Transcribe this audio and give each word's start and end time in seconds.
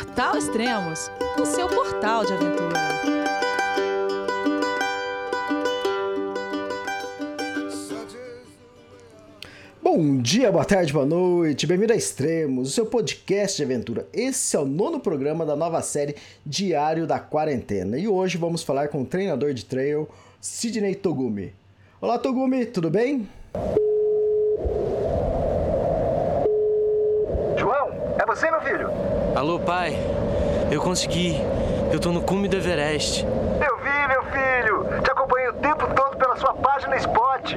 Portal 0.00 0.38
Extremos, 0.38 1.10
o 1.38 1.44
seu 1.44 1.68
portal 1.68 2.24
de 2.24 2.32
aventura. 2.32 2.80
Bom 9.82 10.16
dia, 10.16 10.50
boa 10.50 10.64
tarde, 10.64 10.90
boa 10.90 11.04
noite, 11.04 11.66
bem-vindo 11.66 11.92
a 11.92 11.96
Extremos, 11.96 12.70
o 12.70 12.72
seu 12.72 12.86
podcast 12.86 13.58
de 13.58 13.62
aventura. 13.62 14.08
Esse 14.10 14.56
é 14.56 14.58
o 14.58 14.64
nono 14.64 15.00
programa 15.00 15.44
da 15.44 15.54
nova 15.54 15.82
série 15.82 16.16
Diário 16.46 17.06
da 17.06 17.18
Quarentena 17.18 17.98
e 17.98 18.08
hoje 18.08 18.38
vamos 18.38 18.62
falar 18.62 18.88
com 18.88 19.02
o 19.02 19.06
treinador 19.06 19.52
de 19.52 19.66
trail, 19.66 20.08
Sidney 20.40 20.94
Togumi. 20.94 21.52
Olá, 22.00 22.18
Togumi, 22.18 22.64
tudo 22.64 22.88
bem? 22.88 23.28
João, 27.58 27.90
é 28.18 28.24
você, 28.24 28.50
meu 28.50 28.62
filho? 28.62 29.09
Alô, 29.40 29.58
pai. 29.58 29.96
Eu 30.70 30.82
consegui. 30.82 31.34
Eu 31.90 31.98
tô 31.98 32.12
no 32.12 32.20
cume 32.20 32.46
do 32.46 32.58
Everest. 32.58 33.24
Eu 33.24 33.78
vi, 33.78 34.06
meu 34.06 34.22
filho. 34.24 35.02
Te 35.02 35.10
acompanhei 35.10 35.48
o 35.48 35.54
tempo 35.54 35.86
todo 35.94 36.14
pela 36.18 36.36
sua 36.36 36.52
página 36.52 36.94
Spot. 36.98 37.56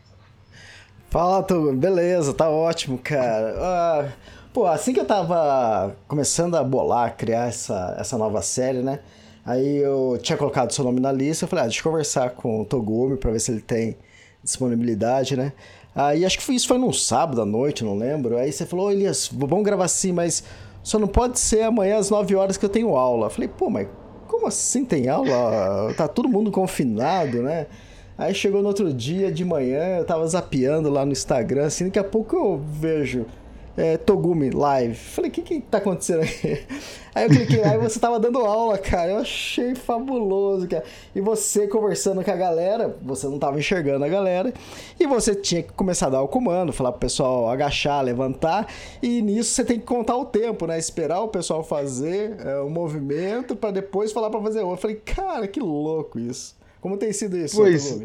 Fala, 1.11 1.43
Togumi. 1.43 1.75
Beleza, 1.75 2.33
tá 2.33 2.49
ótimo, 2.49 2.97
cara. 2.97 3.53
Ah, 3.59 4.09
pô, 4.53 4.65
assim 4.65 4.93
que 4.93 4.99
eu 5.01 5.05
tava 5.05 5.93
começando 6.07 6.55
a 6.55 6.63
bolar, 6.63 7.17
criar 7.17 7.49
essa, 7.49 7.97
essa 7.99 8.17
nova 8.17 8.41
série, 8.41 8.77
né? 8.77 9.01
Aí 9.45 9.75
eu 9.79 10.17
tinha 10.21 10.37
colocado 10.37 10.71
seu 10.71 10.85
nome 10.85 11.01
na 11.01 11.11
lista, 11.11 11.43
eu 11.43 11.49
falei, 11.49 11.65
ah, 11.65 11.67
deixa 11.67 11.81
eu 11.81 11.91
conversar 11.91 12.29
com 12.29 12.61
o 12.61 12.65
Togumi 12.65 13.17
pra 13.17 13.29
ver 13.29 13.41
se 13.41 13.51
ele 13.51 13.59
tem 13.59 13.97
disponibilidade, 14.41 15.35
né? 15.35 15.51
Aí 15.93 16.23
acho 16.23 16.39
que 16.39 16.53
isso 16.53 16.65
foi 16.65 16.77
num 16.77 16.93
sábado 16.93 17.41
à 17.41 17.45
noite, 17.45 17.83
não 17.83 17.97
lembro. 17.97 18.37
Aí 18.37 18.49
você 18.49 18.65
falou, 18.65 18.87
oh, 18.87 18.91
Elias, 18.91 19.29
vamos 19.33 19.65
gravar 19.65 19.83
assim, 19.83 20.13
mas 20.13 20.45
só 20.81 20.97
não 20.97 21.09
pode 21.09 21.37
ser 21.39 21.63
amanhã 21.63 21.97
às 21.97 22.09
9 22.09 22.33
horas 22.37 22.55
que 22.55 22.63
eu 22.63 22.69
tenho 22.69 22.95
aula. 22.95 23.25
Eu 23.25 23.29
falei, 23.29 23.49
pô, 23.49 23.69
mas 23.69 23.85
como 24.29 24.47
assim 24.47 24.85
tem 24.85 25.09
aula? 25.09 25.93
Tá 25.97 26.07
todo 26.07 26.29
mundo 26.29 26.49
confinado, 26.51 27.43
né? 27.43 27.67
Aí 28.21 28.35
chegou 28.35 28.61
no 28.61 28.67
outro 28.67 28.93
dia 28.93 29.31
de 29.31 29.43
manhã, 29.43 29.97
eu 29.97 30.05
tava 30.05 30.27
zapeando 30.27 30.91
lá 30.91 31.03
no 31.03 31.11
Instagram, 31.11 31.65
assim, 31.65 31.85
daqui 31.85 31.97
a 31.97 32.03
pouco 32.03 32.35
eu 32.35 32.55
vejo 32.55 33.25
é, 33.75 33.97
Togumi 33.97 34.51
Live. 34.51 34.93
Falei, 34.93 35.31
o 35.31 35.33
que 35.33 35.41
que 35.41 35.59
tá 35.59 35.79
acontecendo 35.79 36.21
aqui? 36.21 36.63
Aí 37.15 37.23
eu 37.23 37.29
cliquei 37.31 37.63
e 37.63 37.77
você 37.79 37.99
tava 37.99 38.19
dando 38.19 38.37
aula, 38.37 38.77
cara. 38.77 39.09
Eu 39.09 39.17
achei 39.17 39.73
fabuloso, 39.73 40.67
cara. 40.67 40.83
E 41.15 41.19
você 41.19 41.67
conversando 41.67 42.23
com 42.23 42.29
a 42.29 42.35
galera, 42.35 42.95
você 43.01 43.25
não 43.25 43.39
tava 43.39 43.57
enxergando 43.57 44.05
a 44.05 44.07
galera, 44.07 44.53
e 44.99 45.07
você 45.07 45.33
tinha 45.33 45.63
que 45.63 45.73
começar 45.73 46.05
a 46.05 46.11
dar 46.11 46.21
o 46.21 46.27
comando, 46.27 46.71
falar 46.71 46.91
pro 46.91 46.99
pessoal 46.99 47.49
agachar, 47.49 48.03
levantar, 48.03 48.67
e 49.01 49.19
nisso 49.23 49.49
você 49.49 49.65
tem 49.65 49.79
que 49.79 49.85
contar 49.87 50.15
o 50.15 50.25
tempo, 50.25 50.67
né? 50.67 50.77
Esperar 50.77 51.21
o 51.21 51.27
pessoal 51.27 51.63
fazer 51.63 52.35
é, 52.45 52.59
o 52.59 52.69
movimento 52.69 53.55
para 53.55 53.71
depois 53.71 54.11
falar 54.11 54.29
para 54.29 54.39
fazer 54.41 54.59
outro. 54.59 54.75
Eu 54.75 54.77
falei, 54.77 54.97
cara, 54.97 55.47
que 55.47 55.59
louco 55.59 56.19
isso. 56.19 56.60
Como 56.81 56.97
tem 56.97 57.13
sido 57.13 57.37
isso, 57.37 57.55
pois, 57.55 58.01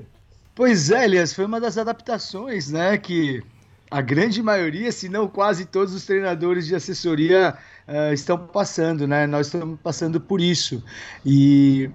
pois 0.54 0.90
é, 0.90 1.04
Elias, 1.04 1.32
foi 1.32 1.46
uma 1.46 1.58
das 1.58 1.76
adaptações, 1.78 2.70
né, 2.70 2.96
que 2.98 3.42
a 3.90 4.00
grande 4.00 4.42
maioria, 4.42 4.90
se 4.92 5.08
não 5.08 5.28
quase 5.28 5.64
todos 5.64 5.94
os 5.94 6.04
treinadores 6.04 6.66
de 6.66 6.74
assessoria 6.74 7.56
uh, 7.88 8.12
estão 8.12 8.36
passando, 8.38 9.06
né? 9.06 9.26
Nós 9.26 9.46
estamos 9.46 9.78
passando 9.80 10.20
por 10.20 10.40
isso. 10.40 10.82
E 11.24 11.88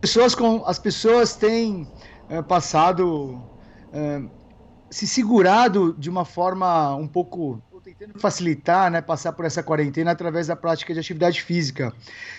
pessoas 0.00 0.34
com, 0.34 0.62
as 0.66 0.78
pessoas 0.78 1.34
têm 1.34 1.88
uh, 2.30 2.42
passado, 2.42 3.42
uh, 3.88 4.30
se 4.90 5.06
segurado 5.06 5.94
de 5.98 6.10
uma 6.10 6.24
forma 6.24 6.94
um 6.94 7.08
pouco 7.08 7.62
tentando 8.00 8.18
facilitar, 8.18 8.90
né, 8.90 9.02
passar 9.02 9.32
por 9.32 9.44
essa 9.44 9.62
quarentena 9.62 10.10
através 10.10 10.46
da 10.46 10.56
prática 10.56 10.94
de 10.94 11.00
atividade 11.00 11.42
física. 11.42 11.92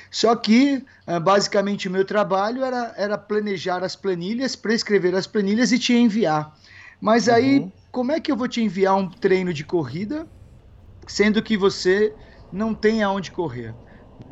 Só 0.10 0.36
que, 0.36 0.84
basicamente, 1.22 1.88
o 1.88 1.92
meu 1.92 2.04
trabalho 2.04 2.64
era, 2.64 2.94
era 2.98 3.18
planejar 3.18 3.84
as 3.84 3.96
planilhas, 3.96 4.56
prescrever 4.56 5.14
as 5.14 5.28
planilhas 5.28 5.72
e 5.72 5.78
te 5.78 5.94
enviar. 5.94 6.58
Mas 7.00 7.30
aí, 7.30 7.60
uhum. 7.60 7.72
como 7.92 8.12
é 8.12 8.20
que 8.20 8.32
eu 8.32 8.36
vou 8.36 8.48
te 8.48 8.62
enviar 8.62 8.96
um 8.98 9.08
treino 9.08 9.54
de 9.54 9.64
corrida, 9.64 10.28
sendo 11.08 11.42
que 11.44 11.56
você 11.56 12.14
não 12.52 12.74
tem 12.74 13.04
aonde 13.04 13.32
correr? 13.32 13.74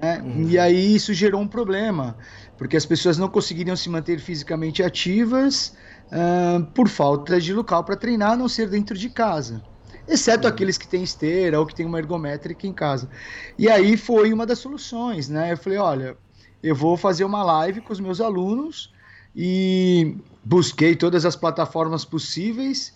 Né? 0.01 0.21
Uhum. 0.23 0.49
E 0.49 0.57
aí 0.57 0.95
isso 0.95 1.13
gerou 1.13 1.41
um 1.41 1.47
problema, 1.47 2.17
porque 2.57 2.75
as 2.75 2.85
pessoas 2.85 3.17
não 3.17 3.29
conseguiriam 3.29 3.75
se 3.75 3.89
manter 3.89 4.19
fisicamente 4.19 4.81
ativas 4.81 5.75
uh, 6.07 6.65
por 6.73 6.89
falta 6.89 7.39
de 7.39 7.53
local 7.53 7.83
para 7.83 7.95
treinar, 7.95 8.31
a 8.31 8.37
não 8.37 8.49
ser 8.49 8.67
dentro 8.67 8.97
de 8.97 9.09
casa. 9.09 9.61
Exceto 10.09 10.47
aqueles 10.47 10.77
que 10.77 10.87
têm 10.87 11.03
esteira 11.03 11.59
ou 11.59 11.65
que 11.65 11.75
têm 11.75 11.85
uma 11.85 11.99
ergométrica 11.99 12.65
em 12.65 12.73
casa. 12.73 13.09
E 13.57 13.69
aí 13.69 13.95
foi 13.95 14.33
uma 14.33 14.45
das 14.45 14.59
soluções, 14.59 15.29
né? 15.29 15.53
Eu 15.53 15.57
falei, 15.57 15.77
olha, 15.77 16.17
eu 16.63 16.75
vou 16.75 16.97
fazer 16.97 17.23
uma 17.23 17.43
live 17.43 17.81
com 17.81 17.93
os 17.93 17.99
meus 17.99 18.19
alunos 18.19 18.91
e 19.35 20.17
busquei 20.43 20.95
todas 20.95 21.25
as 21.25 21.35
plataformas 21.35 22.03
possíveis 22.03 22.93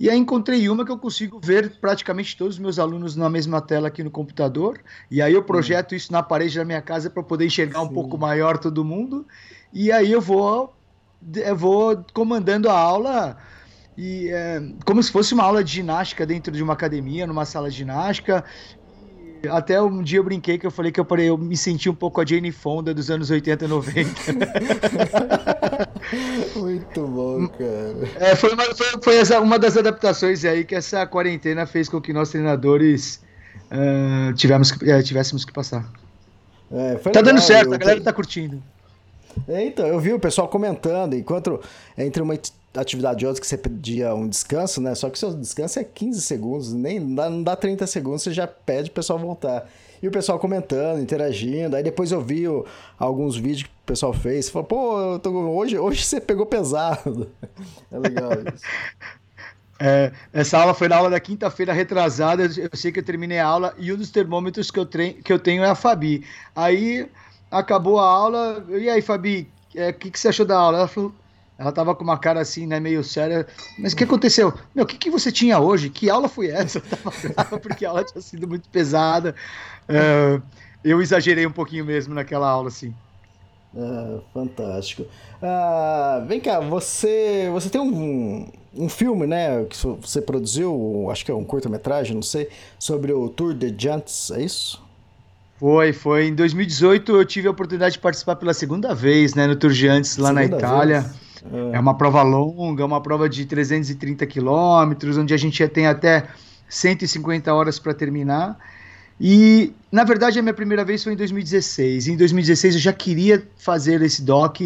e 0.00 0.08
aí 0.08 0.16
encontrei 0.16 0.68
uma 0.68 0.84
que 0.84 0.92
eu 0.92 0.98
consigo 0.98 1.40
ver 1.42 1.80
praticamente 1.80 2.36
todos 2.36 2.54
os 2.54 2.60
meus 2.60 2.78
alunos 2.78 3.16
na 3.16 3.28
mesma 3.28 3.60
tela 3.60 3.88
aqui 3.88 4.04
no 4.04 4.10
computador. 4.10 4.80
E 5.10 5.20
aí 5.20 5.34
eu 5.34 5.42
projeto 5.42 5.94
isso 5.94 6.12
na 6.12 6.22
parede 6.22 6.56
da 6.56 6.64
minha 6.64 6.80
casa 6.80 7.10
para 7.10 7.22
poder 7.22 7.46
enxergar 7.46 7.80
Sim. 7.80 7.86
um 7.86 7.88
pouco 7.88 8.16
maior 8.16 8.58
todo 8.58 8.84
mundo. 8.84 9.26
E 9.72 9.90
aí 9.90 10.12
eu 10.12 10.20
vou, 10.20 10.72
eu 11.34 11.56
vou 11.56 12.04
comandando 12.14 12.70
a 12.70 12.78
aula 12.78 13.36
e 14.00 14.30
é, 14.30 14.62
como 14.84 15.02
se 15.02 15.10
fosse 15.10 15.34
uma 15.34 15.42
aula 15.42 15.64
de 15.64 15.72
ginástica 15.72 16.24
dentro 16.24 16.52
de 16.52 16.62
uma 16.62 16.74
academia, 16.74 17.26
numa 17.26 17.44
sala 17.44 17.68
de 17.68 17.78
ginástica. 17.78 18.44
Até 19.50 19.82
um 19.82 20.04
dia 20.04 20.20
eu 20.20 20.24
brinquei 20.24 20.56
que 20.56 20.64
eu 20.64 20.70
falei 20.70 20.92
que 20.92 21.00
eu, 21.00 21.04
parei, 21.04 21.28
eu 21.28 21.36
me 21.36 21.56
senti 21.56 21.90
um 21.90 21.94
pouco 21.94 22.20
a 22.20 22.24
Jane 22.24 22.52
Fonda 22.52 22.94
dos 22.94 23.10
anos 23.10 23.28
80 23.28 23.64
e 23.64 23.68
90. 23.68 24.10
Muito 26.54 27.06
bom, 27.08 27.48
cara. 27.48 28.08
É, 28.20 28.36
foi, 28.36 28.52
uma, 28.52 28.64
foi, 28.72 28.86
foi 29.02 29.16
essa, 29.16 29.40
uma 29.40 29.58
das 29.58 29.76
adaptações 29.76 30.44
aí 30.44 30.64
que 30.64 30.76
essa 30.76 31.04
quarentena 31.04 31.66
fez 31.66 31.88
com 31.88 32.00
que 32.00 32.12
nós 32.12 32.30
treinadores 32.30 33.20
uh, 33.72 34.32
tivemos 34.34 34.70
uh, 34.70 35.02
tivéssemos 35.02 35.44
que 35.44 35.52
passar. 35.52 35.90
É, 36.70 36.94
tá 36.94 37.10
legal, 37.10 37.22
dando 37.24 37.40
certo, 37.40 37.74
a 37.74 37.78
galera 37.78 38.00
tá 38.00 38.12
curtindo. 38.12 38.62
É, 39.48 39.64
então, 39.64 39.86
eu 39.86 39.98
vi 39.98 40.12
o 40.12 40.20
pessoal 40.20 40.48
comentando, 40.48 41.14
enquanto 41.14 41.60
entre 41.96 42.22
uma 42.22 42.34
atividade 42.74 43.20
de 43.20 43.26
outra 43.26 43.40
que 43.40 43.46
você 43.46 43.56
pedia 43.56 44.14
um 44.14 44.28
descanso, 44.28 44.80
né? 44.80 44.94
Só 44.94 45.10
que 45.10 45.18
seu 45.18 45.32
descanso 45.34 45.78
é 45.78 45.84
15 45.84 46.20
segundos, 46.20 46.72
nem 46.72 47.14
dá, 47.14 47.28
não 47.30 47.42
dá 47.42 47.56
30 47.56 47.86
segundos, 47.86 48.22
você 48.22 48.32
já 48.32 48.46
pede 48.46 48.90
o 48.90 48.92
pessoal 48.92 49.18
voltar. 49.18 49.68
E 50.02 50.06
o 50.06 50.10
pessoal 50.10 50.38
comentando, 50.38 51.00
interagindo. 51.00 51.74
Aí 51.74 51.82
depois 51.82 52.12
eu 52.12 52.20
vi 52.20 52.46
o, 52.46 52.64
alguns 52.98 53.36
vídeos 53.36 53.64
que 53.64 53.68
o 53.68 53.86
pessoal 53.86 54.12
fez. 54.12 54.48
Falou, 54.48 54.66
pô, 54.66 55.18
tô, 55.18 55.30
hoje, 55.30 55.76
hoje 55.76 56.04
você 56.04 56.20
pegou 56.20 56.46
pesado. 56.46 57.30
É 57.90 57.98
legal 57.98 58.30
isso. 58.32 58.64
É, 59.80 60.12
essa 60.32 60.58
aula 60.58 60.74
foi 60.74 60.88
na 60.88 60.96
aula 60.96 61.10
da 61.10 61.20
quinta-feira 61.20 61.72
retrasada. 61.72 62.44
Eu 62.44 62.70
sei 62.74 62.92
que 62.92 63.00
eu 63.00 63.04
terminei 63.04 63.38
a 63.38 63.46
aula 63.46 63.74
e 63.78 63.92
um 63.92 63.96
dos 63.96 64.10
termômetros 64.10 64.70
que 64.70 64.78
eu, 64.78 64.86
que 64.86 65.32
eu 65.32 65.38
tenho 65.38 65.64
é 65.64 65.70
a 65.70 65.74
Fabi. 65.74 66.24
Aí 66.54 67.08
acabou 67.50 67.98
a 67.98 68.04
aula. 68.08 68.64
E 68.68 68.88
aí, 68.88 69.00
Fabi, 69.00 69.48
o 69.74 69.80
é, 69.80 69.92
que, 69.92 70.10
que 70.10 70.18
você 70.18 70.28
achou 70.28 70.46
da 70.46 70.58
aula? 70.58 70.78
Ela 70.78 70.88
falou 70.88 71.12
ela 71.58 71.72
tava 71.72 71.92
com 71.94 72.04
uma 72.04 72.16
cara 72.16 72.40
assim, 72.40 72.66
né, 72.66 72.78
meio 72.78 73.02
séria. 73.02 73.44
Mas 73.76 73.92
o 73.92 73.96
que 73.96 74.04
aconteceu? 74.04 74.54
Meu, 74.72 74.84
o 74.84 74.86
que, 74.86 74.96
que 74.96 75.10
você 75.10 75.32
tinha 75.32 75.58
hoje? 75.58 75.90
Que 75.90 76.08
aula 76.08 76.28
foi 76.28 76.46
essa? 76.46 76.78
Eu 76.78 76.82
tava 76.82 77.12
brava 77.28 77.58
porque 77.60 77.84
a 77.84 77.90
aula 77.90 78.04
tinha 78.04 78.22
sido 78.22 78.46
muito 78.46 78.68
pesada. 78.68 79.34
Uh, 79.88 80.40
eu 80.84 81.02
exagerei 81.02 81.44
um 81.44 81.50
pouquinho 81.50 81.84
mesmo 81.84 82.14
naquela 82.14 82.48
aula, 82.48 82.68
assim. 82.68 82.94
Ah, 83.76 84.20
fantástico. 84.32 85.04
Ah, 85.42 86.24
vem 86.26 86.40
cá, 86.40 86.60
você, 86.60 87.50
você 87.52 87.68
tem 87.68 87.80
um, 87.80 88.50
um 88.74 88.88
filme, 88.88 89.26
né, 89.26 89.64
que 89.64 89.76
você 89.76 90.22
produziu, 90.22 91.08
acho 91.10 91.24
que 91.24 91.30
é 91.30 91.34
um 91.34 91.44
curta-metragem, 91.44 92.14
não 92.14 92.22
sei, 92.22 92.48
sobre 92.78 93.12
o 93.12 93.28
Tour 93.28 93.52
de 93.52 93.74
Giants, 93.76 94.30
é 94.30 94.42
isso? 94.42 94.82
Foi, 95.58 95.92
foi. 95.92 96.28
Em 96.28 96.34
2018 96.34 97.16
eu 97.16 97.24
tive 97.24 97.48
a 97.48 97.50
oportunidade 97.50 97.94
de 97.94 97.98
participar 97.98 98.36
pela 98.36 98.54
segunda 98.54 98.94
vez, 98.94 99.34
né, 99.34 99.46
no 99.46 99.56
Tour 99.56 99.70
Giants 99.70 100.16
lá 100.16 100.28
segunda 100.28 100.48
na 100.48 100.56
Itália. 100.56 101.00
Vez. 101.02 101.27
É. 101.72 101.76
é 101.76 101.80
uma 101.80 101.94
prova 101.94 102.22
longa, 102.22 102.84
uma 102.84 103.00
prova 103.00 103.28
de 103.28 103.44
330 103.44 104.26
quilômetros, 104.26 105.16
onde 105.16 105.32
a 105.32 105.36
gente 105.36 105.66
tem 105.68 105.86
até 105.86 106.26
150 106.68 107.52
horas 107.52 107.78
para 107.78 107.94
terminar. 107.94 108.58
E, 109.20 109.72
na 109.90 110.04
verdade, 110.04 110.38
a 110.38 110.42
minha 110.42 110.54
primeira 110.54 110.84
vez 110.84 111.02
foi 111.02 111.12
em 111.12 111.16
2016. 111.16 112.08
Em 112.08 112.16
2016 112.16 112.74
eu 112.74 112.80
já 112.80 112.92
queria 112.92 113.46
fazer 113.56 114.00
esse 114.02 114.22
doc 114.22 114.60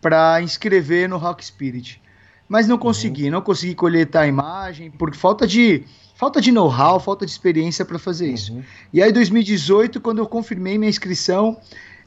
para 0.00 0.40
inscrever 0.42 1.08
no 1.08 1.18
Rock 1.18 1.44
Spirit. 1.44 2.00
Mas 2.48 2.66
não 2.66 2.78
consegui, 2.78 3.24
uhum. 3.24 3.32
não 3.32 3.40
consegui 3.42 3.74
coletar 3.74 4.22
a 4.22 4.26
imagem, 4.26 4.90
por 4.90 5.14
falta 5.14 5.46
de 5.46 5.82
falta 6.14 6.40
de 6.40 6.52
know-how, 6.52 7.00
falta 7.00 7.26
de 7.26 7.32
experiência 7.32 7.84
para 7.84 7.98
fazer 7.98 8.28
uhum. 8.28 8.34
isso. 8.34 8.64
E 8.92 9.02
aí, 9.02 9.10
em 9.10 9.12
2018, 9.12 10.00
quando 10.00 10.18
eu 10.18 10.26
confirmei 10.26 10.78
minha 10.78 10.88
inscrição, 10.88 11.58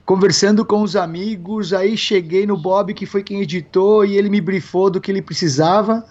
conversando 0.08 0.64
com 0.64 0.84
os 0.84 0.96
amigos, 0.96 1.74
aí 1.74 1.98
cheguei 1.98 2.46
no 2.48 2.56
Bob, 2.56 2.94
que 2.94 3.06
foi 3.06 3.22
quem 3.22 3.42
editou, 3.42 4.06
e 4.06 4.16
ele 4.16 4.30
me 4.30 4.40
brifou 4.40 4.90
do 4.90 5.02
que 5.02 5.12
ele 5.12 5.22
precisava. 5.22 6.06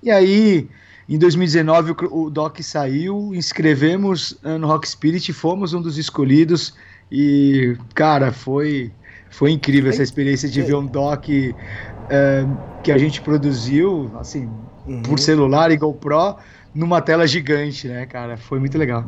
E 0.00 0.08
aí, 0.08 0.68
em 1.08 1.18
2019, 1.18 1.90
o, 1.90 2.26
o 2.26 2.30
doc 2.30 2.60
saiu, 2.60 3.34
inscrevemos 3.34 4.38
eh, 4.44 4.56
no 4.56 4.68
Rock 4.68 4.88
Spirit, 4.88 5.32
fomos 5.32 5.74
um 5.74 5.82
dos 5.82 5.98
escolhidos, 5.98 6.74
e, 7.10 7.76
cara, 7.92 8.30
foi, 8.30 8.92
foi 9.30 9.50
incrível 9.50 9.90
essa 9.90 10.04
experiência 10.04 10.48
de 10.48 10.62
ver 10.62 10.76
um 10.76 10.86
doc 10.86 11.28
é, 11.28 12.46
que 12.84 12.92
a 12.92 12.98
gente 12.98 13.20
produziu, 13.20 14.12
assim, 14.16 14.48
uhum. 14.86 15.02
por 15.02 15.18
celular 15.18 15.72
e 15.72 15.76
GoPro, 15.76 16.36
numa 16.74 17.00
tela 17.00 17.26
gigante, 17.26 17.86
né, 17.86 18.04
cara? 18.04 18.36
Foi 18.36 18.58
muito 18.58 18.76
legal. 18.76 19.04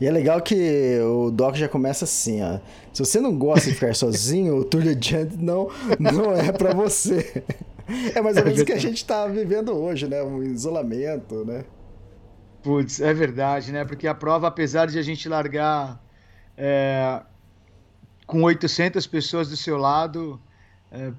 E 0.00 0.06
é 0.06 0.10
legal 0.10 0.40
que 0.40 0.98
o 1.00 1.30
Doc 1.30 1.54
já 1.54 1.68
começa 1.68 2.04
assim, 2.04 2.42
ó. 2.42 2.58
Se 2.92 3.04
você 3.04 3.20
não 3.20 3.38
gosta 3.38 3.68
de 3.68 3.74
ficar 3.74 3.94
sozinho, 3.96 4.56
o 4.56 4.64
Tour 4.64 4.82
de 4.82 4.96
Giant 5.00 5.32
não, 5.38 5.70
não 5.98 6.34
é 6.34 6.50
para 6.50 6.74
você. 6.74 7.44
É 8.14 8.20
mais 8.20 8.36
ou 8.36 8.44
menos 8.44 8.60
o 8.60 8.64
que 8.64 8.72
a 8.72 8.78
gente 8.78 9.04
tá 9.04 9.26
vivendo 9.26 9.72
hoje, 9.72 10.08
né? 10.08 10.22
Um 10.22 10.42
isolamento, 10.42 11.44
né? 11.44 11.64
Putz, 12.62 13.00
é 13.00 13.12
verdade, 13.12 13.72
né? 13.72 13.84
Porque 13.84 14.06
a 14.06 14.14
prova, 14.14 14.48
apesar 14.48 14.86
de 14.86 14.98
a 14.98 15.02
gente 15.02 15.28
largar 15.28 16.00
é, 16.56 17.20
com 18.26 18.42
800 18.42 19.06
pessoas 19.06 19.48
do 19.48 19.56
seu 19.56 19.76
lado, 19.76 20.40
é, 20.90 21.12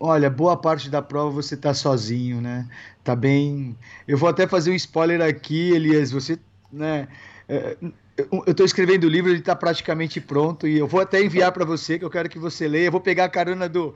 Olha, 0.00 0.30
boa 0.30 0.56
parte 0.56 0.88
da 0.88 1.02
prova 1.02 1.30
você 1.30 1.56
tá 1.56 1.74
sozinho, 1.74 2.40
né? 2.40 2.68
Tá 3.02 3.16
bem. 3.16 3.76
Eu 4.06 4.16
vou 4.16 4.28
até 4.28 4.46
fazer 4.46 4.70
um 4.70 4.74
spoiler 4.74 5.20
aqui, 5.20 5.72
Elias. 5.72 6.12
Você, 6.12 6.38
né? 6.72 7.08
É, 7.48 7.76
eu 8.16 8.44
estou 8.46 8.64
escrevendo 8.64 9.04
o 9.04 9.08
livro, 9.08 9.30
ele 9.30 9.40
está 9.40 9.56
praticamente 9.56 10.20
pronto 10.20 10.68
e 10.68 10.78
eu 10.78 10.86
vou 10.86 11.00
até 11.00 11.22
enviar 11.22 11.50
para 11.50 11.64
você, 11.64 11.98
que 11.98 12.04
eu 12.04 12.10
quero 12.10 12.28
que 12.28 12.38
você 12.38 12.68
leia. 12.68 12.86
Eu 12.86 12.92
vou 12.92 13.00
pegar 13.00 13.24
a 13.24 13.28
carona 13.28 13.68
do. 13.68 13.92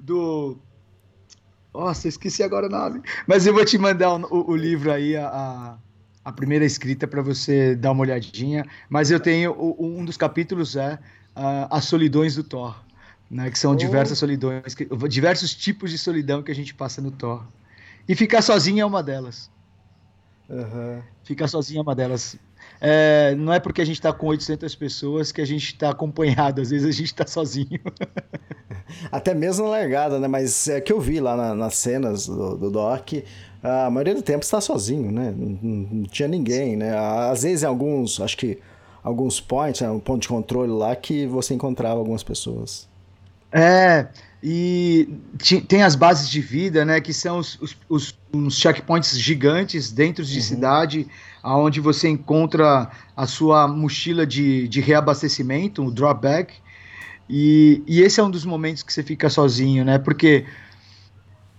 do... 0.00 0.56
Nossa, 1.74 2.08
esqueci 2.08 2.42
agora 2.42 2.66
o 2.66 2.70
nome. 2.70 3.02
Mas 3.26 3.46
eu 3.46 3.52
vou 3.52 3.64
te 3.64 3.76
mandar 3.76 4.14
o, 4.14 4.50
o 4.50 4.56
livro 4.56 4.90
aí, 4.90 5.16
a, 5.16 5.76
a 6.24 6.32
primeira 6.32 6.64
escrita, 6.64 7.06
para 7.06 7.20
você 7.20 7.74
dar 7.74 7.92
uma 7.92 8.00
olhadinha. 8.02 8.64
Mas 8.88 9.10
eu 9.10 9.20
tenho. 9.20 9.54
Um 9.78 10.02
dos 10.02 10.16
capítulos 10.16 10.76
é 10.76 10.98
As 11.34 11.84
Solidões 11.84 12.36
do 12.36 12.42
Thor 12.42 12.85
né, 13.30 13.50
que 13.50 13.58
são 13.58 13.72
oh. 13.72 13.76
diversas 13.76 14.18
solidões, 14.18 14.74
que, 14.74 14.86
diversos 15.08 15.54
tipos 15.54 15.90
de 15.90 15.98
solidão 15.98 16.42
que 16.42 16.50
a 16.50 16.54
gente 16.54 16.74
passa 16.74 17.00
no 17.00 17.10
Thor. 17.10 17.44
E 18.08 18.14
ficar 18.14 18.42
sozinho 18.42 18.82
é 18.82 18.86
uma 18.86 19.02
delas. 19.02 19.50
Uhum. 20.48 21.02
Ficar 21.24 21.48
sozinho 21.48 21.80
é 21.80 21.82
uma 21.82 21.94
delas. 21.94 22.36
É, 22.80 23.34
não 23.36 23.52
é 23.52 23.58
porque 23.58 23.80
a 23.80 23.84
gente 23.84 23.96
está 23.96 24.12
com 24.12 24.26
800 24.26 24.74
pessoas 24.74 25.32
que 25.32 25.40
a 25.40 25.44
gente 25.44 25.66
está 25.66 25.90
acompanhado, 25.90 26.60
às 26.60 26.70
vezes 26.70 26.86
a 26.86 26.92
gente 26.92 27.06
está 27.06 27.26
sozinho. 27.26 27.80
Até 29.10 29.34
mesmo 29.34 29.64
na 29.64 29.70
largada, 29.70 30.18
né? 30.18 30.28
Mas 30.28 30.68
é 30.68 30.80
que 30.80 30.92
eu 30.92 31.00
vi 31.00 31.20
lá 31.20 31.36
na, 31.36 31.54
nas 31.54 31.74
cenas 31.74 32.26
do, 32.26 32.56
do 32.56 32.70
Doc, 32.70 33.12
a 33.62 33.90
maioria 33.90 34.14
do 34.14 34.22
tempo 34.22 34.44
está 34.44 34.60
sozinho, 34.60 35.10
né? 35.10 35.34
Não, 35.36 35.58
não, 35.62 36.02
tinha 36.04 36.28
ninguém, 36.28 36.76
né? 36.76 36.96
Às 36.96 37.42
vezes 37.42 37.62
em 37.62 37.66
alguns, 37.66 38.20
acho 38.20 38.36
que 38.36 38.58
alguns 39.02 39.40
points, 39.40 39.80
né? 39.80 39.90
um 39.90 39.98
ponto 39.98 40.22
de 40.22 40.28
controle 40.28 40.70
lá 40.70 40.94
que 40.94 41.26
você 41.26 41.54
encontrava 41.54 41.98
algumas 41.98 42.22
pessoas. 42.22 42.88
É, 43.52 44.08
e 44.42 45.08
tem 45.66 45.82
as 45.82 45.96
bases 45.96 46.28
de 46.28 46.40
vida, 46.40 46.84
né, 46.84 47.00
que 47.00 47.12
são 47.12 47.38
os, 47.38 47.58
os, 47.88 48.16
os 48.32 48.56
checkpoints 48.56 49.18
gigantes 49.18 49.90
dentro 49.90 50.24
de 50.24 50.36
uhum. 50.36 50.44
cidade, 50.44 51.08
onde 51.42 51.80
você 51.80 52.08
encontra 52.08 52.90
a 53.16 53.26
sua 53.26 53.66
mochila 53.66 54.26
de, 54.26 54.68
de 54.68 54.80
reabastecimento, 54.80 55.84
o 55.84 55.90
dropback, 55.90 56.54
e, 57.28 57.82
e 57.86 58.00
esse 58.02 58.20
é 58.20 58.22
um 58.22 58.30
dos 58.30 58.44
momentos 58.44 58.82
que 58.82 58.92
você 58.92 59.02
fica 59.02 59.28
sozinho, 59.28 59.84
né, 59.84 59.98
porque 59.98 60.44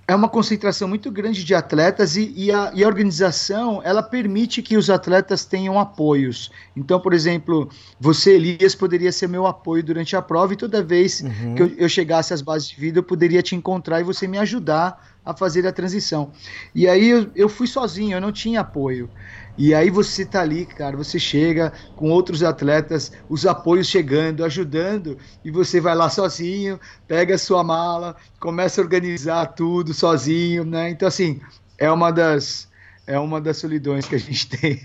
é 0.07 0.15
uma 0.15 0.29
concentração 0.29 0.87
muito 0.87 1.11
grande 1.11 1.43
de 1.43 1.53
atletas 1.53 2.15
e, 2.15 2.33
e, 2.33 2.49
a, 2.49 2.71
e, 2.73 2.83
a, 2.83 2.87
organização 2.87 3.81
ela 3.83 4.01
permite 4.01 4.61
que 4.61 4.77
os 4.77 4.89
atletas 4.89 5.43
tenham 5.43 5.77
apoios. 5.77 6.49
Então, 6.75 6.97
por 6.97 7.13
exemplo, 7.13 7.69
você, 7.99 8.35
Elias, 8.35 8.73
poderia 8.73 9.11
ser 9.11 9.27
meu 9.27 9.45
apoio 9.45 9.83
durante 9.83 10.15
a 10.15 10.21
prova 10.21 10.53
e 10.53 10.55
toda 10.55 10.81
vez 10.81 11.21
uhum. 11.21 11.55
que 11.55 11.61
eu, 11.61 11.67
eu, 11.77 11.89
chegasse 11.89 12.33
às 12.33 12.41
bases 12.41 12.69
de 12.69 12.79
vida, 12.79 12.99
eu 12.99 13.03
poderia 13.03 13.41
te 13.41 13.53
encontrar 13.53 13.99
e 13.99 14.03
você 14.03 14.27
me 14.27 14.37
ajudar 14.37 15.16
a 15.27 15.33
fazer 15.33 15.67
a 15.67 15.73
transição. 15.73 16.31
E 16.73 16.87
aí 16.87 17.09
eu, 17.09 17.29
eu 17.35 17.49
fui 17.49 17.67
sozinho, 17.67 18.15
eu 18.15 18.21
não 18.21 18.31
tinha 18.31 18.61
apoio. 18.61 19.09
E 19.57 19.73
aí 19.73 19.89
você 19.89 20.25
tá 20.25 20.41
ali, 20.41 20.65
cara, 20.65 20.95
você 20.95 21.19
chega 21.19 21.73
com 21.97 22.09
outros 22.09 22.43
atletas, 22.43 23.11
os 23.27 23.45
apoios 23.45 23.87
chegando, 23.87 24.45
ajudando, 24.45 25.17
e 25.43 25.51
você 25.51 25.81
vai 25.81 25.95
lá 25.95 26.09
sozinho, 26.09 26.79
pega 27.07 27.35
a 27.35 27.37
sua 27.37 27.61
mala, 27.61 28.15
começa 28.39 28.79
a 28.79 28.83
organizar 28.83 29.47
tudo 29.47 29.93
sozinho, 29.93 30.63
né? 30.63 30.91
Então 30.91 31.07
assim, 31.07 31.41
é 31.77 31.91
uma 31.91 32.09
das 32.09 32.69
é 33.05 33.19
uma 33.19 33.41
das 33.41 33.57
solidões 33.57 34.07
que 34.07 34.15
a 34.15 34.19
gente 34.19 34.47
tem 34.57 34.79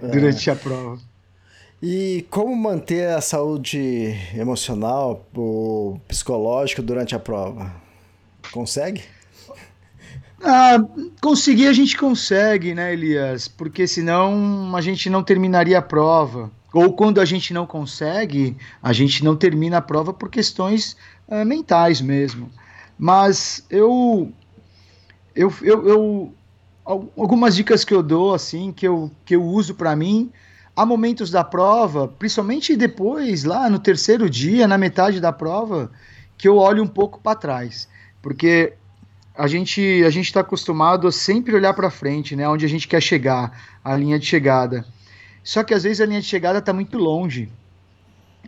durante 0.00 0.50
é. 0.50 0.52
a 0.52 0.56
prova. 0.56 0.98
E 1.80 2.26
como 2.30 2.54
manter 2.56 3.08
a 3.08 3.20
saúde 3.20 4.16
emocional 4.34 5.28
ou 5.34 6.00
psicológica 6.08 6.82
durante 6.82 7.14
a 7.14 7.18
prova? 7.18 7.72
Consegue? 8.52 9.02
Ah, 10.44 10.76
conseguir 11.20 11.68
a 11.68 11.72
gente 11.72 11.96
consegue, 11.96 12.74
né, 12.74 12.92
Elias? 12.92 13.46
Porque 13.46 13.86
senão 13.86 14.74
a 14.74 14.80
gente 14.80 15.08
não 15.08 15.22
terminaria 15.22 15.78
a 15.78 15.82
prova. 15.82 16.50
Ou 16.72 16.92
quando 16.94 17.20
a 17.20 17.24
gente 17.24 17.54
não 17.54 17.64
consegue, 17.64 18.56
a 18.82 18.92
gente 18.92 19.22
não 19.24 19.36
termina 19.36 19.76
a 19.76 19.82
prova 19.82 20.12
por 20.12 20.28
questões 20.28 20.96
é, 21.28 21.44
mentais 21.44 22.00
mesmo. 22.00 22.50
Mas 22.98 23.64
eu, 23.70 24.32
eu, 25.34 25.52
eu, 25.62 25.88
eu, 25.88 26.34
algumas 26.84 27.54
dicas 27.54 27.84
que 27.84 27.94
eu 27.94 28.02
dou 28.02 28.34
assim, 28.34 28.72
que 28.72 28.88
eu, 28.88 29.10
que 29.24 29.36
eu 29.36 29.44
uso 29.44 29.74
para 29.74 29.94
mim, 29.94 30.32
há 30.74 30.84
momentos 30.84 31.30
da 31.30 31.44
prova, 31.44 32.08
principalmente 32.08 32.74
depois, 32.74 33.44
lá 33.44 33.70
no 33.70 33.78
terceiro 33.78 34.28
dia, 34.28 34.66
na 34.66 34.78
metade 34.78 35.20
da 35.20 35.32
prova, 35.32 35.92
que 36.36 36.48
eu 36.48 36.56
olho 36.56 36.82
um 36.82 36.88
pouco 36.88 37.20
para 37.20 37.36
trás, 37.36 37.88
porque 38.20 38.72
a 39.36 39.46
gente 39.46 40.02
a 40.04 40.10
gente 40.10 40.26
está 40.26 40.40
acostumado 40.40 41.08
a 41.08 41.12
sempre 41.12 41.54
olhar 41.54 41.74
para 41.74 41.90
frente, 41.90 42.36
né, 42.36 42.48
onde 42.48 42.64
a 42.64 42.68
gente 42.68 42.86
quer 42.86 43.00
chegar, 43.00 43.52
a 43.82 43.96
linha 43.96 44.18
de 44.18 44.26
chegada. 44.26 44.84
Só 45.42 45.62
que 45.64 45.74
às 45.74 45.82
vezes 45.82 46.00
a 46.00 46.06
linha 46.06 46.20
de 46.20 46.26
chegada 46.26 46.58
está 46.58 46.72
muito 46.72 46.98
longe. 46.98 47.50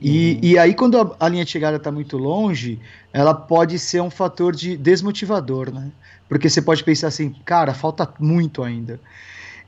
E, 0.00 0.35
uhum. 0.35 0.38
e 0.43 0.59
aí, 0.59 0.75
quando 0.75 0.99
a, 0.99 1.17
a 1.21 1.29
linha 1.29 1.45
de 1.45 1.50
chegada 1.50 1.76
está 1.76 1.91
muito 1.91 2.19
longe, 2.19 2.81
ela 3.12 3.33
pode 3.33 3.79
ser 3.79 4.00
um 4.00 4.11
fator 4.11 4.55
de 4.55 4.76
desmotivador, 4.76 5.73
né? 5.73 5.91
Porque 6.29 6.49
você 6.50 6.61
pode 6.61 6.83
pensar 6.83 7.09
assim, 7.09 7.35
cara, 7.45 7.73
falta 7.75 8.12
muito 8.19 8.62
ainda. 8.62 9.00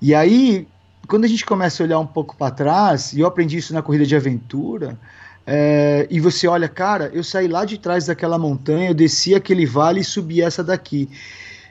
E 0.00 0.14
aí, 0.14 0.66
quando 1.06 1.24
a 1.24 1.28
gente 1.28 1.44
começa 1.44 1.82
a 1.82 1.86
olhar 1.86 1.98
um 1.98 2.06
pouco 2.06 2.36
para 2.36 2.50
trás, 2.50 3.12
e 3.12 3.20
eu 3.20 3.26
aprendi 3.26 3.56
isso 3.56 3.72
na 3.72 3.82
corrida 3.82 4.04
de 4.04 4.16
aventura, 4.16 4.98
é, 5.46 6.08
e 6.10 6.18
você 6.18 6.48
olha, 6.48 6.68
cara, 6.68 7.08
eu 7.14 7.22
saí 7.22 7.46
lá 7.46 7.64
de 7.64 7.78
trás 7.78 8.06
daquela 8.06 8.36
montanha, 8.36 8.90
eu 8.90 8.94
desci 8.94 9.32
aquele 9.32 9.64
vale 9.64 10.00
e 10.00 10.04
subi 10.04 10.42
essa 10.42 10.64
daqui. 10.64 11.08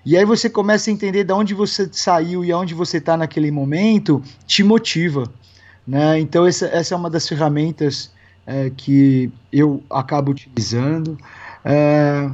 E 0.05 0.15
aí 0.15 0.23
você 0.23 0.49
começa 0.49 0.89
a 0.89 0.93
entender 0.93 1.25
de 1.25 1.33
onde 1.33 1.53
você 1.53 1.89
saiu 1.91 2.45
e 2.45 2.51
aonde 2.51 2.73
você 2.73 2.97
está 2.97 3.17
naquele 3.17 3.51
momento, 3.51 4.23
te 4.47 4.63
motiva. 4.63 5.29
Né? 5.85 6.19
Então 6.19 6.45
essa, 6.45 6.67
essa 6.67 6.93
é 6.93 6.97
uma 6.97 7.09
das 7.09 7.27
ferramentas 7.27 8.11
é, 8.47 8.71
que 8.75 9.29
eu 9.51 9.83
acabo 9.89 10.31
utilizando. 10.31 11.17
É, 11.65 12.29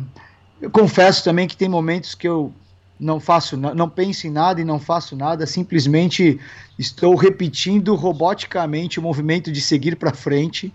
eu 0.61 0.69
confesso 0.69 1.23
também 1.23 1.47
que 1.47 1.57
tem 1.57 1.67
momentos 1.67 2.13
que 2.13 2.27
eu 2.27 2.53
não 2.99 3.19
faço, 3.19 3.57
não 3.57 3.89
penso 3.89 4.27
em 4.27 4.29
nada 4.29 4.61
e 4.61 4.63
não 4.63 4.79
faço 4.79 5.15
nada, 5.15 5.47
simplesmente 5.47 6.39
estou 6.77 7.15
repetindo 7.15 7.95
roboticamente 7.95 8.99
o 8.99 9.01
movimento 9.01 9.51
de 9.51 9.59
seguir 9.59 9.95
para 9.95 10.13
frente 10.13 10.71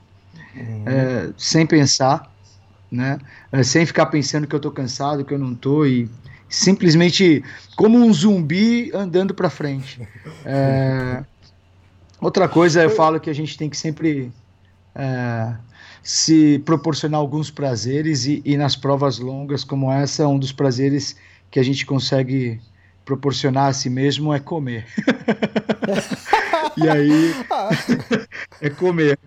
uhum. 0.57 0.85
é, 0.87 1.33
sem 1.37 1.67
pensar, 1.67 2.33
né? 2.91 3.19
É, 3.53 3.63
sem 3.63 3.85
ficar 3.85 4.07
pensando 4.07 4.47
que 4.47 4.55
eu 4.55 4.59
estou 4.59 4.73
cansado, 4.73 5.25
que 5.25 5.35
eu 5.35 5.39
não 5.39 5.53
estou 5.53 5.87
e 5.87 6.09
simplesmente 6.49 7.45
como 7.77 7.99
um 7.99 8.13
zumbi 8.13 8.91
andando 8.95 9.35
para 9.35 9.51
frente. 9.51 10.07
É, 10.45 11.25
outra 12.21 12.49
coisa, 12.49 12.83
eu 12.83 12.91
falo 12.91 13.21
que 13.21 13.31
a 13.31 13.35
gente 13.35 13.57
tem 13.57 13.69
que 13.69 13.77
sempre 13.77 14.33
é, 14.95 15.55
se 16.03 16.61
proporcionar 16.65 17.21
alguns 17.21 17.51
prazeres 17.51 18.27
e, 18.27 18.41
e, 18.45 18.57
nas 18.57 18.77
provas 18.77 19.19
longas 19.19 19.65
como 19.65 19.91
essa, 19.93 20.27
um 20.27 20.39
dos 20.39 20.53
prazeres 20.53 21.17
que 21.51 21.59
a 21.59 21.63
gente 21.63 21.85
consegue 21.85 22.61
proporcionar 23.05 23.69
a 23.69 23.73
si 23.73 23.91
mesmo 23.91 24.33
é 24.33 24.41
comer. 24.41 24.87
e 26.77 26.89
aí, 26.89 27.35
é 28.61 28.71
comer. 28.71 29.19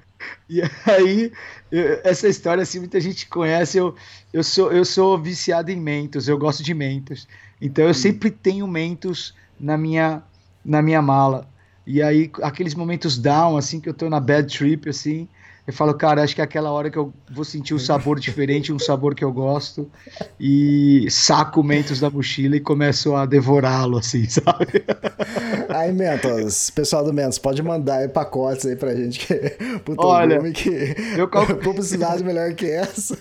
E 0.50 0.62
aí, 0.86 1.32
eu, 1.72 2.01
essa 2.03 2.27
história, 2.27 2.63
assim, 2.63 2.79
muita 2.79 3.00
gente 3.00 3.27
conhece. 3.27 3.77
Eu, 3.77 3.96
eu, 4.34 4.44
sou, 4.44 4.72
eu 4.72 4.84
sou 4.84 5.18
viciado 5.18 5.70
em 5.70 5.79
mentos, 5.79 6.27
eu 6.27 6.38
gosto 6.38 6.63
de 6.63 6.74
mentos. 6.74 7.27
Então, 7.62 7.86
eu 7.86 7.91
hum. 7.91 7.94
sempre 7.94 8.32
tenho 8.32 8.68
mentos 8.68 9.36
na 9.60 9.77
minha, 9.77 10.24
na 10.65 10.82
minha 10.82 11.01
mala. 11.01 11.48
E 11.86 12.01
aí, 12.01 12.32
aqueles 12.41 12.74
momentos 12.74 13.18
down, 13.18 13.58
assim, 13.58 13.79
que 13.79 13.88
eu 13.88 13.94
tô 13.94 14.10
na 14.10 14.20
bad 14.20 14.56
trip, 14.56 14.89
assim, 14.89 15.27
eu 15.69 15.73
falo, 15.73 15.93
cara, 15.93 16.23
acho 16.23 16.33
que 16.33 16.41
é 16.41 16.43
aquela 16.43 16.71
hora 16.71 16.89
que 16.89 16.97
eu 16.97 17.13
vou 17.29 17.45
sentir 17.45 17.75
um 17.75 17.77
sabor 17.77 18.19
diferente, 18.19 18.73
um 18.73 18.79
sabor 18.79 19.13
que 19.13 19.23
eu 19.23 19.31
gosto, 19.31 19.88
e 20.39 21.05
saco 21.11 21.61
mentos 21.61 21.99
da 21.99 22.09
mochila 22.09 22.55
e 22.55 22.59
começo 22.59 23.15
a 23.15 23.23
devorá-lo, 23.23 23.99
assim, 23.99 24.25
sabe? 24.27 24.83
Aí, 25.69 25.91
Mentos, 25.93 26.71
pessoal 26.71 27.03
do 27.03 27.13
Mentos, 27.13 27.38
pode 27.38 27.61
mandar 27.61 27.97
aí 27.97 28.07
pacotes 28.07 28.65
aí 28.65 28.75
pra 28.75 28.95
gente, 28.95 29.19
que, 29.19 29.35
pro 29.85 29.93
Olha, 29.99 30.39
que 30.51 30.95
eu 31.15 31.27
calculo... 31.27 31.59
publicidade 31.61 32.23
melhor 32.23 32.51
que 32.55 32.65
essa. 32.65 33.15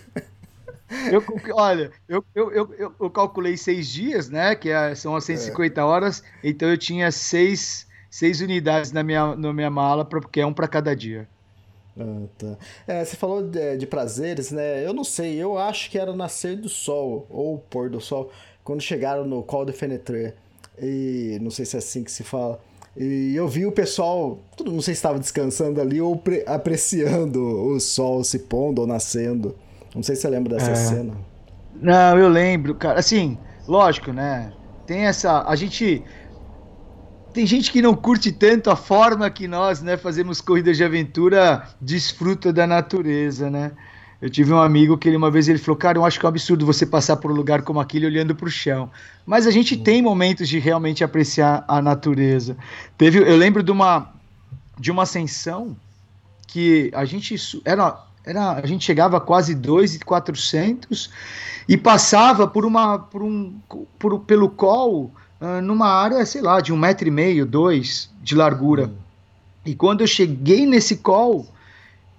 Eu, 1.12 1.22
olha, 1.54 1.90
eu, 2.08 2.24
eu, 2.34 2.50
eu, 2.50 2.94
eu, 2.98 3.10
calculei 3.10 3.58
seis 3.58 3.88
dias, 3.88 4.30
né? 4.30 4.54
Que 4.54 4.70
é, 4.70 4.94
são 4.94 5.14
as 5.14 5.24
150 5.24 5.78
é. 5.78 5.84
horas, 5.84 6.22
então 6.42 6.66
eu 6.66 6.78
tinha 6.78 7.12
seis, 7.12 7.86
seis 8.08 8.40
unidades 8.40 8.90
na 8.90 9.02
minha, 9.02 9.36
na 9.36 9.52
minha 9.52 9.68
mala, 9.68 10.02
porque 10.02 10.40
é 10.40 10.46
um 10.46 10.54
para 10.54 10.66
cada 10.66 10.96
dia. 10.96 11.28
Ah, 11.98 12.26
tá. 12.38 12.56
É, 12.86 13.04
você 13.04 13.16
falou 13.16 13.42
de, 13.42 13.76
de, 13.76 13.86
prazeres, 13.86 14.52
né? 14.52 14.86
Eu 14.86 14.92
não 14.92 15.04
sei, 15.04 15.36
eu 15.36 15.58
acho 15.58 15.90
que 15.90 15.98
era 15.98 16.14
nascer 16.14 16.56
do 16.56 16.68
sol, 16.68 17.26
ou 17.28 17.58
pôr 17.58 17.90
do 17.90 18.00
sol, 18.00 18.30
quando 18.62 18.80
chegaram 18.80 19.24
no 19.24 19.42
Col 19.42 19.64
de 19.64 19.72
Fenetré. 19.72 20.34
E 20.80 21.38
não 21.40 21.50
sei 21.50 21.64
se 21.64 21.76
é 21.76 21.78
assim 21.78 22.04
que 22.04 22.12
se 22.12 22.22
fala. 22.22 22.60
E 22.96 23.34
eu 23.34 23.48
vi 23.48 23.66
o 23.66 23.72
pessoal, 23.72 24.38
tudo, 24.56 24.70
não 24.70 24.80
sei 24.80 24.94
se 24.94 24.98
estava 24.98 25.18
descansando 25.18 25.80
ali 25.80 26.00
ou 26.00 26.16
pre, 26.16 26.44
apreciando 26.46 27.40
o 27.40 27.80
sol 27.80 28.22
se 28.22 28.40
pondo 28.40 28.80
ou 28.80 28.86
nascendo. 28.86 29.56
Não 29.94 30.02
sei 30.02 30.14
se 30.14 30.22
você 30.22 30.28
lembra 30.28 30.56
dessa 30.56 30.70
é. 30.70 30.74
cena. 30.74 31.14
Não, 31.80 32.18
eu 32.18 32.28
lembro, 32.28 32.74
cara. 32.74 32.98
Assim, 32.98 33.38
lógico, 33.66 34.12
né? 34.12 34.52
Tem 34.86 35.06
essa. 35.06 35.42
A 35.42 35.54
gente 35.56 36.02
tem 37.38 37.46
gente 37.46 37.70
que 37.70 37.80
não 37.80 37.94
curte 37.94 38.32
tanto 38.32 38.68
a 38.68 38.74
forma 38.74 39.30
que 39.30 39.46
nós, 39.46 39.80
né, 39.80 39.96
fazemos 39.96 40.40
corridas 40.40 40.76
de 40.76 40.82
aventura, 40.82 41.68
desfruta 41.80 42.52
da 42.52 42.66
natureza, 42.66 43.48
né? 43.48 43.70
Eu 44.20 44.28
tive 44.28 44.52
um 44.52 44.58
amigo 44.58 44.98
que 44.98 45.08
ele 45.08 45.16
uma 45.16 45.30
vez 45.30 45.48
ele 45.48 45.60
falou, 45.60 45.76
cara, 45.76 45.98
eu 45.98 46.04
acho 46.04 46.18
que 46.18 46.26
é 46.26 46.28
um 46.28 46.30
absurdo 46.30 46.66
você 46.66 46.84
passar 46.84 47.16
por 47.18 47.30
um 47.30 47.34
lugar 47.34 47.62
como 47.62 47.78
aquele 47.78 48.06
olhando 48.06 48.34
para 48.34 48.48
o 48.48 48.50
chão. 48.50 48.90
Mas 49.24 49.46
a 49.46 49.52
gente 49.52 49.76
tem 49.76 50.02
momentos 50.02 50.48
de 50.48 50.58
realmente 50.58 51.04
apreciar 51.04 51.64
a 51.68 51.80
natureza. 51.80 52.56
Teve, 52.96 53.20
eu 53.20 53.36
lembro 53.36 53.62
de 53.62 53.70
uma 53.70 54.12
de 54.76 54.90
uma 54.90 55.04
ascensão 55.04 55.76
que 56.48 56.90
a 56.92 57.04
gente 57.04 57.36
era, 57.64 58.04
era 58.26 58.54
a 58.54 58.66
gente 58.66 58.84
chegava 58.84 59.18
a 59.18 59.20
quase 59.20 59.54
2,400 59.54 61.08
e 61.68 61.76
passava 61.76 62.48
por 62.48 62.64
uma 62.64 62.98
por 62.98 63.22
um 63.22 63.60
por, 63.96 64.18
pelo 64.24 64.48
col 64.48 65.12
uh, 65.40 65.60
numa 65.62 65.88
área, 65.88 66.24
sei 66.24 66.42
lá, 66.42 66.60
de 66.60 66.72
um 66.72 66.76
metro 66.76 67.08
e 67.08 67.10
meio, 67.10 67.46
dois 67.46 68.10
de 68.22 68.34
largura. 68.34 68.86
Hum. 68.86 68.96
E 69.66 69.74
quando 69.74 70.00
eu 70.00 70.06
cheguei 70.06 70.66
nesse 70.66 70.96
call, 70.96 71.46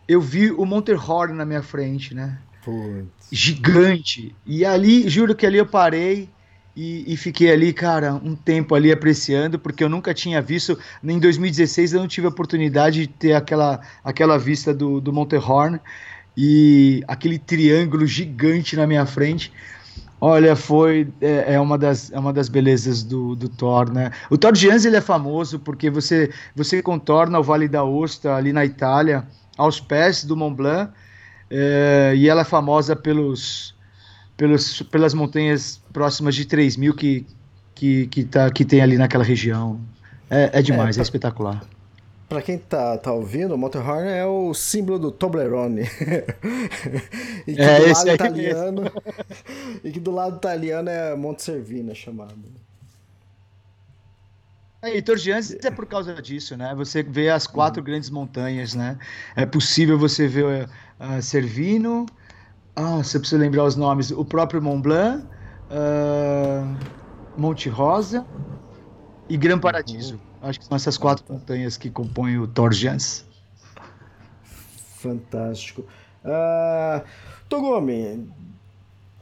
eu 0.07 0.21
vi 0.21 0.51
o 0.51 0.65
Monterhorn 0.65 1.33
na 1.33 1.45
minha 1.45 1.63
frente, 1.63 2.13
né? 2.13 2.37
Putz. 2.63 3.27
Gigante. 3.31 4.35
E 4.45 4.65
ali, 4.65 5.07
juro 5.07 5.35
que 5.35 5.45
ali 5.45 5.57
eu 5.57 5.65
parei 5.65 6.29
e, 6.75 7.11
e, 7.11 7.17
fiquei 7.17 7.51
ali, 7.51 7.73
cara, 7.73 8.13
um 8.13 8.35
tempo 8.35 8.73
ali 8.73 8.91
apreciando, 8.91 9.59
porque 9.59 9.83
eu 9.83 9.89
nunca 9.89 10.13
tinha 10.13 10.41
visto. 10.41 10.77
Em 11.03 11.19
2016 11.19 11.93
eu 11.93 11.99
não 11.99 12.07
tive 12.07 12.27
a 12.27 12.29
oportunidade 12.29 13.01
de 13.01 13.07
ter 13.07 13.33
aquela, 13.33 13.81
aquela 14.03 14.37
vista 14.37 14.73
do, 14.73 15.01
do 15.01 15.11
Monterhorn 15.11 15.79
e 16.37 17.03
aquele 17.07 17.37
triângulo 17.37 18.07
gigante 18.07 18.75
na 18.75 18.87
minha 18.87 19.05
frente. 19.05 19.51
Olha, 20.21 20.55
foi 20.55 21.07
é, 21.21 21.53
é, 21.53 21.59
uma 21.59 21.77
das 21.77 22.11
é 22.11 22.19
uma 22.19 22.33
das 22.33 22.49
belezas 22.49 23.03
do, 23.03 23.35
do 23.35 23.47
Thor, 23.47 23.91
né? 23.91 24.11
O 24.29 24.37
Thor 24.37 24.51
de 24.51 24.69
Anz, 24.69 24.83
ele 24.83 24.97
é 24.97 25.01
famoso 25.01 25.59
porque 25.59 25.89
você 25.89 26.29
você 26.53 26.81
contorna 26.81 27.39
o 27.39 27.43
Vale 27.43 27.69
da 27.69 27.83
Osta 27.83 28.35
ali 28.35 28.51
na 28.51 28.65
Itália, 28.65 29.25
aos 29.57 29.79
pés 29.79 30.25
do 30.25 30.35
Mont 30.35 30.57
Blanc, 30.57 30.91
é, 31.49 32.13
e 32.15 32.27
ela 32.27 32.41
é 32.41 32.45
famosa 32.45 32.95
pelos, 32.97 33.73
pelos 34.35 34.81
pelas 34.83 35.13
montanhas 35.13 35.81
próximas 35.93 36.35
de 36.35 36.45
3 36.45 36.75
mil 36.75 36.93
que 36.93 37.25
que 37.73 38.07
que, 38.07 38.25
tá, 38.25 38.49
que 38.51 38.65
tem 38.65 38.81
ali 38.81 38.97
naquela 38.97 39.23
região. 39.23 39.79
É, 40.29 40.59
é 40.59 40.61
demais, 40.61 40.97
é, 40.97 40.99
é 40.99 41.03
espetacular. 41.03 41.63
Para 42.29 42.43
quem 42.43 42.59
tá, 42.59 42.95
tá 42.95 43.11
ouvindo, 43.11 43.55
o 43.55 43.57
Motorhorn 43.57 44.07
é 44.07 44.23
o 44.23 44.53
símbolo 44.53 44.99
do 44.99 45.11
Toblerone. 45.11 45.81
e 47.47 47.55
que 47.55 47.61
é, 47.61 47.79
do 47.79 47.91
lado 47.91 48.09
italiano. 48.09 48.83
e 49.83 49.91
que 49.91 49.99
do 49.99 50.11
lado 50.11 50.37
italiano 50.37 50.89
é 50.89 51.15
Monte 51.15 51.41
Servina 51.41 51.95
chamado. 51.95 52.35
É, 54.83 54.95
e 54.95 55.01
Torgiantes 55.01 55.57
é 55.65 55.71
por 55.71 55.87
causa 55.87 56.13
disso, 56.21 56.55
né? 56.55 56.75
Você 56.75 57.01
vê 57.01 57.31
as 57.31 57.47
quatro 57.47 57.81
uhum. 57.81 57.85
grandes 57.85 58.11
montanhas, 58.11 58.75
né? 58.75 58.99
É 59.35 59.47
possível 59.47 59.97
você 59.97 60.27
ver 60.27 60.69
uh, 60.99 61.21
Servino, 61.23 62.05
ah, 62.75 62.97
você 62.97 63.17
precisa 63.17 63.41
lembrar 63.41 63.65
os 63.65 63.75
nomes, 63.75 64.11
o 64.11 64.23
próprio 64.23 64.61
Mont 64.61 64.83
Blanc, 64.83 65.25
uh, 65.71 66.77
Monte 67.35 67.69
Rosa 67.69 68.23
e 69.27 69.35
Gran 69.35 69.59
Paradiso. 69.59 70.13
Uhum. 70.13 70.28
Acho 70.41 70.59
que 70.59 70.65
são 70.65 70.75
essas 70.75 70.97
quatro 70.97 71.25
montanhas 71.29 71.77
que 71.77 71.89
compõem 71.89 72.37
o 72.37 72.47
Torjans. 72.47 73.25
Fantástico. 74.97 75.85
Uh, 76.23 77.01
Togumi, 77.47 78.29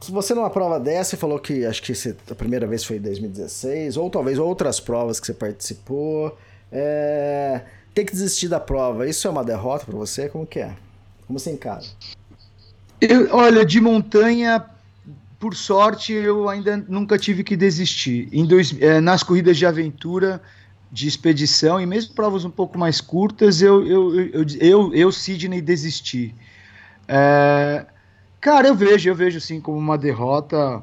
você 0.08 0.34
numa 0.34 0.50
prova 0.50 0.78
dessa 0.78 1.16
falou 1.16 1.38
que 1.38 1.64
acho 1.64 1.82
que 1.82 1.94
você, 1.94 2.16
a 2.30 2.34
primeira 2.34 2.66
vez 2.66 2.84
foi 2.84 2.96
em 2.96 3.00
2016, 3.00 3.96
ou 3.96 4.08
talvez 4.10 4.38
outras 4.38 4.78
provas 4.78 5.18
que 5.18 5.26
você 5.26 5.34
participou. 5.34 6.36
É, 6.70 7.62
ter 7.94 8.04
que 8.04 8.12
desistir 8.12 8.48
da 8.48 8.60
prova, 8.60 9.08
isso 9.08 9.26
é 9.26 9.30
uma 9.30 9.42
derrota 9.42 9.86
para 9.86 9.96
você? 9.96 10.28
Como 10.28 10.46
que 10.46 10.60
é? 10.60 10.76
Como 11.26 11.38
você 11.38 11.50
encara? 11.50 11.84
Eu, 13.00 13.28
olha, 13.34 13.64
de 13.64 13.80
montanha 13.80 14.64
por 15.38 15.54
sorte, 15.54 16.12
eu 16.12 16.48
ainda 16.48 16.76
nunca 16.88 17.16
tive 17.16 17.44
que 17.44 17.56
desistir. 17.56 18.28
Em 18.32 18.44
dois, 18.44 18.76
é, 18.80 19.00
nas 19.00 19.22
corridas 19.22 19.56
de 19.56 19.64
aventura, 19.64 20.42
de 20.90 21.06
expedição, 21.06 21.80
e 21.80 21.86
mesmo 21.86 22.14
provas 22.14 22.44
um 22.44 22.50
pouco 22.50 22.78
mais 22.78 23.00
curtas, 23.00 23.60
eu, 23.60 23.86
eu, 23.86 24.20
eu, 24.20 24.46
eu, 24.60 24.94
eu 24.94 25.12
Sidney, 25.12 25.60
desisti. 25.60 26.34
É, 27.06 27.86
cara, 28.40 28.68
eu 28.68 28.74
vejo, 28.74 29.08
eu 29.08 29.14
vejo 29.14 29.38
assim 29.38 29.60
como 29.60 29.78
uma 29.78 29.98
derrota, 29.98 30.82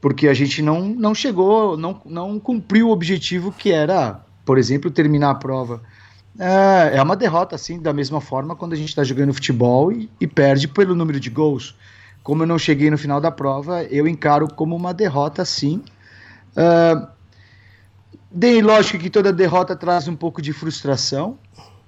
porque 0.00 0.28
a 0.28 0.34
gente 0.34 0.60
não, 0.62 0.88
não 0.88 1.14
chegou, 1.14 1.76
não, 1.76 2.00
não 2.04 2.38
cumpriu 2.40 2.88
o 2.88 2.92
objetivo 2.92 3.52
que 3.52 3.70
era, 3.70 4.20
por 4.44 4.58
exemplo, 4.58 4.90
terminar 4.90 5.30
a 5.30 5.34
prova. 5.34 5.82
É, 6.38 6.96
é 6.96 7.02
uma 7.02 7.16
derrota, 7.16 7.54
assim, 7.54 7.80
da 7.80 7.92
mesma 7.92 8.20
forma 8.20 8.56
quando 8.56 8.72
a 8.72 8.76
gente 8.76 8.88
está 8.88 9.04
jogando 9.04 9.32
futebol 9.32 9.92
e, 9.92 10.10
e 10.20 10.26
perde 10.26 10.68
pelo 10.68 10.94
número 10.94 11.20
de 11.20 11.30
gols 11.30 11.74
como 12.26 12.42
eu 12.42 12.46
não 12.48 12.58
cheguei 12.58 12.90
no 12.90 12.98
final 12.98 13.20
da 13.20 13.30
prova, 13.30 13.84
eu 13.84 14.08
encaro 14.08 14.48
como 14.52 14.74
uma 14.74 14.92
derrota, 14.92 15.44
sim. 15.44 15.80
Uh, 16.56 17.06
Dei 18.30 18.60
lógico 18.60 18.98
que 18.98 19.10
toda 19.10 19.32
derrota 19.32 19.74
traz 19.76 20.08
um 20.08 20.16
pouco 20.16 20.42
de 20.42 20.52
frustração, 20.52 21.38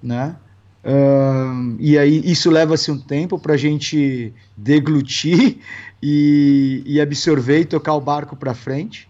né? 0.03 0.37
Uh, 0.85 1.77
e 1.81 1.99
aí 1.99 2.23
isso 2.25 2.51
leva-se 2.51 2.91
um 2.91 2.99
tempo 2.99 3.39
para 3.39 3.55
a 3.55 3.57
gente 3.57 4.33
deglutir 4.57 5.59
e, 6.03 6.83
e, 6.87 7.01
absorver 7.01 7.61
e 7.61 7.65
tocar 7.65 7.95
o 7.95 8.01
barco 8.01 8.37
para 8.37 8.55
frente. 8.55 9.09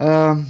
Uh, 0.00 0.44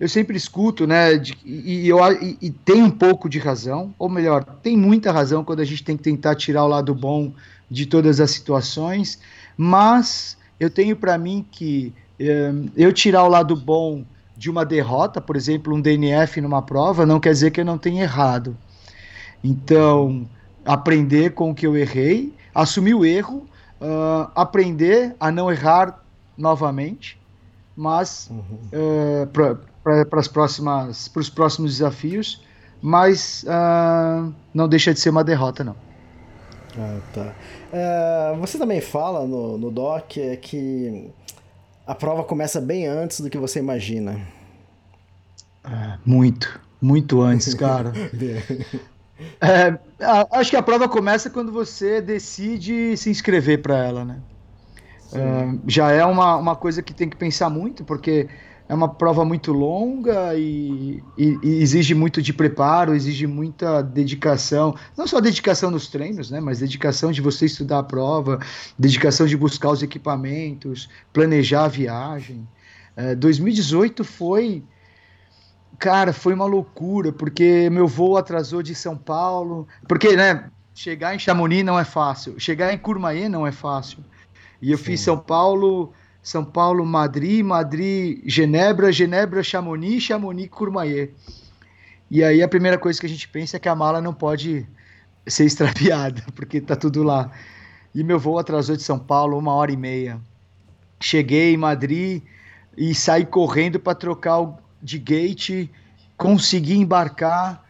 eu 0.00 0.08
sempre 0.08 0.36
escuto, 0.36 0.86
né? 0.86 1.16
De, 1.16 1.36
e, 1.44 1.86
eu, 1.86 1.98
e, 2.20 2.38
e 2.40 2.50
tem 2.50 2.82
um 2.82 2.90
pouco 2.90 3.28
de 3.28 3.38
razão, 3.38 3.94
ou 3.98 4.08
melhor, 4.08 4.44
tem 4.44 4.76
muita 4.76 5.12
razão 5.12 5.44
quando 5.44 5.60
a 5.60 5.64
gente 5.64 5.84
tem 5.84 5.96
que 5.96 6.02
tentar 6.02 6.34
tirar 6.34 6.64
o 6.64 6.68
lado 6.68 6.94
bom 6.94 7.32
de 7.70 7.86
todas 7.86 8.20
as 8.20 8.30
situações 8.30 9.18
mas 9.56 10.36
eu 10.58 10.70
tenho 10.70 10.96
para 10.96 11.18
mim 11.18 11.44
que 11.50 11.92
eh, 12.18 12.52
eu 12.76 12.92
tirar 12.92 13.24
o 13.24 13.28
lado 13.28 13.54
bom 13.56 14.04
de 14.42 14.50
uma 14.50 14.64
derrota, 14.64 15.20
por 15.20 15.36
exemplo, 15.36 15.72
um 15.72 15.80
DNF 15.80 16.40
numa 16.40 16.60
prova, 16.60 17.06
não 17.06 17.20
quer 17.20 17.30
dizer 17.30 17.52
que 17.52 17.60
eu 17.60 17.64
não 17.64 17.78
tenha 17.78 18.02
errado. 18.02 18.56
Então, 19.42 20.28
aprender 20.64 21.30
com 21.30 21.52
o 21.52 21.54
que 21.54 21.64
eu 21.64 21.76
errei, 21.76 22.34
assumir 22.52 22.92
o 22.92 23.04
erro, 23.04 23.46
uh, 23.80 24.28
aprender 24.34 25.14
a 25.20 25.30
não 25.30 25.48
errar 25.48 26.02
novamente, 26.36 27.16
mas 27.76 28.28
uhum. 28.32 28.58
uh, 28.72 29.26
para 29.28 30.18
os 31.20 31.30
próximos 31.30 31.76
desafios, 31.76 32.42
mas 32.80 33.44
uh, 33.44 34.34
não 34.52 34.66
deixa 34.66 34.92
de 34.92 34.98
ser 34.98 35.10
uma 35.10 35.22
derrota, 35.22 35.62
não. 35.62 35.76
Ah, 36.76 36.98
tá. 37.14 37.32
É, 37.72 38.36
você 38.40 38.58
também 38.58 38.80
fala 38.80 39.26
no, 39.26 39.58
no 39.58 39.70
doc 39.70 40.16
é 40.16 40.36
que 40.36 41.10
a 41.86 41.94
prova 41.94 42.24
começa 42.24 42.60
bem 42.60 42.86
antes 42.86 43.20
do 43.20 43.30
que 43.30 43.38
você 43.38 43.58
imagina. 43.58 44.20
É, 45.64 45.98
muito, 46.04 46.60
muito 46.80 47.20
antes, 47.20 47.54
cara. 47.54 47.92
É, 49.40 49.78
acho 50.32 50.50
que 50.50 50.56
a 50.56 50.62
prova 50.62 50.88
começa 50.88 51.30
quando 51.30 51.52
você 51.52 52.00
decide 52.00 52.96
se 52.96 53.10
inscrever 53.10 53.62
para 53.62 53.76
ela, 53.84 54.04
né? 54.04 54.20
É, 55.12 55.58
já 55.66 55.92
é 55.92 56.04
uma, 56.04 56.36
uma 56.36 56.56
coisa 56.56 56.82
que 56.82 56.94
tem 56.94 57.08
que 57.08 57.16
pensar 57.16 57.50
muito, 57.50 57.84
porque 57.84 58.28
é 58.72 58.74
uma 58.74 58.88
prova 58.88 59.22
muito 59.22 59.52
longa 59.52 60.34
e, 60.34 61.04
e, 61.18 61.38
e, 61.42 61.62
exige 61.62 61.94
muito 61.94 62.22
de 62.22 62.32
preparo, 62.32 62.94
exige 62.94 63.26
muita 63.26 63.82
dedicação, 63.82 64.74
não 64.96 65.06
só 65.06 65.20
dedicação 65.20 65.70
nos 65.70 65.88
treinos, 65.88 66.30
né, 66.30 66.40
mas 66.40 66.60
dedicação 66.60 67.12
de 67.12 67.20
você 67.20 67.44
estudar 67.44 67.80
a 67.80 67.82
prova, 67.82 68.38
dedicação 68.78 69.26
de 69.26 69.36
buscar 69.36 69.68
os 69.68 69.82
equipamentos, 69.82 70.88
planejar 71.12 71.64
a 71.64 71.68
viagem. 71.68 72.48
É, 72.96 73.14
2018 73.14 74.04
foi, 74.04 74.64
cara, 75.78 76.14
foi 76.14 76.32
uma 76.32 76.46
loucura, 76.46 77.12
porque 77.12 77.68
meu 77.68 77.86
voo 77.86 78.16
atrasou 78.16 78.62
de 78.62 78.74
São 78.74 78.96
Paulo, 78.96 79.68
porque, 79.86 80.16
né, 80.16 80.50
chegar 80.74 81.14
em 81.14 81.18
Chamonix 81.18 81.62
não 81.62 81.78
é 81.78 81.84
fácil, 81.84 82.40
chegar 82.40 82.72
em 82.72 82.78
Courmayeur 82.78 83.28
não 83.28 83.46
é 83.46 83.52
fácil. 83.52 83.98
E 84.62 84.70
eu 84.70 84.78
Sim. 84.78 84.84
fiz 84.84 85.00
São 85.02 85.18
Paulo 85.18 85.92
são 86.22 86.44
Paulo, 86.44 86.86
Madrid, 86.86 87.44
Madrid, 87.44 88.22
Genebra, 88.24 88.92
Genebra, 88.92 89.42
Chamonix, 89.42 90.04
Chamonix, 90.04 90.48
Courmayeur. 90.48 91.08
E 92.08 92.22
aí 92.22 92.42
a 92.42 92.48
primeira 92.48 92.78
coisa 92.78 93.00
que 93.00 93.06
a 93.06 93.08
gente 93.08 93.26
pensa 93.26 93.56
é 93.56 93.60
que 93.60 93.68
a 93.68 93.74
mala 93.74 94.00
não 94.00 94.14
pode 94.14 94.66
ser 95.26 95.44
extraviada, 95.44 96.22
porque 96.36 96.60
tá 96.60 96.76
tudo 96.76 97.02
lá. 97.02 97.32
E 97.94 98.04
meu 98.04 98.18
voo 98.18 98.38
atrasou 98.38 98.76
de 98.76 98.82
São 98.82 98.98
Paulo 98.98 99.36
uma 99.36 99.52
hora 99.52 99.72
e 99.72 99.76
meia. 99.76 100.20
Cheguei 101.00 101.54
em 101.54 101.56
Madrid 101.56 102.22
e 102.76 102.94
saí 102.94 103.26
correndo 103.26 103.80
para 103.80 103.94
trocar 103.94 104.54
de 104.80 104.98
gate, 104.98 105.68
consegui 106.16 106.76
embarcar, 106.76 107.64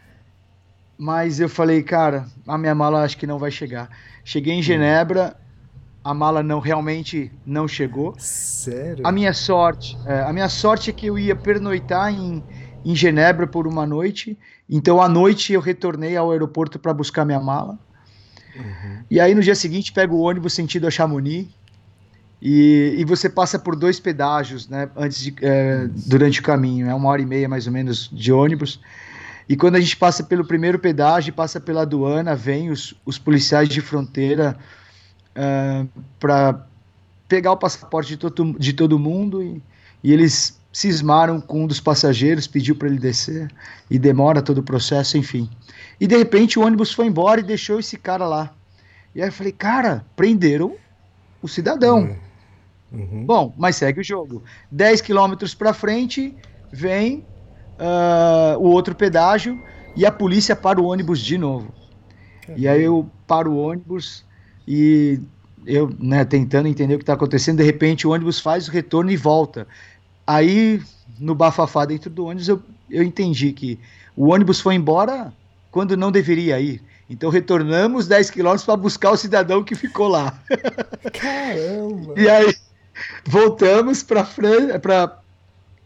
mas 0.97 1.39
eu 1.39 1.49
falei, 1.49 1.81
cara, 1.81 2.27
a 2.47 2.57
minha 2.57 2.75
mala 2.75 3.03
acho 3.03 3.17
que 3.17 3.27
não 3.27 3.39
vai 3.39 3.49
chegar. 3.49 3.89
Cheguei 4.23 4.53
em 4.53 4.61
Genebra, 4.61 5.35
a 6.03 6.13
mala 6.13 6.43
não 6.43 6.59
realmente 6.59 7.31
não 7.45 7.67
chegou. 7.67 8.13
Sério? 8.17 9.07
A 9.07 9.11
minha 9.11 9.33
sorte, 9.33 9.97
é, 10.05 10.21
a 10.21 10.33
minha 10.33 10.49
sorte 10.49 10.89
é 10.89 10.93
que 10.93 11.05
eu 11.05 11.17
ia 11.17 11.35
pernoitar 11.35 12.13
em, 12.13 12.43
em 12.83 12.95
Genebra 12.95 13.47
por 13.47 13.65
uma 13.65 13.85
noite. 13.85 14.37
Então 14.69 15.01
à 15.01 15.07
noite 15.07 15.53
eu 15.53 15.61
retornei 15.61 16.17
ao 16.17 16.31
aeroporto 16.31 16.77
para 16.77 16.93
buscar 16.93 17.23
minha 17.23 17.39
mala. 17.39 17.79
Uhum. 18.55 19.03
E 19.09 19.19
aí 19.19 19.33
no 19.33 19.41
dia 19.41 19.55
seguinte 19.55 19.93
pego 19.93 20.15
o 20.15 20.21
ônibus 20.21 20.53
sentido 20.53 20.87
a 20.87 20.91
Chamonix. 20.91 21.47
E, 22.45 22.95
e 22.97 23.05
você 23.05 23.29
passa 23.29 23.57
por 23.57 23.73
dois 23.73 24.01
pedágios, 24.01 24.67
né? 24.67 24.89
Antes 24.97 25.23
de, 25.23 25.33
é, 25.41 25.87
durante 26.05 26.41
o 26.41 26.43
caminho, 26.43 26.89
é 26.89 26.93
uma 26.93 27.07
hora 27.07 27.21
e 27.21 27.25
meia 27.25 27.47
mais 27.47 27.67
ou 27.67 27.71
menos 27.71 28.09
de 28.11 28.33
ônibus. 28.33 28.81
E 29.47 29.55
quando 29.55 29.77
a 29.77 29.79
gente 29.79 29.95
passa 29.95 30.23
pelo 30.23 30.43
primeiro 30.43 30.77
pedágio, 30.77 31.33
passa 31.33 31.61
pela 31.61 31.83
aduana, 31.83 32.35
vem 32.35 32.69
os, 32.69 32.93
os 33.05 33.17
policiais 33.17 33.69
de 33.69 33.79
fronteira 33.79 34.57
uh, 35.35 35.39
é, 35.39 35.85
para 36.19 36.65
pegar 37.27 37.51
o 37.51 37.57
passaporte 37.57 38.09
de 38.09 38.17
todo, 38.17 38.55
de 38.59 38.73
todo 38.73 38.99
mundo 38.99 39.41
e, 39.41 39.61
e 40.03 40.11
eles 40.11 40.59
cismaram 40.71 41.39
com 41.39 41.63
um 41.63 41.67
dos 41.67 41.79
passageiros, 41.79 42.47
pediu 42.47 42.75
para 42.75 42.87
ele 42.87 42.97
descer 42.97 43.51
e 43.89 43.99
demora 43.99 44.41
todo 44.41 44.57
o 44.57 44.63
processo, 44.63 45.17
enfim. 45.17 45.49
E 45.99 46.07
de 46.07 46.17
repente 46.17 46.57
o 46.57 46.63
ônibus 46.63 46.91
foi 46.91 47.05
embora 47.05 47.39
e 47.39 47.43
deixou 47.43 47.79
esse 47.79 47.97
cara 47.97 48.25
lá. 48.25 48.51
E 49.13 49.21
aí 49.21 49.27
eu 49.27 49.31
falei, 49.31 49.51
cara, 49.51 50.03
prenderam 50.15 50.75
o 51.41 51.47
cidadão. 51.47 52.17
Uhum. 52.91 52.99
uhum. 52.99 53.25
Bom, 53.25 53.53
mas 53.55 53.75
segue 53.75 54.01
o 54.01 54.03
jogo. 54.03 54.41
10 54.71 55.01
quilômetros 55.01 55.53
para 55.53 55.73
frente, 55.73 56.35
vem 56.71 57.23
uh, 57.79 58.57
o 58.57 58.63
outro 58.63 58.95
pedágio 58.95 59.61
e 59.95 60.05
a 60.05 60.11
polícia 60.11 60.55
para 60.55 60.81
o 60.81 60.85
ônibus 60.85 61.19
de 61.19 61.37
novo. 61.37 61.71
Uhum. 62.47 62.55
E 62.57 62.67
aí 62.67 62.81
eu 62.81 63.07
paro 63.27 63.51
o 63.51 63.57
ônibus 63.57 64.25
e 64.67 65.19
eu, 65.65 65.93
né, 65.99 66.25
tentando 66.25 66.67
entender 66.67 66.95
o 66.95 66.97
que 66.97 67.03
está 67.03 67.13
acontecendo, 67.13 67.57
de 67.57 67.63
repente 67.63 68.07
o 68.07 68.11
ônibus 68.11 68.39
faz 68.39 68.67
o 68.67 68.71
retorno 68.71 69.11
e 69.11 69.17
volta. 69.17 69.67
Aí, 70.25 70.81
no 71.19 71.35
bafafá 71.35 71.85
dentro 71.85 72.09
do 72.09 72.25
ônibus, 72.25 72.47
eu, 72.47 72.61
eu 72.89 73.03
entendi 73.03 73.51
que 73.51 73.79
o 74.15 74.31
ônibus 74.31 74.59
foi 74.59 74.75
embora 74.75 75.33
quando 75.71 75.97
não 75.97 76.11
deveria 76.11 76.59
ir. 76.59 76.81
Então 77.09 77.29
retornamos 77.29 78.07
10 78.07 78.29
quilômetros 78.31 78.65
para 78.65 78.77
buscar 78.77 79.11
o 79.11 79.17
cidadão 79.17 79.63
que 79.63 79.75
ficou 79.75 80.07
lá. 80.07 80.39
Caramba! 81.13 82.13
e 82.19 82.29
aí 82.29 82.55
voltamos 83.25 84.03
para 84.03 84.23
para 84.79 85.22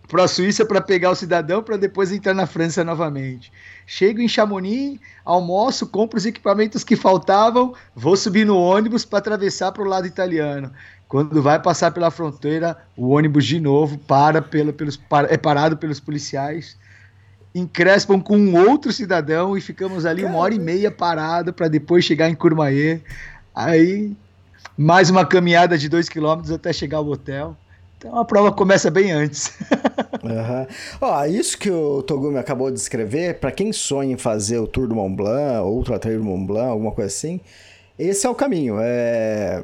para 0.08 0.24
a 0.24 0.28
Suíça 0.28 0.66
para 0.66 0.82
pegar 0.82 1.12
o 1.12 1.16
cidadão 1.16 1.62
para 1.62 1.78
depois 1.78 2.12
entrar 2.12 2.34
na 2.34 2.46
França 2.46 2.84
novamente. 2.84 3.52
Chego 3.86 4.22
em 4.22 4.28
Chamonix, 4.28 5.00
almoço, 5.24 5.88
compro 5.88 6.18
os 6.18 6.26
equipamentos 6.26 6.84
que 6.84 6.96
faltavam, 6.96 7.74
vou 7.96 8.16
subir 8.16 8.46
no 8.46 8.58
ônibus 8.58 9.04
para 9.04 9.20
atravessar 9.20 9.72
para 9.72 9.84
o 9.84 9.88
lado 9.88 10.08
italiano. 10.08 10.72
Quando 11.08 11.42
vai 11.42 11.62
passar 11.62 11.92
pela 11.92 12.12
fronteira, 12.12 12.78
o 12.96 13.10
ônibus 13.10 13.46
de 13.46 13.60
novo 13.60 13.98
para 13.98 14.42
pelo, 14.42 14.74
pelos, 14.74 15.00
é 15.30 15.38
parado 15.38 15.78
pelos 15.78 16.00
policiais, 16.00 16.78
encrespam 17.56 18.20
com 18.20 18.38
um 18.38 18.70
outro 18.70 18.92
cidadão 18.92 19.58
e 19.58 19.62
ficamos 19.62 20.06
ali 20.06 20.24
uma 20.24 20.38
hora 20.38 20.54
e 20.54 20.60
meia 20.60 20.92
parado 20.92 21.54
para 21.54 21.68
depois 21.68 22.04
chegar 22.04 22.30
em 22.30 22.36
Courmayeur. 22.36 23.00
Aí, 23.56 24.16
mais 24.78 25.10
uma 25.10 25.26
caminhada 25.26 25.78
de 25.78 25.90
dois 25.90 26.10
quilômetros 26.10 26.52
até 26.52 26.72
chegar 26.72 26.98
ao 26.98 27.08
hotel. 27.08 27.58
Então 27.98 28.16
a 28.16 28.24
prova 28.24 28.52
começa 28.52 28.92
bem 28.92 29.12
antes. 29.12 29.52
uhum. 30.24 30.68
Ó, 31.02 31.26
isso 31.26 31.58
que 31.58 31.72
o 31.72 32.04
Togumi 32.04 32.38
acabou 32.38 32.70
de 32.70 32.80
escrever, 32.80 33.40
para 33.40 33.52
quem 33.52 33.74
sonha 33.74 34.14
em 34.14 34.18
fazer 34.18 34.60
o 34.60 34.68
Tour 34.68 34.88
do 34.88 34.96
Mont 34.96 35.16
Blanc, 35.16 35.66
ou 35.66 35.80
o 35.80 35.84
do 35.84 36.24
Mont 36.24 36.46
Blanc, 36.46 36.70
alguma 36.70 36.92
coisa 36.92 37.08
assim, 37.08 37.42
esse 37.98 38.28
é 38.28 38.30
o 38.30 38.36
caminho. 38.36 38.78
É... 38.80 39.64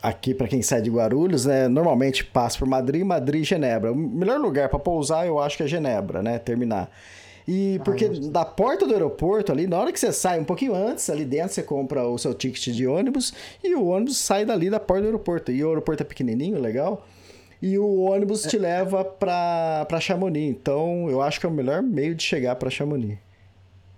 Aqui, 0.00 0.32
para 0.32 0.46
quem 0.46 0.62
sai 0.62 0.80
de 0.80 0.88
Guarulhos, 0.88 1.44
né, 1.44 1.66
normalmente 1.66 2.24
passa 2.24 2.56
por 2.56 2.68
Madrid, 2.68 3.04
Madrid 3.04 3.42
e 3.42 3.44
Genebra. 3.44 3.92
O 3.92 3.96
melhor 3.96 4.38
lugar 4.38 4.68
para 4.68 4.78
pousar, 4.78 5.26
eu 5.26 5.40
acho 5.40 5.56
que 5.56 5.64
é 5.64 5.66
Genebra, 5.66 6.22
né? 6.22 6.38
Terminar. 6.38 6.88
E 7.46 7.80
porque 7.84 8.04
ah, 8.04 8.30
da 8.30 8.44
porta 8.44 8.86
do 8.86 8.92
aeroporto 8.92 9.50
ali, 9.50 9.66
na 9.66 9.76
hora 9.76 9.92
que 9.92 9.98
você 9.98 10.12
sai 10.12 10.38
um 10.38 10.44
pouquinho 10.44 10.72
antes, 10.72 11.10
ali 11.10 11.24
dentro 11.24 11.52
você 11.52 11.62
compra 11.64 12.06
o 12.06 12.16
seu 12.16 12.32
ticket 12.32 12.68
de 12.68 12.86
ônibus 12.86 13.34
e 13.64 13.74
o 13.74 13.86
ônibus 13.86 14.18
sai 14.18 14.44
dali 14.44 14.70
da 14.70 14.78
porta 14.78 15.02
do 15.02 15.06
aeroporto. 15.06 15.50
E 15.50 15.64
o 15.64 15.68
aeroporto 15.68 16.02
é 16.02 16.06
pequenininho, 16.06 16.60
legal 16.60 17.04
e 17.60 17.78
o 17.78 18.00
ônibus 18.00 18.42
te 18.42 18.58
leva 18.58 19.04
para 19.04 20.00
Chamonix. 20.00 20.50
Então, 20.50 21.08
eu 21.10 21.20
acho 21.20 21.40
que 21.40 21.46
é 21.46 21.48
o 21.48 21.52
melhor 21.52 21.82
meio 21.82 22.14
de 22.14 22.22
chegar 22.22 22.56
para 22.56 22.70
Chamonix. 22.70 23.18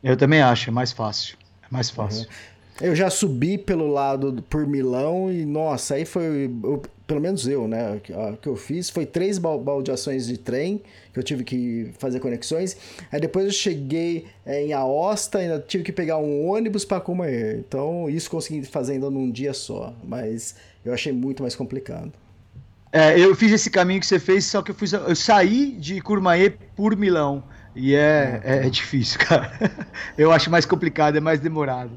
Eu 0.03 0.17
também 0.17 0.41
acho, 0.41 0.71
é 0.71 0.73
mais 0.73 0.93
fácil. 0.93 1.37
É 1.63 1.67
mais 1.71 1.91
fácil. 1.91 2.23
Uhum. 2.23 2.51
Eu 2.81 2.97
já 2.97 3.11
subi 3.11 3.59
pelo 3.59 3.87
lado 3.89 4.43
por 4.49 4.67
Milão 4.67 5.31
e, 5.31 5.45
nossa, 5.45 5.97
aí 5.97 6.07
foi, 6.07 6.51
eu, 6.65 6.81
pelo 7.07 7.21
menos 7.21 7.47
eu, 7.47 7.69
né, 7.69 8.01
o 8.33 8.37
que 8.39 8.49
eu 8.49 8.57
fiz 8.57 8.89
foi 8.89 9.05
três 9.05 9.37
baldeações 9.37 10.27
de 10.27 10.39
trem, 10.39 10.81
que 11.13 11.19
eu 11.19 11.23
tive 11.23 11.45
que 11.45 11.91
fazer 11.99 12.21
conexões. 12.21 12.79
Aí 13.13 13.21
depois 13.21 13.45
eu 13.45 13.53
cheguei 13.53 14.25
é, 14.47 14.65
em 14.65 14.73
Aosta, 14.73 15.39
ainda 15.39 15.59
tive 15.61 15.85
que 15.85 15.93
pegar 15.93 16.17
um 16.17 16.49
ônibus 16.49 16.83
para 16.87 17.03
Comair. 17.03 17.59
Então, 17.59 18.09
isso 18.09 18.31
consegui 18.31 18.65
fazer 18.65 18.95
ainda 18.95 19.11
num 19.11 19.31
dia 19.31 19.53
só, 19.53 19.93
mas 20.03 20.55
eu 20.83 20.95
achei 20.95 21.13
muito 21.13 21.43
mais 21.43 21.55
complicado. 21.55 22.11
É, 22.93 23.19
eu 23.19 23.35
fiz 23.37 23.53
esse 23.53 23.71
caminho 23.71 24.01
que 24.01 24.07
você 24.07 24.19
fez, 24.19 24.45
só 24.47 24.63
que 24.63 24.73
eu, 24.73 24.75
fiz, 24.75 24.93
eu 24.93 25.15
saí 25.15 25.73
de 25.73 26.01
Courmayeur 26.01 26.55
por 26.75 26.97
Milão. 26.97 27.43
E 27.75 27.95
é, 27.95 28.41
é, 28.45 28.67
é, 28.67 28.71
difícil, 28.71 29.19
cara. 29.25 29.53
Eu 30.19 30.33
acho 30.33 30.51
mais 30.51 30.67
complicado, 30.67 31.17
é 31.17 31.21
mais 31.21 31.39
demorado. 31.39 31.93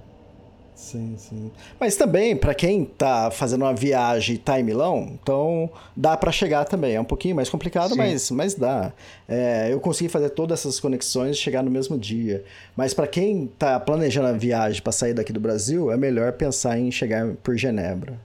Sim, 0.76 1.16
sim. 1.18 1.52
Mas 1.80 1.96
também, 1.96 2.36
para 2.36 2.54
quem 2.54 2.84
tá 2.84 3.32
fazendo 3.32 3.62
uma 3.62 3.74
viagem 3.74 4.36
e 4.36 4.38
tá 4.38 4.60
em 4.60 4.64
Milão, 4.64 5.18
então 5.22 5.70
dá 5.96 6.18
para 6.18 6.32
chegar 6.32 6.66
também. 6.66 6.96
É 6.96 7.02
um 7.02 7.06
pouquinho 7.06 7.36
mais 7.36 7.50
complicado, 7.50 7.96
mas, 7.96 8.30
mas 8.30 8.54
dá. 8.54 8.92
É, 9.28 9.70
eu 9.72 9.80
consegui 9.80 10.10
fazer 10.10 10.30
todas 10.32 10.60
essas 10.60 10.80
conexões 10.80 11.38
e 11.38 11.40
chegar 11.40 11.64
no 11.64 11.72
mesmo 11.72 11.98
dia. 11.98 12.44
Mas 12.76 12.94
para 12.94 13.08
quem 13.08 13.48
tá 13.58 13.80
planejando 13.80 14.28
a 14.28 14.34
viagem 14.34 14.82
para 14.82 14.92
sair 14.92 15.14
daqui 15.14 15.32
do 15.32 15.40
Brasil, 15.40 15.92
é 15.92 15.98
melhor 15.98 16.34
pensar 16.34 16.78
em 16.78 16.92
chegar 16.92 17.34
por 17.42 17.56
Genebra. 17.56 18.20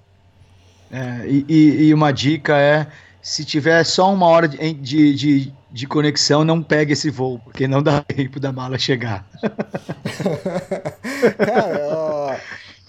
É, 0.90 1.27
e, 1.27 1.88
e, 1.88 1.94
uma 1.94 2.12
dica 2.12 2.59
é: 2.59 2.87
se 3.20 3.44
tiver 3.44 3.85
só 3.85 4.12
uma 4.12 4.27
hora 4.27 4.48
de, 4.48 4.72
de, 4.72 5.14
de, 5.14 5.53
de, 5.70 5.87
conexão, 5.87 6.44
não 6.44 6.62
pegue 6.62 6.92
esse 6.92 7.11
voo, 7.11 7.38
porque 7.38 7.68
não 7.68 7.83
dá 7.83 8.03
tempo 8.09 8.40
da 8.40 8.53
mala 8.53 8.79
chegar. 8.79 9.27
cara, 11.37 11.88
ó, 11.90 12.35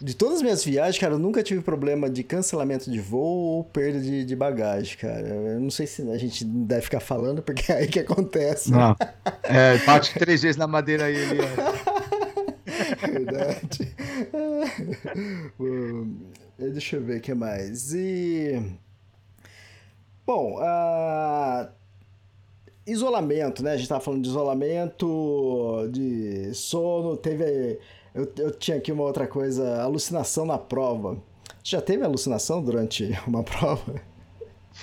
de 0.02 0.16
todas 0.16 0.38
as 0.38 0.42
minhas 0.42 0.64
viagens, 0.64 0.98
cara, 0.98 1.16
eu 1.16 1.20
nunca 1.20 1.44
tive 1.44 1.62
problema 1.62 2.10
de 2.10 2.24
cancelamento 2.24 2.90
de 2.90 3.02
voo 3.02 3.58
ou 3.58 3.64
perda 3.66 4.00
de, 4.00 4.24
de 4.24 4.36
bagagem, 4.36 4.98
cara. 4.98 5.28
Eu 5.28 5.60
não 5.60 5.70
sei 5.70 5.86
se 5.86 6.10
a 6.10 6.18
gente 6.18 6.46
deve 6.46 6.84
ficar 6.84 7.02
falando, 7.02 7.42
porque 7.42 7.70
é 7.72 7.80
aí 7.80 7.88
que 7.88 8.00
acontece. 8.00 8.72
Não. 8.72 8.96
É, 9.44 9.78
bate 9.80 10.14
três 10.14 10.44
vezes 10.44 10.58
na 10.58 10.68
madeira 10.68 11.06
aí, 11.06 11.16
ele. 11.16 11.42
Verdade. 13.02 13.96
Deixa 16.60 16.98
eu 16.98 17.02
ver 17.02 17.20
o 17.20 17.22
que 17.22 17.34
mais. 17.34 17.94
E. 17.94 18.62
Bom, 20.26 20.60
uh... 20.60 21.70
isolamento, 22.86 23.64
né? 23.64 23.72
A 23.72 23.78
gente 23.78 23.88
tava 23.88 24.02
falando 24.02 24.24
de 24.24 24.30
isolamento, 24.30 25.88
de 25.90 26.54
sono, 26.54 27.16
teve 27.16 27.80
Eu, 28.14 28.30
eu 28.38 28.52
tinha 28.52 28.76
aqui 28.76 28.92
uma 28.92 29.04
outra 29.04 29.26
coisa, 29.26 29.82
alucinação 29.82 30.46
na 30.46 30.58
prova. 30.58 31.18
Já 31.64 31.82
teve 31.82 32.04
alucinação 32.04 32.62
durante 32.62 33.10
uma 33.26 33.42
prova? 33.42 33.96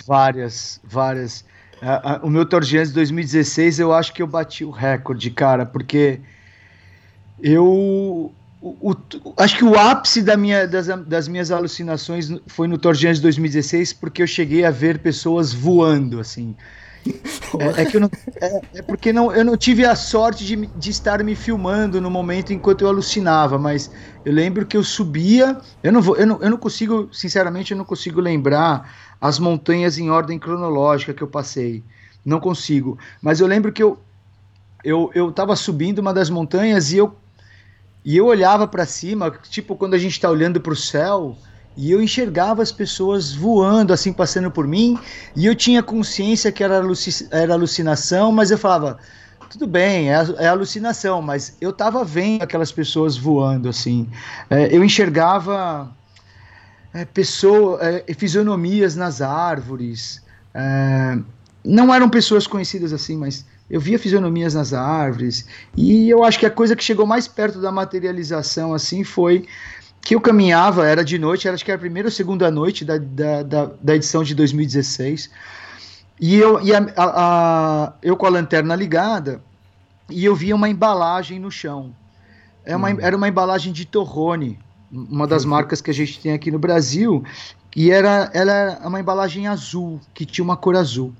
Várias, 0.06 0.80
várias. 0.82 1.44
o 2.22 2.30
meu 2.30 2.48
Tour 2.48 2.62
de 2.62 2.90
2016, 2.90 3.80
eu 3.80 3.92
acho 3.92 4.14
que 4.14 4.22
eu 4.22 4.26
bati 4.26 4.64
o 4.64 4.70
recorde, 4.70 5.30
cara, 5.30 5.66
porque 5.66 6.20
eu 7.42 8.32
o, 8.80 8.92
o, 9.24 9.34
acho 9.36 9.56
que 9.56 9.64
o 9.64 9.78
ápice 9.78 10.22
da 10.22 10.36
minha, 10.36 10.66
das, 10.66 10.86
das 11.06 11.28
minhas 11.28 11.50
alucinações 11.50 12.30
foi 12.46 12.66
no 12.66 12.78
Tour 12.78 12.94
de 12.94 13.20
2016, 13.20 13.92
porque 13.92 14.22
eu 14.22 14.26
cheguei 14.26 14.64
a 14.64 14.70
ver 14.70 14.98
pessoas 14.98 15.52
voando, 15.52 16.20
assim. 16.20 16.56
É, 17.58 17.82
é, 17.82 17.84
que 17.84 18.00
não, 18.00 18.10
é, 18.40 18.60
é, 18.74 18.82
porque 18.82 19.12
não, 19.12 19.32
eu 19.32 19.44
não 19.44 19.56
tive 19.56 19.84
a 19.84 19.94
sorte 19.94 20.44
de, 20.44 20.56
de 20.66 20.90
estar 20.90 21.22
me 21.22 21.36
filmando 21.36 22.00
no 22.00 22.10
momento 22.10 22.52
enquanto 22.52 22.82
eu 22.82 22.88
alucinava, 22.88 23.56
mas 23.56 23.90
eu 24.24 24.32
lembro 24.32 24.66
que 24.66 24.76
eu 24.76 24.82
subia. 24.82 25.56
Eu 25.82 25.92
não 25.92 26.02
vou, 26.02 26.16
eu 26.16 26.26
não, 26.26 26.42
eu 26.42 26.50
não 26.50 26.56
consigo, 26.56 27.08
sinceramente, 27.12 27.70
eu 27.70 27.78
não 27.78 27.84
consigo 27.84 28.20
lembrar 28.20 28.92
as 29.20 29.38
montanhas 29.38 29.98
em 29.98 30.10
ordem 30.10 30.38
cronológica 30.38 31.14
que 31.14 31.22
eu 31.22 31.28
passei. 31.28 31.84
Não 32.24 32.40
consigo. 32.40 32.98
Mas 33.22 33.38
eu 33.38 33.46
lembro 33.46 33.72
que 33.72 33.82
eu 33.82 34.00
eu, 34.86 35.10
eu 35.14 35.34
subindo 35.56 35.98
uma 35.98 36.14
das 36.14 36.30
montanhas 36.30 36.92
e 36.92 36.98
eu 36.98 37.16
e 38.06 38.16
eu 38.16 38.26
olhava 38.26 38.68
para 38.68 38.86
cima, 38.86 39.32
tipo 39.50 39.74
quando 39.74 39.94
a 39.94 39.98
gente 39.98 40.12
está 40.12 40.30
olhando 40.30 40.60
para 40.60 40.72
o 40.72 40.76
céu, 40.76 41.36
e 41.76 41.90
eu 41.90 42.00
enxergava 42.00 42.62
as 42.62 42.70
pessoas 42.70 43.34
voando, 43.34 43.92
assim, 43.92 44.12
passando 44.12 44.48
por 44.48 44.64
mim, 44.64 44.96
e 45.34 45.44
eu 45.44 45.56
tinha 45.56 45.82
consciência 45.82 46.52
que 46.52 46.62
era, 46.62 46.78
aluci 46.78 47.28
era 47.32 47.52
alucinação, 47.52 48.30
mas 48.30 48.52
eu 48.52 48.56
falava, 48.56 48.96
tudo 49.50 49.66
bem, 49.66 50.08
é, 50.08 50.24
é 50.38 50.46
alucinação, 50.46 51.20
mas 51.20 51.56
eu 51.60 51.70
estava 51.70 52.04
vendo 52.04 52.42
aquelas 52.42 52.70
pessoas 52.70 53.16
voando, 53.16 53.68
assim. 53.68 54.08
É, 54.48 54.74
eu 54.74 54.84
enxergava 54.84 55.90
é, 56.94 57.04
pessoas, 57.04 57.80
é, 57.82 58.14
fisionomias 58.14 58.94
nas 58.94 59.20
árvores. 59.20 60.24
Não 61.66 61.92
eram 61.92 62.08
pessoas 62.08 62.46
conhecidas 62.46 62.92
assim, 62.92 63.16
mas 63.16 63.44
eu 63.68 63.80
via 63.80 63.98
fisionomias 63.98 64.54
nas 64.54 64.72
árvores, 64.72 65.46
e 65.76 66.08
eu 66.08 66.22
acho 66.22 66.38
que 66.38 66.46
a 66.46 66.50
coisa 66.50 66.76
que 66.76 66.84
chegou 66.84 67.04
mais 67.04 67.26
perto 67.26 67.60
da 67.60 67.72
materialização 67.72 68.72
assim 68.72 69.02
foi 69.02 69.46
que 70.00 70.14
eu 70.14 70.20
caminhava, 70.20 70.86
era 70.86 71.04
de 71.04 71.18
noite, 71.18 71.48
era, 71.48 71.56
acho 71.56 71.64
que 71.64 71.70
era 71.72 71.76
a 71.76 71.80
primeira 71.80 72.06
ou 72.06 72.12
segunda 72.12 72.48
noite 72.48 72.84
da, 72.84 72.96
da, 72.96 73.42
da, 73.42 73.70
da 73.82 73.96
edição 73.96 74.22
de 74.22 74.36
2016, 74.36 75.28
e 76.20 76.36
eu, 76.36 76.60
e 76.62 76.72
a, 76.72 76.78
a, 76.78 77.04
a, 77.06 77.92
eu 78.00 78.16
com 78.16 78.26
a 78.26 78.30
lanterna 78.30 78.76
ligada, 78.76 79.42
e 80.08 80.24
eu 80.24 80.36
via 80.36 80.54
uma 80.54 80.68
embalagem 80.68 81.40
no 81.40 81.50
chão. 81.50 81.92
É 82.64 82.76
uma, 82.76 82.90
hum. 82.90 82.98
Era 83.00 83.16
uma 83.16 83.28
embalagem 83.28 83.72
de 83.72 83.84
Torrone, 83.84 84.58
uma 84.90 85.26
das 85.26 85.42
uhum. 85.42 85.50
marcas 85.50 85.80
que 85.80 85.90
a 85.90 85.94
gente 85.94 86.20
tem 86.20 86.32
aqui 86.32 86.52
no 86.52 86.58
Brasil, 86.58 87.24
e 87.74 87.90
era, 87.90 88.30
ela 88.32 88.52
era 88.52 88.88
uma 88.88 89.00
embalagem 89.00 89.48
azul, 89.48 90.00
que 90.14 90.24
tinha 90.24 90.44
uma 90.44 90.56
cor 90.56 90.76
azul. 90.76 91.12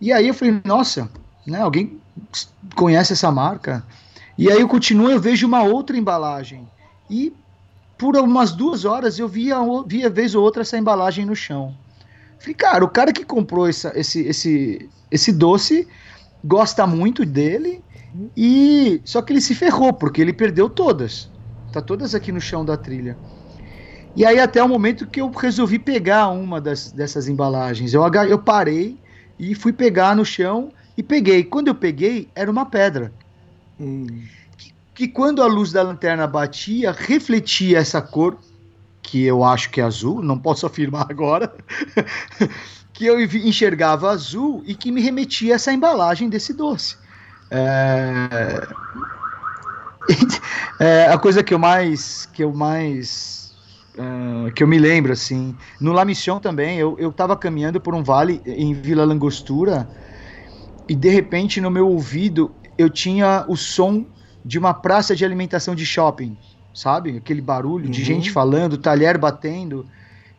E 0.00 0.12
aí 0.12 0.28
eu 0.28 0.34
falei, 0.34 0.60
nossa, 0.64 1.10
né? 1.46 1.60
Alguém 1.60 2.00
conhece 2.74 3.12
essa 3.12 3.30
marca? 3.30 3.84
E 4.38 4.50
aí 4.50 4.60
eu 4.60 4.68
continuo, 4.68 5.10
eu 5.10 5.20
vejo 5.20 5.46
uma 5.46 5.62
outra 5.62 5.96
embalagem. 5.96 6.66
E 7.08 7.32
por 7.98 8.16
umas 8.16 8.52
duas 8.52 8.84
horas 8.86 9.18
eu 9.18 9.28
via, 9.28 9.58
via 9.86 10.08
vez 10.08 10.34
ou 10.34 10.42
outra 10.42 10.62
essa 10.62 10.78
embalagem 10.78 11.26
no 11.26 11.36
chão. 11.36 11.74
Falei, 12.38 12.54
cara, 12.54 12.84
o 12.84 12.88
cara 12.88 13.12
que 13.12 13.24
comprou 13.24 13.68
essa, 13.68 13.92
esse, 13.94 14.20
esse, 14.20 14.88
esse 15.10 15.30
doce 15.30 15.86
gosta 16.42 16.86
muito 16.86 17.26
dele 17.26 17.84
e 18.34 19.02
só 19.04 19.20
que 19.20 19.32
ele 19.32 19.40
se 19.40 19.54
ferrou 19.54 19.92
porque 19.92 20.22
ele 20.22 20.32
perdeu 20.32 20.70
todas. 20.70 21.28
Tá 21.70 21.82
todas 21.82 22.14
aqui 22.14 22.32
no 22.32 22.40
chão 22.40 22.64
da 22.64 22.76
trilha. 22.76 23.16
E 24.16 24.24
aí 24.24 24.40
até 24.40 24.62
o 24.62 24.68
momento 24.68 25.06
que 25.06 25.20
eu 25.20 25.30
resolvi 25.30 25.78
pegar 25.78 26.28
uma 26.28 26.60
das, 26.60 26.90
dessas 26.90 27.28
embalagens. 27.28 27.92
Eu, 27.92 28.02
eu 28.28 28.38
parei 28.38 28.98
e 29.40 29.54
fui 29.54 29.72
pegar 29.72 30.14
no 30.14 30.24
chão 30.24 30.70
e 30.96 31.02
peguei. 31.02 31.42
Quando 31.42 31.68
eu 31.68 31.74
peguei, 31.74 32.28
era 32.34 32.50
uma 32.50 32.66
pedra. 32.66 33.10
Hum. 33.80 34.06
Que, 34.58 34.74
que, 34.94 35.08
quando 35.08 35.42
a 35.42 35.46
luz 35.46 35.72
da 35.72 35.82
lanterna 35.82 36.26
batia, 36.26 36.92
refletia 36.92 37.78
essa 37.78 38.02
cor, 38.02 38.36
que 39.02 39.24
eu 39.24 39.42
acho 39.42 39.70
que 39.70 39.80
é 39.80 39.84
azul, 39.84 40.22
não 40.22 40.38
posso 40.38 40.66
afirmar 40.68 41.06
agora, 41.08 41.54
que 42.92 43.06
eu 43.06 43.18
enxergava 43.18 44.10
azul 44.10 44.62
e 44.66 44.74
que 44.74 44.92
me 44.92 45.00
remetia 45.00 45.54
a 45.54 45.56
essa 45.56 45.72
embalagem 45.72 46.28
desse 46.28 46.52
doce. 46.52 46.98
É... 47.50 48.68
é 50.78 51.06
a 51.06 51.18
coisa 51.18 51.42
que 51.42 51.54
eu 51.54 51.58
mais 51.58 52.26
que 52.26 52.44
eu 52.44 52.52
mais 52.52 53.49
uh, 53.98 54.52
que 54.52 54.62
eu 54.62 54.68
me 54.68 54.78
lembro 54.78 55.12
assim 55.12 55.56
no 55.80 55.92
La 55.92 56.04
Mission 56.04 56.38
também 56.38 56.78
eu 56.78 56.96
eu 56.98 57.10
estava 57.10 57.36
caminhando 57.36 57.80
por 57.80 57.94
um 57.94 58.02
vale 58.02 58.40
em 58.44 58.72
Vila 58.74 59.04
Langostura 59.04 59.88
e 60.88 60.94
de 60.94 61.08
repente 61.08 61.60
no 61.60 61.70
meu 61.70 61.88
ouvido 61.88 62.54
eu 62.76 62.88
tinha 62.88 63.44
o 63.46 63.56
som 63.56 64.06
de 64.44 64.58
uma 64.58 64.72
praça 64.72 65.14
de 65.14 65.24
alimentação 65.24 65.74
de 65.74 65.84
shopping, 65.84 66.36
sabe? 66.74 67.16
Aquele 67.16 67.40
barulho 67.40 67.86
uhum. 67.86 67.90
de 67.90 68.02
gente 68.02 68.30
falando, 68.30 68.78
talher 68.78 69.18
batendo. 69.18 69.86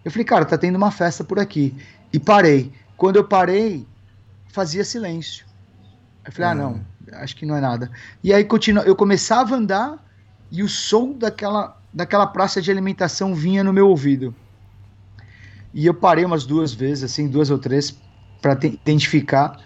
Eu 0.04 0.12
falei, 0.12 0.26
cara, 0.26 0.46
tá 0.46 0.58
tendo 0.58 0.76
uma 0.76 0.92
festa 0.92 1.24
por 1.24 1.40
aqui. 1.40 1.76
E 2.12 2.20
parei. 2.20 2.72
Quando 2.98 3.18
eu 3.18 3.24
parei, 3.24 3.86
fazia 4.48 4.84
silêncio. 4.84 5.46
Eu 6.26 6.32
falei, 6.32 6.52
uhum. 6.52 6.68
ah, 6.68 7.14
não, 7.14 7.20
acho 7.22 7.36
que 7.36 7.46
não 7.46 7.56
é 7.56 7.62
nada. 7.62 7.92
E 8.24 8.34
aí 8.34 8.44
continua, 8.44 8.84
eu 8.84 8.96
começava 8.96 9.56
a 9.56 9.58
andar 9.58 10.06
e 10.52 10.64
o 10.64 10.68
som 10.68 11.14
daquela, 11.14 11.80
daquela 11.94 12.28
praça 12.28 12.62
de 12.62 12.72
alimentação 12.72 13.34
vinha 13.34 13.64
no 13.64 13.74
meu 13.74 13.88
ouvido. 13.88 14.34
E 15.74 15.86
eu 15.86 15.94
parei 15.94 16.26
umas 16.26 16.46
duas 16.46 16.74
vezes, 16.74 17.04
assim, 17.04 17.28
duas 17.28 17.50
ou 17.50 17.58
três, 17.58 17.98
para 18.42 18.58
identificar. 18.64 19.60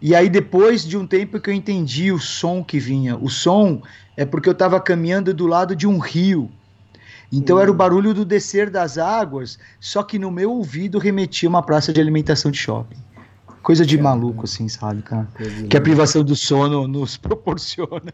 E 0.00 0.14
aí, 0.14 0.28
depois 0.28 0.84
de 0.84 0.96
um 0.96 1.06
tempo 1.06 1.40
que 1.40 1.50
eu 1.50 1.54
entendi 1.54 2.12
o 2.12 2.18
som 2.18 2.62
que 2.62 2.78
vinha. 2.78 3.16
O 3.16 3.28
som 3.28 3.82
é 4.16 4.24
porque 4.24 4.48
eu 4.48 4.52
estava 4.52 4.80
caminhando 4.80 5.34
do 5.34 5.46
lado 5.46 5.74
de 5.74 5.86
um 5.86 5.98
rio. 5.98 6.50
Então 7.32 7.60
era 7.60 7.70
o 7.70 7.74
hum. 7.74 7.76
barulho 7.76 8.12
do 8.12 8.24
descer 8.24 8.70
das 8.70 8.98
águas, 8.98 9.58
só 9.78 10.02
que 10.02 10.18
no 10.18 10.30
meu 10.30 10.50
ouvido 10.50 10.98
remetia 10.98 11.48
uma 11.48 11.62
praça 11.62 11.92
de 11.92 12.00
alimentação 12.00 12.50
de 12.50 12.58
shopping. 12.58 12.96
Coisa 13.62 13.84
de 13.84 13.98
maluco, 13.98 14.44
assim, 14.44 14.68
sabe, 14.68 15.02
cara? 15.02 15.28
Que 15.68 15.76
a 15.76 15.80
privação 15.80 16.24
do 16.24 16.34
sono 16.34 16.88
nos 16.88 17.16
proporciona. 17.18 18.12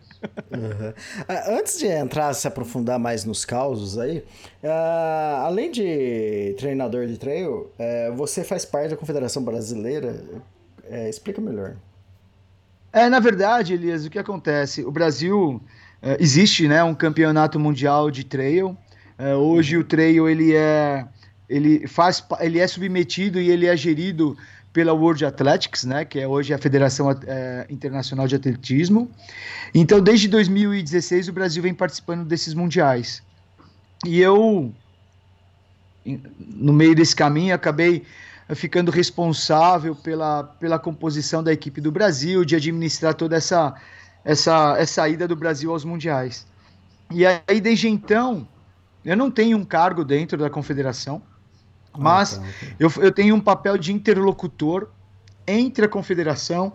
Uhum. 0.50 1.56
Antes 1.58 1.78
de 1.78 1.86
entrar, 1.86 2.34
se 2.34 2.48
aprofundar 2.48 2.98
mais 2.98 3.24
nos 3.24 3.44
causos 3.44 3.96
aí, 3.98 4.24
uh, 4.62 5.44
além 5.44 5.70
de 5.70 6.54
treinador 6.58 7.06
de 7.06 7.16
trail, 7.16 7.70
uh, 7.78 8.16
você 8.16 8.42
faz 8.42 8.64
parte 8.64 8.90
da 8.90 8.96
Confederação 8.96 9.42
Brasileira 9.42 10.24
é, 10.90 11.08
explica 11.08 11.40
melhor. 11.40 11.76
É, 12.92 13.08
na 13.08 13.20
verdade, 13.20 13.74
Elias, 13.74 14.06
o 14.06 14.10
que 14.10 14.18
acontece? 14.18 14.84
O 14.84 14.90
Brasil 14.90 15.60
é, 16.00 16.16
existe, 16.20 16.66
né, 16.68 16.82
um 16.82 16.94
campeonato 16.94 17.58
mundial 17.58 18.10
de 18.10 18.24
trail. 18.24 18.76
É, 19.18 19.34
hoje 19.34 19.76
o 19.76 19.84
trail 19.84 20.28
ele 20.28 20.54
é 20.54 21.06
ele 21.48 21.86
faz 21.86 22.24
ele 22.40 22.58
é 22.58 22.66
submetido 22.66 23.40
e 23.40 23.50
ele 23.50 23.66
é 23.66 23.76
gerido 23.76 24.36
pela 24.76 24.92
World 24.92 25.24
Athletics, 25.24 25.84
né, 25.84 26.04
que 26.04 26.20
é 26.20 26.28
hoje 26.28 26.52
a 26.52 26.58
Federação 26.58 27.10
é, 27.10 27.66
Internacional 27.70 28.28
de 28.28 28.36
Atletismo. 28.36 29.10
Então, 29.74 30.02
desde 30.02 30.28
2016 30.28 31.30
o 31.30 31.32
Brasil 31.32 31.62
vem 31.62 31.72
participando 31.72 32.26
desses 32.26 32.52
mundiais. 32.52 33.22
E 34.04 34.20
eu 34.20 34.70
no 36.04 36.74
meio 36.74 36.94
desse 36.94 37.16
caminho 37.16 37.54
acabei 37.54 38.04
ficando 38.54 38.90
responsável 38.90 39.96
pela, 39.96 40.44
pela 40.44 40.78
composição 40.78 41.42
da 41.42 41.54
equipe 41.54 41.80
do 41.80 41.90
Brasil, 41.90 42.44
de 42.44 42.54
administrar 42.54 43.14
toda 43.14 43.34
essa, 43.34 43.74
essa, 44.26 44.76
essa 44.78 45.08
ida 45.08 45.26
do 45.26 45.34
Brasil 45.34 45.70
aos 45.70 45.86
mundiais. 45.86 46.46
E 47.10 47.24
aí, 47.24 47.62
desde 47.62 47.88
então, 47.88 48.46
eu 49.02 49.16
não 49.16 49.30
tenho 49.30 49.56
um 49.56 49.64
cargo 49.64 50.04
dentro 50.04 50.36
da 50.36 50.50
confederação, 50.50 51.22
mas 51.98 52.38
ah, 52.38 52.40
tá, 52.40 52.46
okay. 52.46 52.74
eu, 52.78 52.92
eu 52.98 53.12
tenho 53.12 53.34
um 53.34 53.40
papel 53.40 53.76
de 53.76 53.92
interlocutor 53.92 54.88
entre 55.46 55.84
a 55.84 55.88
confederação 55.88 56.72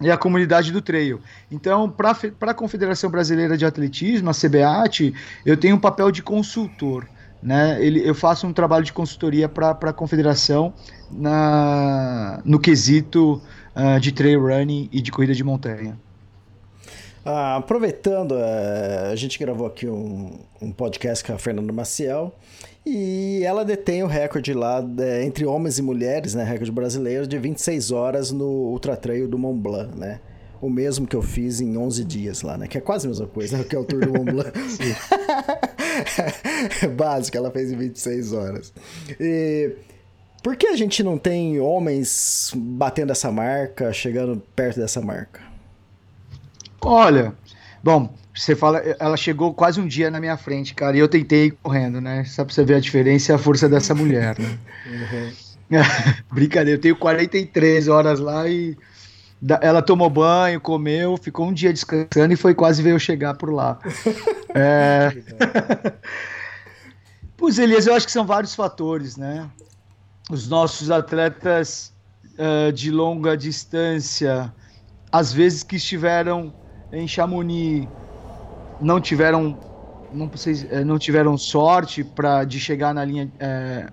e 0.00 0.10
a 0.10 0.16
comunidade 0.16 0.72
do 0.72 0.82
trail. 0.82 1.20
Então, 1.50 1.88
para 1.88 2.16
a 2.40 2.54
Confederação 2.54 3.10
Brasileira 3.10 3.56
de 3.56 3.64
Atletismo, 3.64 4.28
a 4.28 4.34
CBAT, 4.34 5.14
eu 5.44 5.56
tenho 5.56 5.76
um 5.76 5.78
papel 5.78 6.10
de 6.10 6.22
consultor. 6.22 7.08
Né? 7.42 7.82
Ele, 7.82 8.06
eu 8.06 8.14
faço 8.14 8.46
um 8.46 8.52
trabalho 8.52 8.84
de 8.84 8.92
consultoria 8.92 9.48
para 9.48 9.70
a 9.70 9.92
confederação 9.92 10.74
na, 11.10 12.40
no 12.44 12.58
quesito 12.58 13.40
uh, 13.74 14.00
de 14.00 14.12
trail 14.12 14.40
running 14.40 14.88
e 14.92 15.00
de 15.00 15.10
corrida 15.10 15.34
de 15.34 15.44
montanha. 15.44 15.98
Ah, 17.26 17.56
aproveitando, 17.56 18.32
uh, 18.32 19.10
a 19.10 19.16
gente 19.16 19.38
gravou 19.38 19.66
aqui 19.66 19.88
um, 19.88 20.38
um, 20.62 20.70
podcast 20.70 21.24
com 21.24 21.32
a 21.32 21.38
Fernanda 21.38 21.72
Maciel 21.72 22.32
e 22.84 23.42
ela 23.44 23.64
detém 23.64 24.04
o 24.04 24.06
recorde 24.06 24.54
lá 24.54 24.80
de, 24.80 25.24
entre 25.24 25.44
homens 25.44 25.78
e 25.78 25.82
mulheres, 25.82 26.34
né, 26.34 26.44
recorde 26.44 26.70
brasileiro, 26.70 27.26
de 27.26 27.36
26 27.36 27.90
horas 27.90 28.30
no 28.30 28.46
Ultra 28.46 28.96
Trail 28.96 29.26
do 29.26 29.36
Mont 29.36 29.60
Blanc, 29.60 29.98
né? 29.98 30.20
o 30.60 30.70
mesmo 30.70 31.06
que 31.06 31.14
eu 31.14 31.20
fiz 31.20 31.60
em 31.60 31.76
11 31.76 32.04
dias 32.04 32.40
lá, 32.42 32.56
né? 32.56 32.66
Que 32.66 32.78
é 32.78 32.80
quase 32.80 33.06
a 33.06 33.10
mesma 33.10 33.26
coisa, 33.26 33.62
que 33.62 33.76
é 33.76 33.78
o 33.78 33.84
Tour 33.84 34.06
do 34.06 34.12
Mont 34.12 34.32
Blanc. 34.32 34.52
Básico, 36.96 37.36
ela 37.36 37.50
fez 37.50 37.72
em 37.72 37.76
26 37.76 38.32
horas. 38.32 38.72
E 39.20 39.72
por 40.42 40.56
que 40.56 40.66
a 40.68 40.76
gente 40.76 41.02
não 41.02 41.18
tem 41.18 41.60
homens 41.60 42.52
batendo 42.54 43.12
essa 43.12 43.30
marca, 43.30 43.92
chegando 43.92 44.42
perto 44.54 44.80
dessa 44.80 45.00
marca? 45.00 45.55
Olha, 46.80 47.34
bom, 47.82 48.14
você 48.34 48.54
fala, 48.54 48.78
ela 48.98 49.16
chegou 49.16 49.54
quase 49.54 49.80
um 49.80 49.86
dia 49.86 50.10
na 50.10 50.20
minha 50.20 50.36
frente, 50.36 50.74
cara, 50.74 50.96
e 50.96 51.00
eu 51.00 51.08
tentei 51.08 51.46
ir 51.46 51.50
correndo, 51.62 52.00
né? 52.00 52.22
Só 52.24 52.44
pra 52.44 52.54
você 52.54 52.64
ver 52.64 52.74
a 52.74 52.80
diferença 52.80 53.32
e 53.32 53.34
a 53.34 53.38
força 53.38 53.68
dessa 53.68 53.94
mulher, 53.96 54.38
né? 54.38 54.58
Uhum. 54.86 55.32
Brincadeira, 56.30 56.78
eu 56.78 56.80
tenho 56.80 56.96
43 56.96 57.88
horas 57.88 58.20
lá 58.20 58.46
e 58.46 58.76
ela 59.60 59.82
tomou 59.82 60.10
banho, 60.10 60.60
comeu, 60.60 61.16
ficou 61.16 61.46
um 61.46 61.52
dia 61.52 61.72
descansando 61.72 62.32
e 62.32 62.36
foi 62.36 62.54
quase 62.54 62.82
ver 62.82 62.92
eu 62.92 62.98
chegar 62.98 63.34
por 63.34 63.52
lá. 63.52 63.78
é... 64.54 65.12
pois, 67.36 67.58
Elias, 67.58 67.86
eu 67.86 67.94
acho 67.94 68.06
que 68.06 68.12
são 68.12 68.26
vários 68.26 68.54
fatores, 68.54 69.16
né? 69.16 69.48
Os 70.30 70.48
nossos 70.48 70.90
atletas 70.90 71.92
uh, 72.38 72.72
de 72.72 72.90
longa 72.90 73.36
distância, 73.36 74.52
às 75.10 75.32
vezes 75.32 75.62
que 75.62 75.76
estiveram 75.76 76.52
em 76.92 77.06
Chamonix, 77.06 77.88
não 78.80 79.00
tiveram 79.00 79.58
não, 80.12 80.30
eh, 80.70 80.84
não 80.84 80.98
tiveram 80.98 81.36
sorte 81.36 82.04
para 82.04 82.44
de 82.44 82.60
chegar 82.60 82.94
na 82.94 83.04
linha 83.04 83.30
é, 83.38 83.88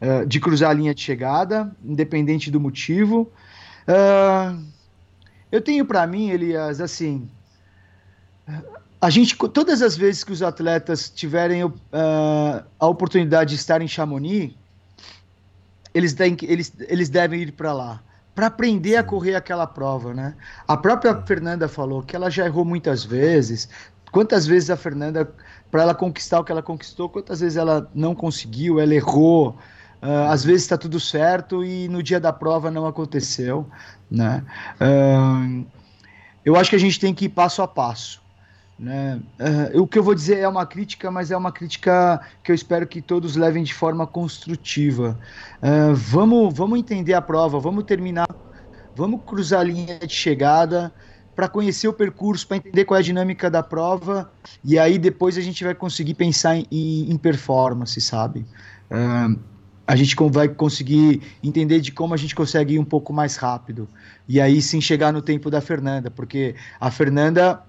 é, 0.00 0.24
de 0.24 0.40
cruzar 0.40 0.70
a 0.70 0.74
linha 0.74 0.94
de 0.94 1.00
chegada, 1.00 1.74
independente 1.84 2.50
do 2.50 2.60
motivo. 2.60 3.32
Uh, 3.88 4.62
eu 5.50 5.60
tenho 5.62 5.84
para 5.86 6.06
mim, 6.06 6.30
Elias, 6.30 6.80
assim, 6.80 7.30
a 9.00 9.10
gente, 9.10 9.36
todas 9.36 9.80
as 9.80 9.96
vezes 9.96 10.24
que 10.24 10.32
os 10.32 10.42
atletas 10.42 11.08
tiverem 11.08 11.64
uh, 11.64 11.72
a 12.78 12.86
oportunidade 12.86 13.50
de 13.50 13.56
estar 13.56 13.80
em 13.80 13.88
Chamonix, 13.88 14.54
eles, 15.94 16.12
têm, 16.12 16.36
eles, 16.42 16.72
eles 16.88 17.08
devem 17.08 17.42
ir 17.42 17.52
para 17.52 17.72
lá 17.72 18.02
para 18.36 18.48
aprender 18.48 18.96
a 18.96 19.02
correr 19.02 19.34
aquela 19.34 19.66
prova, 19.66 20.12
né? 20.12 20.34
A 20.68 20.76
própria 20.76 21.14
Fernanda 21.22 21.66
falou 21.68 22.02
que 22.02 22.14
ela 22.14 22.30
já 22.30 22.44
errou 22.44 22.66
muitas 22.66 23.02
vezes. 23.02 23.66
Quantas 24.12 24.46
vezes 24.46 24.68
a 24.68 24.76
Fernanda, 24.76 25.32
para 25.70 25.82
ela 25.82 25.94
conquistar 25.94 26.40
o 26.40 26.44
que 26.44 26.52
ela 26.52 26.62
conquistou, 26.62 27.08
quantas 27.08 27.40
vezes 27.40 27.56
ela 27.56 27.90
não 27.94 28.14
conseguiu, 28.14 28.78
ela 28.78 28.94
errou. 28.94 29.56
Uh, 30.02 30.28
às 30.28 30.44
vezes 30.44 30.62
está 30.62 30.76
tudo 30.76 31.00
certo 31.00 31.64
e 31.64 31.88
no 31.88 32.02
dia 32.02 32.20
da 32.20 32.30
prova 32.30 32.70
não 32.70 32.86
aconteceu, 32.86 33.66
né? 34.10 34.44
Uh, 34.78 35.66
eu 36.44 36.56
acho 36.56 36.68
que 36.68 36.76
a 36.76 36.80
gente 36.80 37.00
tem 37.00 37.14
que 37.14 37.24
ir 37.24 37.30
passo 37.30 37.62
a 37.62 37.66
passo. 37.66 38.22
Né? 38.78 39.20
Uh, 39.74 39.80
o 39.80 39.86
que 39.86 39.98
eu 39.98 40.02
vou 40.02 40.14
dizer 40.14 40.38
é 40.38 40.48
uma 40.48 40.66
crítica, 40.66 41.10
mas 41.10 41.30
é 41.30 41.36
uma 41.36 41.50
crítica 41.50 42.20
que 42.44 42.50
eu 42.50 42.54
espero 42.54 42.86
que 42.86 43.00
todos 43.00 43.34
levem 43.34 43.64
de 43.64 43.72
forma 43.72 44.06
construtiva. 44.06 45.18
Uh, 45.62 45.94
vamos, 45.94 46.54
vamos 46.54 46.78
entender 46.78 47.14
a 47.14 47.22
prova, 47.22 47.58
vamos 47.58 47.84
terminar, 47.84 48.28
vamos 48.94 49.22
cruzar 49.24 49.60
a 49.60 49.64
linha 49.64 49.98
de 49.98 50.12
chegada 50.12 50.92
para 51.34 51.48
conhecer 51.48 51.88
o 51.88 51.92
percurso, 51.92 52.46
para 52.46 52.58
entender 52.58 52.84
qual 52.84 52.96
é 52.96 53.00
a 53.00 53.04
dinâmica 53.04 53.50
da 53.50 53.62
prova 53.62 54.30
e 54.64 54.78
aí 54.78 54.98
depois 54.98 55.36
a 55.36 55.42
gente 55.42 55.62
vai 55.64 55.74
conseguir 55.74 56.14
pensar 56.14 56.56
em, 56.56 56.66
em 56.70 57.16
performance, 57.16 58.00
sabe? 58.00 58.46
Uh, 58.90 59.38
a 59.86 59.94
gente 59.94 60.16
vai 60.30 60.48
conseguir 60.48 61.22
entender 61.42 61.80
de 61.80 61.92
como 61.92 62.12
a 62.12 62.16
gente 62.16 62.34
consegue 62.34 62.74
ir 62.74 62.78
um 62.78 62.84
pouco 62.84 63.12
mais 63.12 63.36
rápido 63.36 63.88
e 64.26 64.40
aí 64.40 64.60
sim 64.60 64.80
chegar 64.80 65.12
no 65.12 65.22
tempo 65.22 65.50
da 65.50 65.60
Fernanda, 65.60 66.10
porque 66.10 66.54
a 66.80 66.90
Fernanda 66.90 67.62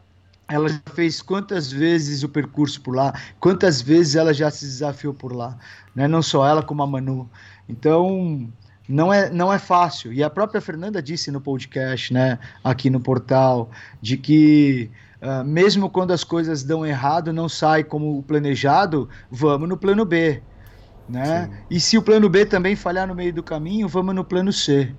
ela 0.49 0.69
já 0.69 0.79
fez 0.93 1.21
quantas 1.21 1.71
vezes 1.71 2.23
o 2.23 2.29
percurso 2.29 2.81
por 2.81 2.95
lá, 2.95 3.13
quantas 3.39 3.81
vezes 3.81 4.15
ela 4.15 4.33
já 4.33 4.49
se 4.49 4.65
desafiou 4.65 5.13
por 5.13 5.33
lá, 5.33 5.57
né? 5.93 6.07
não 6.07 6.21
só 6.21 6.47
ela 6.47 6.63
como 6.63 6.81
a 6.81 6.87
Manu. 6.87 7.29
Então, 7.67 8.49
não 8.87 9.13
é, 9.13 9.29
não 9.29 9.51
é 9.51 9.59
fácil. 9.59 10.13
E 10.13 10.23
a 10.23 10.29
própria 10.29 10.61
Fernanda 10.61 11.01
disse 11.01 11.29
no 11.31 11.41
podcast, 11.41 12.13
né, 12.13 12.39
aqui 12.63 12.89
no 12.89 12.99
portal, 12.99 13.69
de 14.01 14.15
que 14.15 14.89
uh, 15.21 15.43
mesmo 15.43 15.89
quando 15.89 16.11
as 16.11 16.23
coisas 16.23 16.63
dão 16.63 16.85
errado, 16.85 17.33
não 17.33 17.49
sai 17.49 17.83
como 17.83 18.17
o 18.17 18.23
planejado, 18.23 19.09
vamos 19.29 19.67
no 19.67 19.77
plano 19.77 20.05
B. 20.05 20.41
Né? 21.09 21.49
E 21.69 21.79
se 21.79 21.97
o 21.97 22.01
plano 22.01 22.29
B 22.29 22.45
também 22.45 22.75
falhar 22.75 23.07
no 23.07 23.15
meio 23.15 23.33
do 23.33 23.43
caminho, 23.43 23.87
vamos 23.87 24.15
no 24.15 24.23
plano 24.23 24.51
C. 24.53 24.93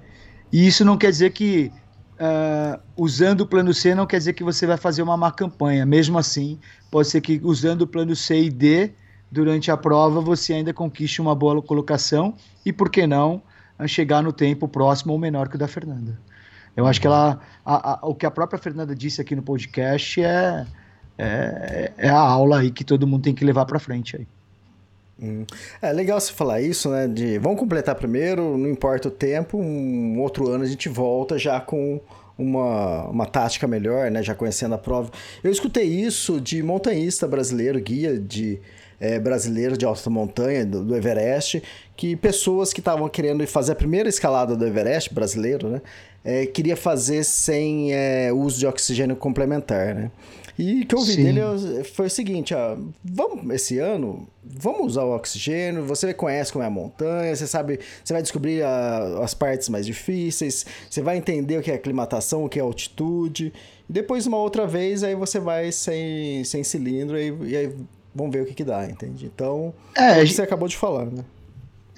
E 0.52 0.66
isso 0.66 0.84
não 0.84 0.96
quer 0.96 1.10
dizer 1.10 1.32
que 1.32 1.70
uh, 2.18 2.80
usando 2.96 3.42
o 3.42 3.46
plano 3.46 3.72
C 3.72 3.94
não 3.94 4.06
quer 4.06 4.18
dizer 4.18 4.32
que 4.32 4.44
você 4.44 4.66
vai 4.66 4.76
fazer 4.76 5.02
uma 5.02 5.16
má 5.16 5.30
campanha. 5.30 5.86
Mesmo 5.86 6.18
assim, 6.18 6.58
pode 6.90 7.08
ser 7.08 7.20
que 7.20 7.40
usando 7.42 7.82
o 7.82 7.86
plano 7.86 8.14
C 8.14 8.42
e 8.42 8.50
D 8.50 8.92
durante 9.30 9.70
a 9.70 9.76
prova 9.76 10.20
você 10.20 10.54
ainda 10.54 10.72
conquiste 10.72 11.20
uma 11.20 11.34
boa 11.34 11.60
colocação 11.62 12.34
e, 12.64 12.72
por 12.72 12.90
que 12.90 13.06
não, 13.06 13.42
chegar 13.86 14.22
no 14.22 14.32
tempo 14.32 14.66
próximo 14.66 15.12
ou 15.12 15.18
menor 15.18 15.48
que 15.48 15.56
o 15.56 15.58
da 15.58 15.68
Fernanda. 15.68 16.18
Eu 16.76 16.86
acho 16.86 17.00
que 17.00 17.06
ela, 17.06 17.40
a, 17.64 17.92
a, 17.92 18.06
o 18.06 18.14
que 18.14 18.24
a 18.24 18.30
própria 18.30 18.58
Fernanda 18.58 18.94
disse 18.94 19.20
aqui 19.20 19.34
no 19.34 19.42
podcast 19.42 20.22
é, 20.22 20.66
é, 21.16 21.92
é 21.98 22.08
a 22.08 22.18
aula 22.18 22.60
aí 22.60 22.70
que 22.70 22.84
todo 22.84 23.06
mundo 23.06 23.22
tem 23.22 23.34
que 23.34 23.44
levar 23.44 23.64
para 23.66 23.78
frente 23.78 24.16
aí. 24.16 24.26
Hum. 25.20 25.44
É 25.82 25.92
legal 25.92 26.20
você 26.20 26.32
falar 26.32 26.60
isso, 26.60 26.90
né? 26.90 27.08
De 27.08 27.38
vamos 27.38 27.58
completar 27.58 27.94
primeiro, 27.94 28.56
não 28.56 28.68
importa 28.68 29.08
o 29.08 29.10
tempo, 29.10 29.58
um 29.58 30.20
outro 30.20 30.48
ano 30.48 30.64
a 30.64 30.66
gente 30.66 30.88
volta 30.88 31.36
já 31.36 31.60
com 31.60 32.00
uma, 32.38 33.08
uma 33.08 33.26
tática 33.26 33.66
melhor, 33.66 34.10
né? 34.10 34.22
Já 34.22 34.34
conhecendo 34.34 34.76
a 34.76 34.78
prova. 34.78 35.10
Eu 35.42 35.50
escutei 35.50 35.84
isso 35.84 36.40
de 36.40 36.62
montanhista 36.62 37.26
brasileiro, 37.26 37.80
guia 37.80 38.16
de 38.18 38.60
é, 39.00 39.18
brasileiro 39.18 39.76
de 39.76 39.84
alta 39.84 40.08
montanha, 40.08 40.64
do, 40.64 40.84
do 40.84 40.96
Everest, 40.96 41.62
que 41.96 42.14
pessoas 42.14 42.72
que 42.72 42.80
estavam 42.80 43.08
querendo 43.08 43.44
fazer 43.46 43.72
a 43.72 43.76
primeira 43.76 44.08
escalada 44.08 44.56
do 44.56 44.64
Everest 44.64 45.12
brasileiro, 45.12 45.68
né? 45.68 45.82
É, 46.24 46.46
queria 46.46 46.76
fazer 46.76 47.24
sem 47.24 47.92
é, 47.92 48.32
uso 48.32 48.58
de 48.58 48.66
oxigênio 48.66 49.16
complementar, 49.16 49.94
né? 49.94 50.10
E 50.58 50.82
o 50.82 50.86
que 50.86 50.94
eu 50.94 50.98
ouvi 50.98 51.12
Sim. 51.12 51.22
dele 51.22 51.84
foi 51.84 52.06
o 52.06 52.10
seguinte, 52.10 52.52
ó, 52.52 52.76
vamos 53.04 53.48
esse 53.54 53.78
ano, 53.78 54.26
vamos 54.44 54.88
usar 54.88 55.04
o 55.04 55.14
oxigênio, 55.14 55.84
você 55.84 56.12
conhece 56.12 56.52
como 56.52 56.64
é 56.64 56.66
a 56.66 56.70
montanha, 56.70 57.34
você 57.34 57.46
sabe, 57.46 57.78
você 58.02 58.12
vai 58.12 58.22
descobrir 58.22 58.64
a, 58.64 59.20
as 59.22 59.34
partes 59.34 59.68
mais 59.68 59.86
difíceis, 59.86 60.66
você 60.90 61.00
vai 61.00 61.16
entender 61.16 61.58
o 61.58 61.62
que 61.62 61.70
é 61.70 61.74
aclimatação, 61.74 62.44
o 62.44 62.48
que 62.48 62.58
é 62.58 62.62
altitude, 62.62 63.52
e 63.88 63.92
depois 63.92 64.26
uma 64.26 64.38
outra 64.38 64.66
vez 64.66 65.04
aí 65.04 65.14
você 65.14 65.38
vai 65.38 65.70
sem, 65.70 66.42
sem 66.42 66.64
cilindro 66.64 67.16
e, 67.16 67.50
e 67.50 67.56
aí 67.56 67.72
vamos 68.12 68.32
ver 68.32 68.42
o 68.42 68.46
que 68.46 68.54
que 68.54 68.64
dá, 68.64 68.84
entende? 68.84 69.30
Então, 69.32 69.72
é, 69.96 70.18
é 70.18 70.22
o 70.24 70.26
que 70.26 70.34
você 70.34 70.42
acabou 70.42 70.66
de 70.66 70.76
falar, 70.76 71.06
né? 71.06 71.22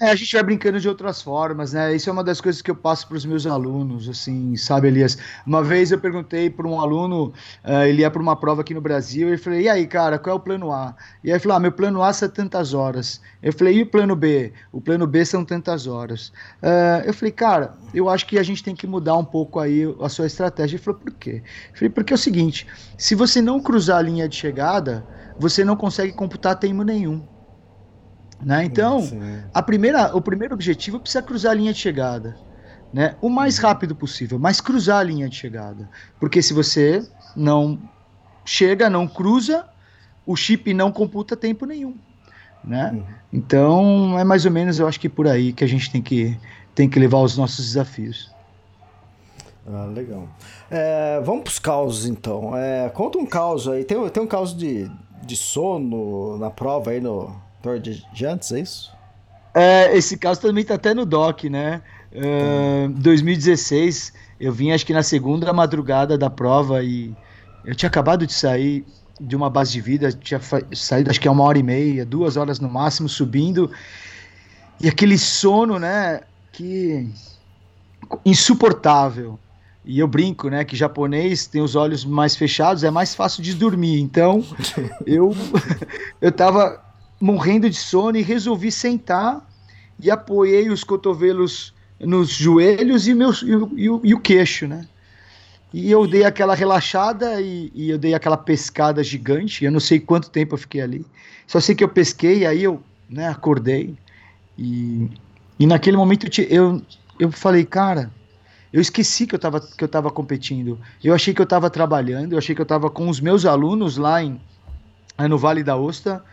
É, 0.01 0.09
a 0.09 0.15
gente 0.15 0.33
vai 0.33 0.41
brincando 0.41 0.79
de 0.79 0.89
outras 0.89 1.21
formas, 1.21 1.73
né? 1.73 1.95
Isso 1.95 2.09
é 2.09 2.11
uma 2.11 2.23
das 2.23 2.41
coisas 2.41 2.59
que 2.59 2.71
eu 2.71 2.75
passo 2.75 3.07
para 3.07 3.17
os 3.17 3.23
meus 3.23 3.45
alunos, 3.45 4.09
assim, 4.09 4.55
sabe, 4.57 4.87
Elias? 4.87 5.15
Uma 5.45 5.63
vez 5.63 5.91
eu 5.91 5.99
perguntei 5.99 6.49
para 6.49 6.67
um 6.67 6.81
aluno, 6.81 7.31
uh, 7.63 7.83
ele 7.83 8.01
ia 8.01 8.09
para 8.09 8.19
uma 8.19 8.35
prova 8.35 8.61
aqui 8.61 8.73
no 8.73 8.81
Brasil, 8.81 9.31
e 9.31 9.37
falei, 9.37 9.61
e 9.61 9.69
aí, 9.69 9.85
cara, 9.85 10.17
qual 10.17 10.35
é 10.35 10.39
o 10.39 10.41
plano 10.41 10.71
A? 10.71 10.95
E 11.23 11.27
aí 11.27 11.33
ele 11.33 11.39
falou, 11.39 11.55
ah, 11.55 11.59
meu 11.59 11.71
plano 11.71 12.01
A 12.01 12.11
são 12.13 12.27
tantas 12.27 12.73
horas. 12.73 13.21
Eu 13.43 13.53
falei, 13.53 13.77
e 13.77 13.83
o 13.83 13.85
plano 13.85 14.15
B? 14.15 14.51
O 14.71 14.81
plano 14.81 15.05
B 15.05 15.23
são 15.23 15.45
tantas 15.45 15.85
horas. 15.85 16.29
Uh, 16.63 17.05
eu 17.05 17.13
falei, 17.13 17.31
cara, 17.31 17.75
eu 17.93 18.09
acho 18.09 18.25
que 18.25 18.39
a 18.39 18.43
gente 18.43 18.63
tem 18.63 18.75
que 18.75 18.87
mudar 18.87 19.15
um 19.15 19.25
pouco 19.25 19.59
aí 19.59 19.83
a 20.01 20.09
sua 20.09 20.25
estratégia. 20.25 20.77
Ele 20.77 20.83
falou, 20.83 20.99
por 20.99 21.11
quê? 21.11 21.43
Eu 21.73 21.75
falei, 21.75 21.89
porque 21.91 22.11
é 22.11 22.15
o 22.15 22.17
seguinte, 22.17 22.65
se 22.97 23.13
você 23.13 23.39
não 23.39 23.61
cruzar 23.61 23.99
a 23.99 24.01
linha 24.01 24.27
de 24.27 24.35
chegada, 24.35 25.05
você 25.37 25.63
não 25.63 25.75
consegue 25.75 26.11
computar 26.11 26.57
tempo 26.57 26.81
nenhum. 26.81 27.23
Né? 28.43 28.65
Então, 28.65 29.07
a 29.53 29.61
primeira, 29.61 30.15
o 30.15 30.21
primeiro 30.21 30.53
objetivo 30.53 30.99
precisa 30.99 31.21
cruzar 31.21 31.51
a 31.51 31.55
linha 31.55 31.73
de 31.73 31.79
chegada. 31.79 32.35
Né? 32.93 33.15
O 33.21 33.29
mais 33.29 33.57
uhum. 33.57 33.67
rápido 33.67 33.95
possível, 33.95 34.37
mas 34.37 34.59
cruzar 34.59 34.99
a 34.99 35.03
linha 35.03 35.29
de 35.29 35.35
chegada. 35.35 35.89
Porque 36.19 36.41
se 36.41 36.53
você 36.53 37.07
não 37.35 37.79
chega, 38.43 38.89
não 38.89 39.07
cruza, 39.07 39.65
o 40.25 40.35
chip 40.35 40.73
não 40.73 40.91
computa 40.91 41.37
tempo 41.37 41.65
nenhum. 41.65 41.95
Né? 42.63 42.91
Uhum. 42.93 43.03
Então, 43.31 44.19
é 44.19 44.23
mais 44.23 44.45
ou 44.45 44.51
menos, 44.51 44.79
eu 44.79 44.87
acho 44.87 44.99
que 44.99 45.07
por 45.07 45.27
aí 45.27 45.53
que 45.53 45.63
a 45.63 45.67
gente 45.67 45.89
tem 45.91 46.01
que, 46.01 46.37
tem 46.75 46.89
que 46.89 46.99
levar 46.99 47.19
os 47.19 47.37
nossos 47.37 47.65
desafios. 47.65 48.31
Ah, 49.65 49.85
legal. 49.85 50.27
É, 50.69 51.21
vamos 51.23 51.43
para 51.43 51.51
os 51.51 51.59
causos, 51.59 52.05
então. 52.07 52.57
É, 52.57 52.89
conta 52.89 53.17
um 53.17 53.25
caos 53.25 53.67
aí. 53.67 53.85
Tem, 53.85 54.09
tem 54.09 54.23
um 54.23 54.27
caos 54.27 54.55
de, 54.55 54.91
de 55.23 55.37
sono 55.37 56.37
na 56.39 56.49
prova 56.49 56.91
aí 56.91 56.99
no, 56.99 57.33
De 57.81 58.03
Jantes, 58.13 58.51
é 58.51 58.59
isso? 58.59 58.91
É, 59.53 59.95
esse 59.95 60.17
caso 60.17 60.41
também 60.41 60.63
tá 60.63 60.75
até 60.75 60.93
no 60.93 61.05
doc, 61.05 61.43
né? 61.43 61.81
Uh, 62.13 62.89
2016, 62.89 64.13
eu 64.39 64.51
vim 64.51 64.71
acho 64.71 64.85
que 64.85 64.93
na 64.93 65.03
segunda 65.03 65.51
madrugada 65.53 66.17
da 66.17 66.29
prova 66.29 66.83
e 66.83 67.15
eu 67.63 67.75
tinha 67.75 67.87
acabado 67.87 68.25
de 68.25 68.33
sair 68.33 68.85
de 69.19 69.35
uma 69.35 69.49
base 69.49 69.71
de 69.71 69.81
vida, 69.81 70.11
tinha 70.11 70.39
saído 70.73 71.09
acho 71.09 71.21
que 71.21 71.27
é 71.27 71.31
uma 71.31 71.43
hora 71.43 71.57
e 71.57 71.63
meia, 71.63 72.05
duas 72.05 72.37
horas 72.37 72.59
no 72.59 72.69
máximo, 72.69 73.07
subindo. 73.07 73.71
E 74.79 74.89
aquele 74.89 75.17
sono, 75.17 75.77
né? 75.77 76.21
Que 76.51 77.07
insuportável. 78.25 79.37
E 79.83 79.99
eu 79.99 80.07
brinco, 80.07 80.47
né, 80.49 80.63
que 80.63 80.75
japonês 80.75 81.47
tem 81.47 81.59
os 81.59 81.75
olhos 81.75 82.05
mais 82.05 82.35
fechados, 82.35 82.83
é 82.83 82.91
mais 82.91 83.15
fácil 83.15 83.41
de 83.41 83.55
dormir. 83.55 83.99
Então, 83.99 84.43
eu 85.05 85.35
eu 86.21 86.31
tava 86.31 86.79
morrendo 87.21 87.69
de 87.69 87.75
sono 87.75 88.17
e 88.17 88.21
resolvi 88.21 88.71
sentar 88.71 89.47
e 89.99 90.09
apoiei 90.09 90.69
os 90.69 90.83
cotovelos 90.83 91.73
nos 91.99 92.29
joelhos 92.29 93.07
e, 93.07 93.13
meus, 93.13 93.43
e, 93.43 93.51
e, 93.51 93.85
e 93.85 94.13
o 94.13 94.19
queixo, 94.19 94.67
né? 94.67 94.87
E 95.73 95.89
eu 95.89 96.05
dei 96.05 96.25
aquela 96.25 96.53
relaxada 96.53 97.39
e, 97.39 97.71
e, 97.73 97.89
eu 97.89 97.97
dei 97.97 98.13
aquela 98.13 98.35
pescada 98.35 99.01
gigante. 99.03 99.63
Eu 99.63 99.71
não 99.71 99.79
sei 99.79 99.99
quanto 99.99 100.29
tempo 100.29 100.55
eu 100.55 100.57
fiquei 100.57 100.81
ali. 100.81 101.05
Só 101.47 101.61
sei 101.61 101.73
que 101.73 101.83
eu 101.83 101.87
pesquei, 101.87 102.45
aí 102.45 102.63
eu 102.63 102.83
né, 103.09 103.27
acordei. 103.29 103.95
E, 104.57 105.09
e 105.57 105.65
naquele 105.65 105.95
momento 105.95 106.27
eu, 106.49 106.81
eu 107.17 107.31
falei, 107.31 107.63
cara, 107.63 108.11
eu 108.73 108.81
esqueci 108.81 109.25
que 109.25 109.33
eu 109.33 109.37
estava 109.37 109.61
que 109.61 109.83
eu 109.83 110.11
competindo. 110.11 110.77
Eu 111.01 111.13
achei 111.13 111.33
que 111.33 111.39
eu 111.39 111.45
estava 111.45 111.69
trabalhando, 111.69 112.33
eu 112.33 112.37
achei 112.37 112.53
que 112.53 112.61
eu 112.61 112.63
estava 112.63 112.89
com 112.89 113.07
os 113.07 113.21
meus 113.21 113.45
alunos 113.45 113.95
lá 113.95 114.21
em, 114.21 114.41
no 115.29 115.37
Vale 115.37 115.63
da 115.63 115.77
Osta. 115.77 116.23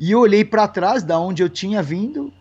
E 0.00 0.12
eu 0.12 0.20
olhei 0.20 0.42
para 0.46 0.66
trás 0.66 1.02
da 1.02 1.20
onde 1.20 1.42
eu 1.42 1.48
tinha 1.50 1.82
vindo 1.82 2.32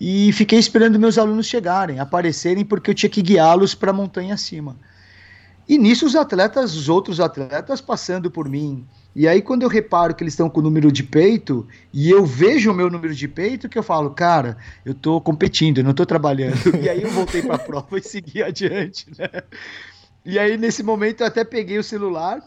e 0.00 0.30
fiquei 0.32 0.56
esperando 0.56 1.00
meus 1.00 1.18
alunos 1.18 1.46
chegarem, 1.46 1.98
aparecerem, 1.98 2.64
porque 2.64 2.90
eu 2.90 2.94
tinha 2.94 3.10
que 3.10 3.20
guiá-los 3.20 3.74
para 3.74 3.90
a 3.90 3.92
montanha 3.92 4.34
acima. 4.34 4.76
E 5.68 5.76
nisso 5.76 6.06
os 6.06 6.14
atletas, 6.14 6.76
os 6.76 6.88
outros 6.88 7.18
atletas 7.18 7.80
passando 7.80 8.30
por 8.30 8.48
mim. 8.48 8.86
E 9.16 9.26
aí 9.26 9.42
quando 9.42 9.64
eu 9.64 9.68
reparo 9.68 10.14
que 10.14 10.22
eles 10.22 10.34
estão 10.34 10.48
com 10.48 10.60
o 10.60 10.62
número 10.62 10.92
de 10.92 11.02
peito 11.02 11.66
e 11.92 12.08
eu 12.08 12.24
vejo 12.24 12.70
o 12.70 12.74
meu 12.74 12.88
número 12.88 13.16
de 13.16 13.26
peito, 13.26 13.68
que 13.68 13.76
eu 13.76 13.82
falo, 13.82 14.10
cara, 14.10 14.56
eu 14.84 14.92
estou 14.92 15.20
competindo, 15.20 15.78
eu 15.78 15.84
não 15.84 15.90
estou 15.90 16.06
trabalhando. 16.06 16.54
e 16.80 16.88
aí 16.88 17.02
eu 17.02 17.10
voltei 17.10 17.42
para 17.42 17.56
a 17.56 17.58
prova 17.58 17.98
e 17.98 18.02
segui 18.02 18.42
adiante, 18.44 19.06
né? 19.18 19.42
E 20.24 20.38
aí 20.38 20.56
nesse 20.56 20.84
momento 20.84 21.22
eu 21.22 21.26
até 21.26 21.42
peguei 21.42 21.80
o 21.80 21.84
celular 21.84 22.40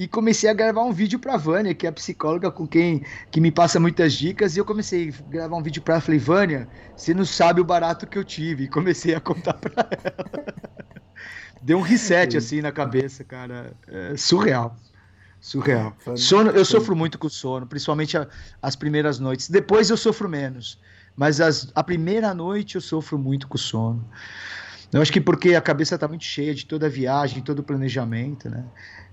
e 0.00 0.08
comecei 0.08 0.48
a 0.48 0.54
gravar 0.54 0.82
um 0.82 0.94
vídeo 0.94 1.18
para 1.18 1.36
Vânia, 1.36 1.74
que 1.74 1.84
é 1.86 1.90
a 1.90 1.92
psicóloga 1.92 2.50
com 2.50 2.66
quem 2.66 3.04
que 3.30 3.38
me 3.38 3.52
passa 3.52 3.78
muitas 3.78 4.14
dicas, 4.14 4.56
e 4.56 4.58
eu 4.58 4.64
comecei 4.64 5.10
a 5.10 5.30
gravar 5.30 5.58
um 5.58 5.62
vídeo 5.62 5.82
para 5.82 5.96
ela, 5.96 6.00
falei, 6.00 6.18
Vânia, 6.18 6.66
você 6.96 7.12
não 7.12 7.26
sabe 7.26 7.60
o 7.60 7.64
barato 7.66 8.06
que 8.06 8.16
eu 8.16 8.24
tive, 8.24 8.64
e 8.64 8.68
comecei 8.68 9.14
a 9.14 9.20
contar 9.20 9.52
para 9.52 9.86
ela. 9.90 10.44
Deu 11.60 11.76
um 11.76 11.82
reset 11.82 12.34
assim 12.34 12.62
na 12.62 12.72
cabeça, 12.72 13.22
cara. 13.24 13.74
É 13.88 14.16
surreal. 14.16 14.74
Surreal. 15.38 15.94
Sono, 16.16 16.48
eu 16.52 16.64
sofro 16.64 16.96
muito 16.96 17.18
com 17.18 17.28
sono, 17.28 17.66
principalmente 17.66 18.16
a, 18.16 18.26
as 18.62 18.74
primeiras 18.74 19.18
noites. 19.18 19.50
Depois 19.50 19.90
eu 19.90 19.98
sofro 19.98 20.30
menos. 20.30 20.80
Mas 21.14 21.42
as, 21.42 21.70
a 21.74 21.84
primeira 21.84 22.32
noite 22.32 22.76
eu 22.76 22.80
sofro 22.80 23.18
muito 23.18 23.46
com 23.46 23.58
sono. 23.58 24.08
Eu 24.92 25.00
acho 25.00 25.12
que 25.12 25.20
porque 25.20 25.54
a 25.54 25.60
cabeça 25.60 25.94
está 25.94 26.08
muito 26.08 26.24
cheia 26.24 26.54
de 26.54 26.66
toda 26.66 26.86
a 26.86 26.88
viagem, 26.88 27.42
todo 27.42 27.60
o 27.60 27.62
planejamento, 27.62 28.48
né? 28.48 28.64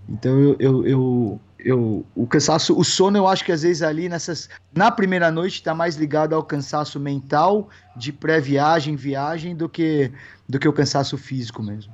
Então 0.09 0.39
eu, 0.39 0.55
eu, 0.59 0.87
eu, 0.87 1.39
eu, 1.59 2.05
o 2.15 2.27
cansaço, 2.27 2.77
o 2.77 2.83
sono, 2.83 3.17
eu 3.17 3.27
acho 3.27 3.43
que 3.43 3.51
às 3.51 3.63
vezes 3.63 3.81
ali 3.81 4.07
nessas, 4.07 4.49
na 4.73 4.89
primeira 4.89 5.29
noite 5.31 5.55
está 5.55 5.73
mais 5.73 5.95
ligado 5.95 6.33
ao 6.33 6.43
cansaço 6.43 6.99
mental 6.99 7.69
de 7.95 8.13
pré-viagem, 8.13 8.95
viagem, 8.95 9.55
do 9.55 9.67
que 9.67 10.11
do 10.47 10.57
que 10.59 10.67
o 10.67 10.73
cansaço 10.73 11.17
físico 11.17 11.61
mesmo. 11.61 11.91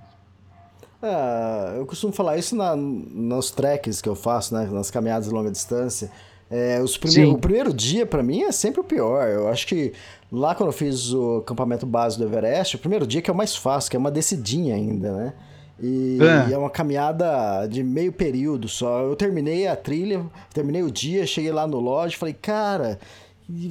É, 1.02 1.80
eu 1.80 1.86
costumo 1.86 2.13
falar 2.13 2.38
isso 2.38 2.56
na, 2.56 2.76
nos 2.76 3.52
treks 3.52 4.02
que 4.02 4.08
eu 4.08 4.15
faço, 4.15 4.54
né, 4.54 4.69
nas 4.71 4.89
caminhadas 4.89 5.28
de 5.28 5.34
longa 5.34 5.52
distância. 5.52 6.10
É, 6.49 6.80
os 6.82 6.95
o 6.95 7.38
primeiro 7.39 7.73
dia, 7.73 8.06
para 8.06 8.21
mim, 8.21 8.43
é 8.43 8.52
sempre 8.52 8.80
o 8.80 8.84
pior. 8.84 9.28
Eu 9.28 9.47
acho 9.47 9.65
que 9.65 9.91
lá 10.32 10.54
quando 10.54 10.69
eu 10.69 10.73
fiz 10.73 11.12
o 11.12 11.38
acampamento 11.38 11.86
base 11.86 12.17
do 12.17 12.23
Everest, 12.23 12.76
o 12.76 12.80
primeiro 12.80 13.08
dia 13.08 13.21
que 13.21 13.30
é 13.30 13.34
o 13.34 13.36
mais 13.36 13.56
fácil, 13.56 13.89
que 13.89 13.97
é 13.97 13.99
uma 13.99 14.12
descidinha 14.12 14.76
ainda, 14.76 15.12
né? 15.12 15.34
E 15.81 16.19
é. 16.21 16.53
é. 16.53 16.57
uma 16.57 16.69
caminhada 16.69 17.65
de 17.67 17.83
meio 17.83 18.12
período 18.12 18.67
só. 18.67 19.01
Eu 19.01 19.15
terminei 19.15 19.67
a 19.67 19.75
trilha, 19.75 20.25
terminei 20.53 20.83
o 20.83 20.91
dia, 20.91 21.25
cheguei 21.25 21.51
lá 21.51 21.65
no 21.67 21.79
lodge, 21.79 22.17
falei, 22.17 22.33
cara, 22.33 22.99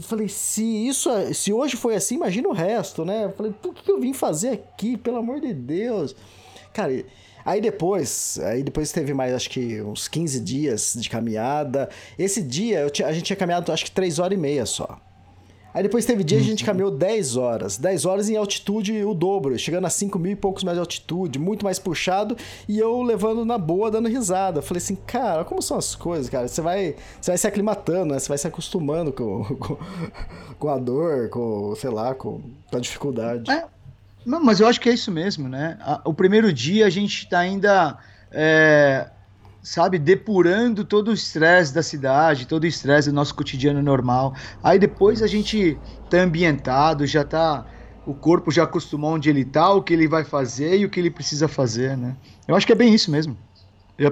falei, 0.02 0.28
se 0.28 0.62
isso, 0.62 1.10
se 1.32 1.52
hoje 1.52 1.76
foi 1.76 1.94
assim, 1.94 2.16
imagina 2.16 2.48
o 2.48 2.52
resto, 2.52 3.04
né? 3.04 3.24
Eu 3.24 3.32
falei, 3.32 3.52
por 3.52 3.74
que 3.74 3.90
eu 3.90 4.00
vim 4.00 4.12
fazer 4.12 4.50
aqui, 4.50 4.96
pelo 4.96 5.18
amor 5.18 5.40
de 5.40 5.52
Deus? 5.54 6.14
Cara, 6.72 7.04
Aí 7.44 7.60
depois, 7.60 8.38
aí 8.38 8.62
depois 8.62 8.92
teve 8.92 9.12
mais, 9.12 9.34
acho 9.34 9.50
que 9.50 9.82
uns 9.82 10.06
15 10.06 10.40
dias 10.40 10.94
de 10.96 11.10
caminhada. 11.10 11.88
Esse 12.18 12.40
dia 12.40 12.88
tinha, 12.88 13.08
a 13.08 13.12
gente 13.12 13.24
tinha 13.24 13.36
caminhado, 13.36 13.72
acho 13.72 13.84
que 13.84 13.90
3 13.90 14.18
horas 14.18 14.38
e 14.38 14.40
meia 14.40 14.64
só. 14.64 15.00
Aí 15.74 15.82
depois 15.82 16.04
teve 16.04 16.22
dia 16.22 16.38
que 16.38 16.44
a 16.44 16.46
gente 16.46 16.64
caminhou 16.64 16.90
10 16.90 17.36
horas. 17.36 17.78
10 17.78 18.04
horas 18.04 18.28
em 18.28 18.36
altitude 18.36 19.04
o 19.04 19.14
dobro, 19.14 19.58
chegando 19.58 19.86
a 19.86 19.90
5 19.90 20.18
mil 20.18 20.32
e 20.32 20.36
poucos 20.36 20.62
metros 20.62 20.76
de 20.76 20.80
altitude, 20.80 21.38
muito 21.38 21.64
mais 21.64 21.78
puxado, 21.78 22.36
e 22.68 22.78
eu 22.78 23.02
levando 23.02 23.44
na 23.44 23.56
boa, 23.56 23.90
dando 23.90 24.08
risada. 24.08 24.60
Falei 24.60 24.82
assim, 24.82 24.96
cara, 24.96 25.44
como 25.44 25.62
são 25.62 25.78
as 25.78 25.94
coisas, 25.94 26.28
cara? 26.28 26.46
Você 26.46 26.60
vai, 26.60 26.94
você 27.20 27.30
vai 27.30 27.38
se 27.38 27.46
aclimatando, 27.46 28.12
né? 28.12 28.18
Você 28.18 28.28
vai 28.28 28.38
se 28.38 28.46
acostumando 28.46 29.12
com, 29.12 29.44
com, 29.56 29.78
com 30.58 30.68
a 30.68 30.78
dor, 30.78 31.30
com, 31.30 31.74
sei 31.76 31.90
lá, 31.90 32.14
com, 32.14 32.40
com 32.70 32.76
a 32.76 32.80
dificuldade. 32.80 33.50
É. 33.50 33.64
Não, 34.24 34.42
mas 34.42 34.60
eu 34.60 34.66
acho 34.68 34.80
que 34.80 34.88
é 34.88 34.92
isso 34.92 35.10
mesmo, 35.10 35.48
né? 35.48 35.78
O 36.04 36.14
primeiro 36.14 36.52
dia 36.52 36.86
a 36.86 36.90
gente 36.90 37.24
está 37.24 37.40
ainda, 37.40 37.98
é, 38.30 39.08
sabe, 39.62 39.98
depurando 39.98 40.84
todo 40.84 41.08
o 41.08 41.12
estresse 41.12 41.72
da 41.72 41.82
cidade, 41.82 42.46
todo 42.46 42.64
o 42.64 42.66
estresse 42.66 43.10
do 43.10 43.14
nosso 43.14 43.34
cotidiano 43.34 43.82
normal. 43.82 44.34
Aí 44.62 44.78
depois 44.78 45.22
a 45.22 45.26
gente 45.26 45.78
tá 46.10 46.18
ambientado, 46.18 47.06
já 47.06 47.24
tá. 47.24 47.66
O 48.04 48.12
corpo 48.12 48.50
já 48.50 48.64
acostumou 48.64 49.14
onde 49.14 49.30
ele 49.30 49.44
tá, 49.44 49.72
o 49.72 49.80
que 49.80 49.92
ele 49.92 50.08
vai 50.08 50.24
fazer 50.24 50.76
e 50.76 50.84
o 50.84 50.90
que 50.90 50.98
ele 50.98 51.10
precisa 51.10 51.46
fazer, 51.46 51.96
né? 51.96 52.16
Eu 52.48 52.56
acho 52.56 52.66
que 52.66 52.72
é 52.72 52.74
bem 52.74 52.92
isso 52.92 53.10
mesmo. 53.10 53.36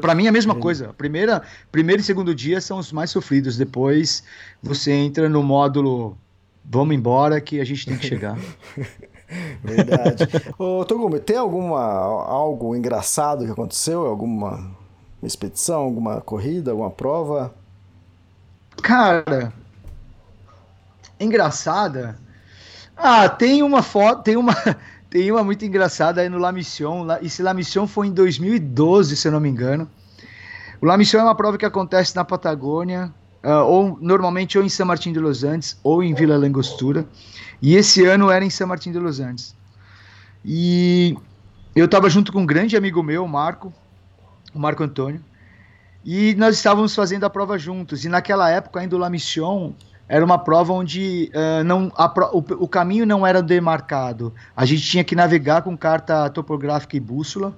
Para 0.01 0.15
mim 0.15 0.27
é 0.27 0.29
a 0.29 0.33
mesma 0.33 0.55
é. 0.55 0.61
coisa. 0.61 0.95
Primeira, 0.97 1.43
primeiro 1.73 2.01
e 2.01 2.05
segundo 2.05 2.33
dia 2.33 2.61
são 2.61 2.79
os 2.79 2.93
mais 2.93 3.11
sofridos. 3.11 3.57
Depois 3.57 4.23
você 4.63 4.93
entra 4.93 5.29
no 5.29 5.43
módulo 5.43 6.17
vamos 6.65 6.95
embora 6.95 7.41
que 7.41 7.61
a 7.61 7.65
gente 7.65 7.85
tem 7.87 7.97
que 7.97 8.07
chegar. 8.07 8.39
Verdade. 9.63 10.29
Ô, 10.59 10.85
Togumi, 10.85 11.21
tem 11.21 11.37
alguma 11.37 11.81
algo 11.81 12.75
engraçado 12.75 13.45
que 13.45 13.51
aconteceu? 13.51 14.07
Alguma 14.07 14.77
expedição, 15.27 15.81
alguma 15.81 16.21
corrida, 16.21 16.71
alguma 16.71 16.91
prova? 16.91 17.55
Cara, 18.83 19.53
engraçada. 21.19 22.19
Ah, 22.97 23.29
tem 23.29 23.63
uma 23.63 23.83
foto, 23.83 24.23
tem 24.23 24.37
uma, 24.37 24.55
tem 25.09 25.31
uma 25.31 25.45
muito 25.45 25.65
engraçada 25.65 26.21
aí 26.21 26.29
no 26.29 26.39
La 26.39 26.53
Mission. 26.53 27.07
Esse 27.23 27.43
La 27.43 27.55
Mission 27.55 27.87
foi 27.87 28.07
em 28.07 28.13
2012, 28.13 29.17
se 29.17 29.29
eu 29.29 29.33
não 29.33 29.41
me 29.41 29.49
engano. 29.49 29.89
O 30.81 30.87
La 30.87 30.97
Mission 30.97 31.21
é 31.21 31.25
uma 31.25 31.35
prova 31.35 31.59
que 31.59 31.67
acontece 31.67 32.17
na 32.17 32.25
Patagônia, 32.25 33.13
uh, 33.45 33.65
ou 33.65 33.99
normalmente 34.01 34.59
ou 34.59 34.65
em 34.65 34.69
São 34.69 34.87
Martin 34.87 35.13
de 35.13 35.19
Los 35.19 35.45
Andes 35.45 35.79
ou 35.83 36.03
em 36.03 36.15
Vila 36.15 36.39
Langostura. 36.39 37.07
E 37.61 37.75
esse 37.75 38.05
ano 38.07 38.31
era 38.31 38.45
em 38.45 38.51
São 38.51 38.67
Martin 38.67 38.93
de 38.93 38.99
Los 38.99 39.21
Andes. 39.21 39.55
E 40.45 41.15
eu 41.77 41.85
estava 41.85 42.09
junto 42.09 42.33
com 42.33 42.41
um 42.41 42.47
grande 42.47 42.77
amigo 42.77 43.03
meu, 43.03 43.27
Marco, 43.29 43.73
o 44.55 44.59
Marco 44.59 44.83
Antônio, 44.83 45.21
e 46.05 46.35
nós 46.37 46.57
estávamos 46.57 46.95
fazendo 46.95 47.25
a 47.25 47.31
prova 47.31 47.59
juntos. 47.59 48.05
E 48.05 48.09
naquela 48.09 48.51
época, 48.51 48.81
ainda 48.81 48.97
o 48.97 48.99
La 48.99 49.11
Mission 49.11 49.73
era 50.09 50.25
uma 50.25 50.39
prova 50.39 50.73
onde 50.73 51.31
uh, 51.35 51.63
não, 51.63 51.93
a, 51.95 52.07
o, 52.33 52.39
o, 52.39 52.69
caminho 52.69 53.07
não 53.07 53.27
era 53.27 53.43
demarcado. 53.43 54.35
A 54.57 54.65
gente 54.65 54.83
tinha 54.83 55.05
que 55.05 55.15
navegar 55.15 55.63
com 55.63 55.77
carta 55.77 56.29
topográfica 56.31 56.97
e 56.97 57.01
bússola. 57.01 57.57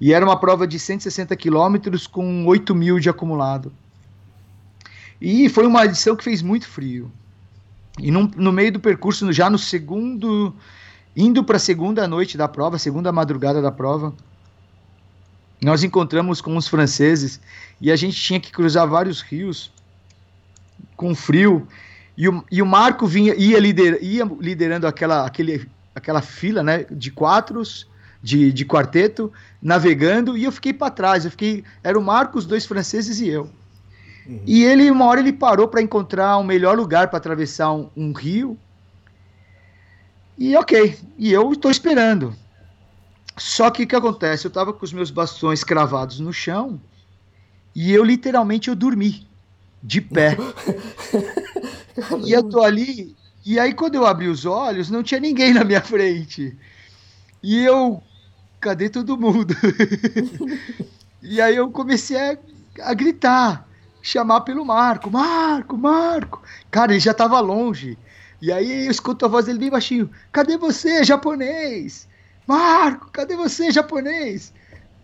E 0.00 0.12
era 0.12 0.24
uma 0.24 0.38
prova 0.38 0.66
de 0.66 0.78
160 0.78 1.36
quilômetros 1.36 2.06
com 2.06 2.46
8 2.46 2.74
mil 2.74 2.98
de 2.98 3.08
acumulado. 3.08 3.72
E 5.20 5.48
foi 5.48 5.66
uma 5.66 5.84
edição 5.84 6.16
que 6.16 6.24
fez 6.24 6.42
muito 6.42 6.66
frio. 6.66 7.12
E 7.98 8.10
no, 8.10 8.28
no 8.34 8.50
meio 8.50 8.72
do 8.72 8.80
percurso, 8.80 9.30
já 9.32 9.48
no 9.48 9.56
segundo, 9.56 10.52
indo 11.16 11.44
para 11.44 11.58
a 11.58 11.60
segunda 11.60 12.08
noite 12.08 12.36
da 12.36 12.48
prova, 12.48 12.76
segunda 12.76 13.12
madrugada 13.12 13.62
da 13.62 13.70
prova, 13.70 14.12
nós 15.62 15.82
encontramos 15.82 16.40
com 16.40 16.56
os 16.56 16.68
franceses 16.68 17.40
e 17.80 17.90
a 17.90 17.96
gente 17.96 18.20
tinha 18.20 18.40
que 18.40 18.52
cruzar 18.52 18.86
vários 18.86 19.20
rios 19.20 19.72
com 20.96 21.14
frio. 21.14 21.66
E 22.16 22.28
o, 22.28 22.44
e 22.50 22.62
o 22.62 22.66
Marco 22.66 23.06
vinha, 23.06 23.34
ia, 23.34 23.58
lider, 23.58 23.98
ia 24.02 24.24
liderando 24.40 24.86
aquela, 24.86 25.26
aquele, 25.26 25.68
aquela 25.94 26.22
fila 26.22 26.62
né, 26.62 26.84
de 26.90 27.10
quatro, 27.10 27.62
de, 28.22 28.52
de 28.52 28.64
quarteto, 28.64 29.32
navegando, 29.60 30.36
e 30.36 30.44
eu 30.44 30.52
fiquei 30.52 30.72
para 30.72 30.90
trás. 30.90 31.24
Eu 31.24 31.30
fiquei, 31.30 31.64
era 31.82 31.98
o 31.98 32.02
Marco, 32.02 32.38
os 32.38 32.46
dois 32.46 32.64
franceses 32.64 33.20
e 33.20 33.28
eu. 33.28 33.50
Uhum. 34.26 34.42
E 34.46 34.64
ele, 34.64 34.90
uma 34.90 35.04
hora, 35.06 35.20
ele 35.20 35.32
parou 35.32 35.68
para 35.68 35.82
encontrar 35.82 36.38
um 36.38 36.44
melhor 36.44 36.76
lugar 36.76 37.08
para 37.08 37.18
atravessar 37.18 37.72
um, 37.72 37.90
um, 37.96 38.12
rio. 38.12 38.58
E 40.38 40.56
ok, 40.56 40.96
e 41.18 41.32
eu 41.32 41.52
estou 41.52 41.70
esperando. 41.70 42.34
Só 43.36 43.70
que 43.70 43.82
o 43.82 43.86
que 43.86 43.96
acontece? 43.96 44.46
Eu 44.46 44.48
estava 44.48 44.72
com 44.72 44.84
os 44.84 44.92
meus 44.92 45.10
bastões 45.10 45.64
cravados 45.64 46.20
no 46.20 46.32
chão 46.32 46.80
e 47.74 47.92
eu 47.92 48.04
literalmente 48.04 48.68
eu 48.68 48.76
dormi 48.76 49.26
de 49.82 50.00
pé. 50.00 50.36
e 52.24 52.32
eu 52.32 52.42
tô 52.48 52.62
ali, 52.62 53.16
e 53.44 53.58
aí 53.58 53.74
quando 53.74 53.96
eu 53.96 54.06
abri 54.06 54.28
os 54.28 54.46
olhos, 54.46 54.88
não 54.88 55.02
tinha 55.02 55.20
ninguém 55.20 55.52
na 55.52 55.64
minha 55.64 55.80
frente. 55.80 56.56
E 57.42 57.58
eu 57.64 58.02
cadê 58.60 58.88
todo 58.88 59.18
mundo? 59.18 59.54
e 61.20 61.40
aí 61.40 61.56
eu 61.56 61.70
comecei 61.70 62.16
a, 62.16 62.38
a 62.82 62.94
gritar, 62.94 63.68
chamar 64.00 64.42
pelo 64.42 64.64
Marco, 64.64 65.10
Marco, 65.10 65.76
Marco. 65.76 66.42
Cara, 66.70 66.92
ele 66.92 67.00
já 67.00 67.12
tava 67.12 67.40
longe. 67.40 67.98
E 68.40 68.52
aí 68.52 68.86
eu 68.86 68.90
escuto 68.90 69.24
a 69.24 69.28
voz 69.28 69.46
dele 69.46 69.58
bem 69.58 69.70
baixinho: 69.70 70.10
Cadê 70.30 70.56
você, 70.56 71.02
japonês? 71.02 72.08
Marco, 72.46 73.10
cadê 73.10 73.36
você, 73.36 73.70
japonês? 73.70 74.52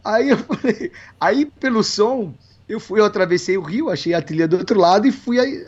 Aí 0.04 0.30
eu 0.30 0.38
falei, 0.38 0.92
aí 1.20 1.46
pelo 1.46 1.82
som, 1.82 2.34
eu 2.68 2.78
fui, 2.78 3.00
eu 3.00 3.04
atravessei 3.04 3.56
o 3.56 3.62
rio, 3.62 3.90
achei 3.90 4.14
a 4.14 4.22
trilha 4.22 4.46
do 4.46 4.58
outro 4.58 4.78
lado 4.78 5.06
e 5.06 5.12
fui 5.12 5.38
aí, 5.38 5.64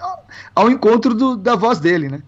ao, 0.54 0.70
encontro 0.70 1.14
do, 1.14 1.36
da 1.36 1.56
voz 1.56 1.78
dele, 1.78 2.08
né? 2.08 2.22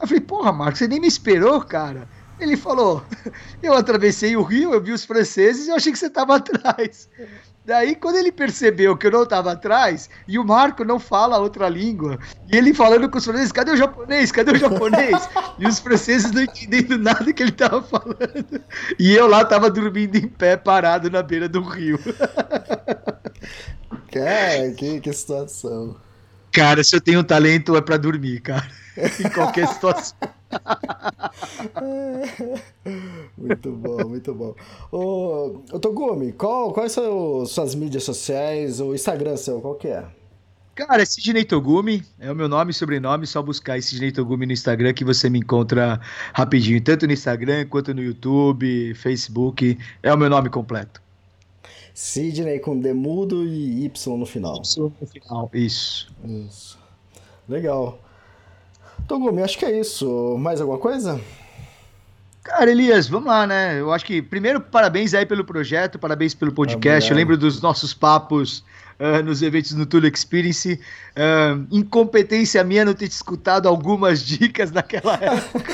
Eu 0.00 0.06
falei, 0.06 0.20
porra, 0.22 0.52
Marco, 0.52 0.78
você 0.78 0.88
nem 0.88 1.00
me 1.00 1.08
esperou, 1.08 1.60
cara. 1.62 2.08
Ele 2.38 2.56
falou, 2.56 3.04
eu 3.62 3.74
atravessei 3.74 4.36
o 4.36 4.42
rio, 4.42 4.72
eu 4.72 4.80
vi 4.80 4.92
os 4.92 5.04
franceses 5.04 5.66
e 5.66 5.70
eu 5.70 5.76
achei 5.76 5.92
que 5.92 5.98
você 5.98 6.06
estava 6.06 6.36
atrás. 6.36 7.08
Daí, 7.64 7.94
quando 7.94 8.16
ele 8.16 8.32
percebeu 8.32 8.96
que 8.96 9.06
eu 9.06 9.10
não 9.10 9.22
estava 9.22 9.52
atrás, 9.52 10.08
e 10.26 10.38
o 10.38 10.44
Marco 10.44 10.82
não 10.82 10.98
fala 10.98 11.38
outra 11.38 11.68
língua, 11.68 12.18
e 12.50 12.56
ele 12.56 12.72
falando 12.72 13.08
com 13.08 13.18
os 13.18 13.24
franceses, 13.24 13.52
cadê 13.52 13.72
o 13.72 13.76
japonês? 13.76 14.32
Cadê 14.32 14.52
o 14.52 14.58
japonês? 14.58 15.28
e 15.58 15.66
os 15.66 15.78
franceses 15.78 16.30
não 16.32 16.42
entendendo 16.42 16.98
nada 16.98 17.32
que 17.32 17.42
ele 17.42 17.50
estava 17.50 17.82
falando. 17.82 18.60
E 18.98 19.12
eu 19.14 19.26
lá 19.26 19.42
estava 19.42 19.70
dormindo 19.70 20.16
em 20.16 20.26
pé, 20.26 20.56
parado 20.56 21.10
na 21.10 21.22
beira 21.22 21.48
do 21.48 21.60
rio. 21.62 21.98
Cara, 24.10 24.72
que, 24.72 25.00
que 25.00 25.12
situação. 25.12 25.96
Cara, 26.52 26.82
se 26.82 26.96
eu 26.96 27.00
tenho 27.00 27.22
talento 27.22 27.76
é 27.76 27.80
para 27.80 27.96
dormir, 27.96 28.40
cara. 28.40 28.66
Em 28.96 29.30
qualquer 29.30 29.68
situação. 29.68 30.16
muito 33.38 33.72
bom, 33.72 34.08
muito 34.08 34.34
bom. 34.34 34.54
Ô, 34.90 35.62
ô 35.72 35.78
Togumi, 35.78 36.32
qual, 36.32 36.72
quais 36.72 36.90
são 36.92 37.44
suas 37.46 37.74
mídias 37.74 38.04
sociais? 38.04 38.80
O 38.80 38.94
Instagram 38.94 39.36
seu, 39.36 39.60
qual 39.60 39.74
que 39.74 39.88
é? 39.88 40.06
Cara, 40.74 41.02
é 41.02 41.04
Sidney 41.04 41.44
Togumi, 41.44 42.02
é 42.18 42.32
o 42.32 42.34
meu 42.34 42.48
nome 42.48 42.70
e 42.70 42.74
sobrenome, 42.74 43.26
só 43.26 43.42
buscar 43.42 43.82
Sidney 43.82 44.12
Togumi 44.12 44.46
no 44.46 44.52
Instagram 44.52 44.94
que 44.94 45.04
você 45.04 45.28
me 45.28 45.38
encontra 45.38 46.00
rapidinho, 46.32 46.82
tanto 46.82 47.06
no 47.06 47.12
Instagram 47.12 47.66
quanto 47.66 47.92
no 47.92 48.02
YouTube, 48.02 48.94
Facebook, 48.94 49.76
é 50.02 50.14
o 50.14 50.16
meu 50.16 50.30
nome 50.30 50.48
completo. 50.48 51.02
Sidney 51.92 52.60
com 52.60 52.78
Demudo 52.78 53.44
e 53.44 53.84
Y 53.84 54.16
no 54.16 54.24
final. 54.24 54.62
Y 54.64 54.80
no 54.80 55.06
final, 55.06 55.50
isso. 55.52 56.08
Isso. 56.24 56.78
Legal. 57.46 57.98
Togumi, 59.10 59.42
acho 59.42 59.58
que 59.58 59.64
é 59.64 59.76
isso. 59.76 60.38
Mais 60.38 60.60
alguma 60.60 60.78
coisa? 60.78 61.20
Cara, 62.44 62.70
Elias, 62.70 63.08
vamos 63.08 63.26
lá, 63.26 63.44
né? 63.44 63.80
Eu 63.80 63.92
acho 63.92 64.04
que, 64.04 64.22
primeiro, 64.22 64.60
parabéns 64.60 65.14
aí 65.14 65.26
pelo 65.26 65.44
projeto, 65.44 65.98
parabéns 65.98 66.32
pelo 66.32 66.52
podcast. 66.52 67.10
Eu 67.10 67.16
lembro 67.16 67.36
dos 67.36 67.60
nossos 67.60 67.92
papos 67.92 68.62
uh, 69.00 69.20
nos 69.24 69.42
eventos 69.42 69.72
no 69.72 69.84
Tula 69.84 70.06
Experience. 70.06 70.74
Uh, 71.16 71.66
incompetência 71.72 72.62
minha 72.62 72.84
não 72.84 72.94
ter 72.94 73.08
te 73.08 73.12
escutado 73.12 73.66
algumas 73.68 74.22
dicas 74.24 74.70
naquela 74.70 75.14
época. 75.14 75.72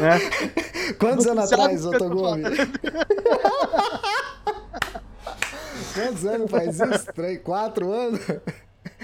né? 0.00 0.18
Quantos 0.98 1.28
anos 1.28 1.52
atrás, 1.52 1.80
Togumi? 1.80 2.42
Quantos 5.94 6.26
anos 6.26 6.50
faz 6.50 6.80
isso? 6.80 7.06
Três, 7.14 7.40
quatro 7.40 7.92
anos? 7.92 8.20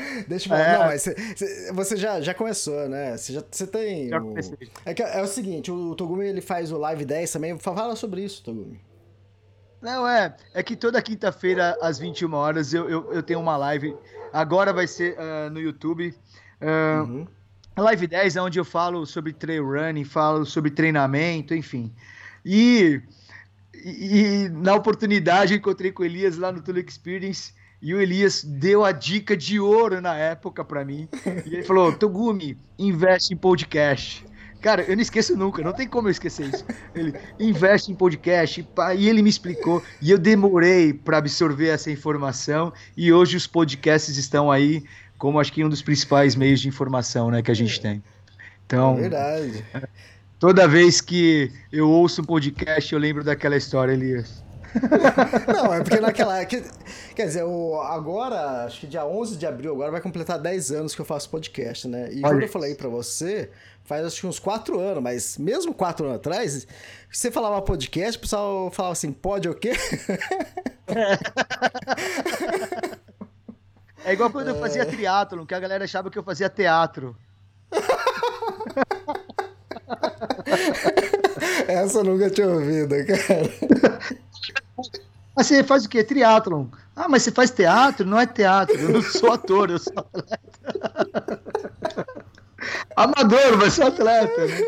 Deixa 0.29 0.47
eu 0.47 0.49
falar. 0.49 0.69
É. 0.69 0.79
Não, 0.79 0.87
mas 0.87 1.03
você, 1.03 1.73
você 1.73 1.97
já, 1.97 2.21
já 2.21 2.35
começou, 2.35 2.89
né? 2.89 3.17
Você, 3.17 3.33
já, 3.33 3.43
você 3.51 3.67
tem. 3.67 4.09
Já 4.09 4.21
o... 4.21 4.35
é, 4.85 4.95
que, 4.95 5.03
é 5.03 5.23
o 5.23 5.27
seguinte: 5.27 5.71
o 5.71 5.95
Togumi 5.95 6.27
ele 6.27 6.41
faz 6.41 6.73
o 6.73 6.79
Live 6.79 7.05
10 7.05 7.33
também. 7.33 7.59
Fala 7.59 7.97
sobre 7.97 8.23
isso, 8.25 8.43
Togumi. 8.43 8.81
Não, 9.81 10.07
é. 10.07 10.37
É 10.53 10.63
que 10.63 10.77
toda 10.77 11.01
quinta-feira, 11.01 11.77
às 11.81 11.99
21 11.99 12.35
horas, 12.35 12.75
eu, 12.75 12.89
eu, 12.89 13.13
eu, 13.13 13.23
tenho 13.23 13.41
uma 13.41 13.57
live. 13.57 13.97
Agora 14.33 14.73
vai 14.73 14.87
ser 14.87 15.17
uh, 15.17 15.51
no 15.51 15.59
YouTube. 15.59 16.15
Uh, 16.61 17.03
uhum. 17.03 17.27
Live 17.79 18.07
10 18.07 18.37
é 18.37 18.43
onde 18.43 18.59
eu 18.59 18.65
falo 18.65 19.07
sobre 19.07 19.33
trail 19.33 19.65
running, 19.65 20.05
falo 20.05 20.45
sobre 20.45 20.71
treinamento, 20.71 21.55
enfim. 21.55 21.95
E, 22.45 23.01
e, 23.75 24.45
e 24.45 24.49
na 24.51 24.75
oportunidade 24.75 25.55
eu 25.55 25.59
encontrei 25.59 25.91
com 25.91 26.03
o 26.03 26.07
Elias 26.07 26.37
lá 26.37 26.53
no 26.53 26.61
Tule 26.61 26.85
Experience 26.87 27.55
e 27.83 27.95
o 27.95 28.01
Elias 28.01 28.45
deu 28.45 28.85
a 28.85 28.93
dica 28.93 29.37
de 29.37 29.59
ouro 29.59 30.01
na 30.01 30.17
época 30.17 30.65
para 30.65 30.85
mim. 30.85 31.09
E 31.47 31.55
ele 31.55 31.63
falou: 31.63 31.93
Togumi, 31.93 32.59
investe 32.79 33.35
em 33.35 33.37
podcast. 33.37 34.25
Cara, 34.61 34.83
eu 34.83 34.95
não 34.95 35.01
esqueço 35.01 35.35
nunca, 35.37 35.63
não 35.63 35.73
tem 35.73 35.89
como 35.89 36.09
eu 36.09 36.13
esquecer 36.13 36.47
isso. 36.53 36.65
Ele 36.95 37.15
investe 37.39 37.91
em 37.91 37.95
podcast, 37.95 38.69
e 38.99 39.09
ele 39.09 39.23
me 39.23 39.31
explicou, 39.31 39.83
e 40.03 40.11
eu 40.11 40.19
demorei 40.19 40.93
para 40.93 41.17
absorver 41.17 41.69
essa 41.69 41.91
informação, 41.91 42.71
e 42.95 43.11
hoje 43.11 43.39
os 43.39 43.47
podcasts 43.47 44.19
estão 44.19 44.51
aí 44.51 44.85
como 45.17 45.41
acho 45.41 45.53
que 45.53 45.65
um 45.65 45.69
dos 45.69 45.83
principais 45.83 46.35
meios 46.35 46.61
de 46.61 46.69
informação 46.69 47.31
né, 47.31 47.43
que 47.43 47.51
a 47.51 47.55
gente 47.55 47.81
tem. 47.81 48.03
Então, 48.67 48.97
é 48.97 49.01
verdade. 49.01 49.65
Toda 50.39 50.67
vez 50.67 51.01
que 51.01 51.53
eu 51.71 51.89
ouço 51.89 52.23
um 52.23 52.25
podcast, 52.25 52.93
eu 52.93 52.99
lembro 52.99 53.23
daquela 53.23 53.57
história, 53.57 53.93
Elias. 53.93 54.43
Não, 55.53 55.75
é 55.75 55.83
porque 55.83 56.01
naquela. 56.01 56.45
Quer, 56.45 56.65
quer 57.15 57.27
dizer, 57.27 57.45
o, 57.45 57.81
agora, 57.81 58.65
acho 58.65 58.81
que 58.81 58.87
dia 58.87 59.05
11 59.05 59.37
de 59.37 59.47
abril, 59.47 59.73
agora 59.73 59.91
vai 59.91 60.01
completar 60.01 60.39
10 60.39 60.73
anos 60.73 60.95
que 60.95 61.01
eu 61.01 61.05
faço 61.05 61.29
podcast, 61.31 61.89
né? 61.89 62.09
E 62.13 62.19
Olha. 62.19 62.35
quando 62.35 62.43
eu 62.43 62.49
falei 62.49 62.75
pra 62.75 62.89
você, 62.89 63.51
faz 63.85 64.05
acho 64.05 64.21
que 64.21 64.27
uns 64.27 64.39
4 64.39 64.79
anos, 64.79 65.03
mas 65.03 65.39
mesmo 65.39 65.75
4 65.75 66.07
anos 66.07 66.17
atrás, 66.17 66.67
você 67.11 67.31
falava 67.31 67.61
podcast, 67.63 68.19
o 68.19 68.21
pessoal 68.21 68.71
falava 68.71 68.93
assim: 68.93 69.13
pode 69.13 69.49
o 69.49 69.55
quê? 69.55 69.73
É 74.05 74.15
igual 74.15 74.31
quando 74.31 74.49
é... 74.49 74.51
eu 74.53 74.59
fazia 74.59 74.87
triatlon, 74.87 75.45
que 75.45 75.55
a 75.55 75.61
galera 75.61 75.85
achava 75.85 76.11
que 76.11 76.19
eu 76.19 76.23
fazia 76.23 76.49
teatro. 76.49 77.15
Essa 81.69 81.99
eu 81.99 82.05
nunca 82.05 82.31
tinha 82.31 82.49
ouvido, 82.49 82.95
cara. 83.07 83.51
Mas 85.37 85.47
você 85.47 85.63
faz 85.63 85.85
o 85.85 85.89
quê? 85.89 86.03
Triatlon. 86.03 86.67
Ah, 86.95 87.09
mas 87.09 87.23
você 87.23 87.31
faz 87.31 87.51
teatro? 87.51 88.07
Não 88.07 88.19
é 88.19 88.27
teatro. 88.27 88.77
Eu 88.79 88.89
não 88.91 89.03
sou 89.03 89.33
ator, 89.33 89.71
eu 89.71 89.79
sou 89.79 89.95
atleta. 89.97 91.41
Amador, 92.97 93.57
mas 93.59 93.75
sou 93.75 93.87
atleta. 93.87 94.47
Né? 94.47 94.61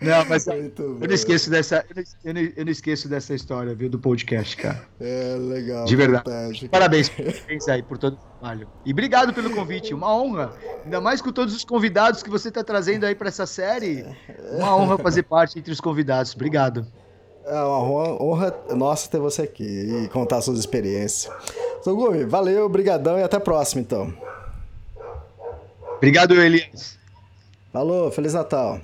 Não, 0.00 0.24
mas 0.26 0.46
eu 0.46 0.72
não 0.78 1.14
esqueço 1.14 1.50
dessa, 1.50 1.84
eu 2.22 2.34
não, 2.34 2.40
eu 2.40 2.64
não, 2.64 2.70
esqueço 2.70 3.08
dessa 3.08 3.34
história, 3.34 3.74
viu, 3.74 3.88
do 3.88 3.98
podcast, 3.98 4.56
cara. 4.56 4.86
É, 5.00 5.36
legal. 5.38 5.84
De 5.84 5.96
verdade. 5.96 6.24
Fantástico. 6.24 6.70
Parabéns, 6.70 7.08
parabéns 7.10 7.68
aí 7.68 7.82
por 7.82 7.98
todo 7.98 8.14
o 8.14 8.16
trabalho. 8.16 8.68
E 8.84 8.92
obrigado 8.92 9.32
pelo 9.32 9.50
convite, 9.50 9.94
uma 9.94 10.14
honra. 10.14 10.52
Ainda 10.84 11.00
mais 11.00 11.22
com 11.22 11.32
todos 11.32 11.54
os 11.54 11.64
convidados 11.64 12.22
que 12.22 12.30
você 12.30 12.48
está 12.48 12.62
trazendo 12.62 13.04
aí 13.04 13.14
para 13.14 13.28
essa 13.28 13.46
série. 13.46 14.04
Uma 14.52 14.76
honra 14.76 14.98
fazer 14.98 15.22
parte 15.22 15.58
entre 15.58 15.72
os 15.72 15.80
convidados. 15.80 16.34
Obrigado. 16.34 16.86
É 17.46 17.60
uma 17.60 17.80
honra 18.20 18.54
nossa 18.74 19.08
ter 19.08 19.18
você 19.18 19.42
aqui 19.42 19.64
e 19.64 20.08
contar 20.08 20.42
suas 20.42 20.58
experiências. 20.58 21.32
Sogumi, 21.82 22.24
valeu, 22.24 22.68
brigadão 22.68 23.16
e 23.18 23.22
até 23.22 23.36
a 23.36 23.40
próxima, 23.40 23.80
então. 23.80 24.12
Obrigado, 25.96 26.34
Elias. 26.34 26.98
Falou, 27.72 28.10
Feliz 28.10 28.34
Natal. 28.34 28.80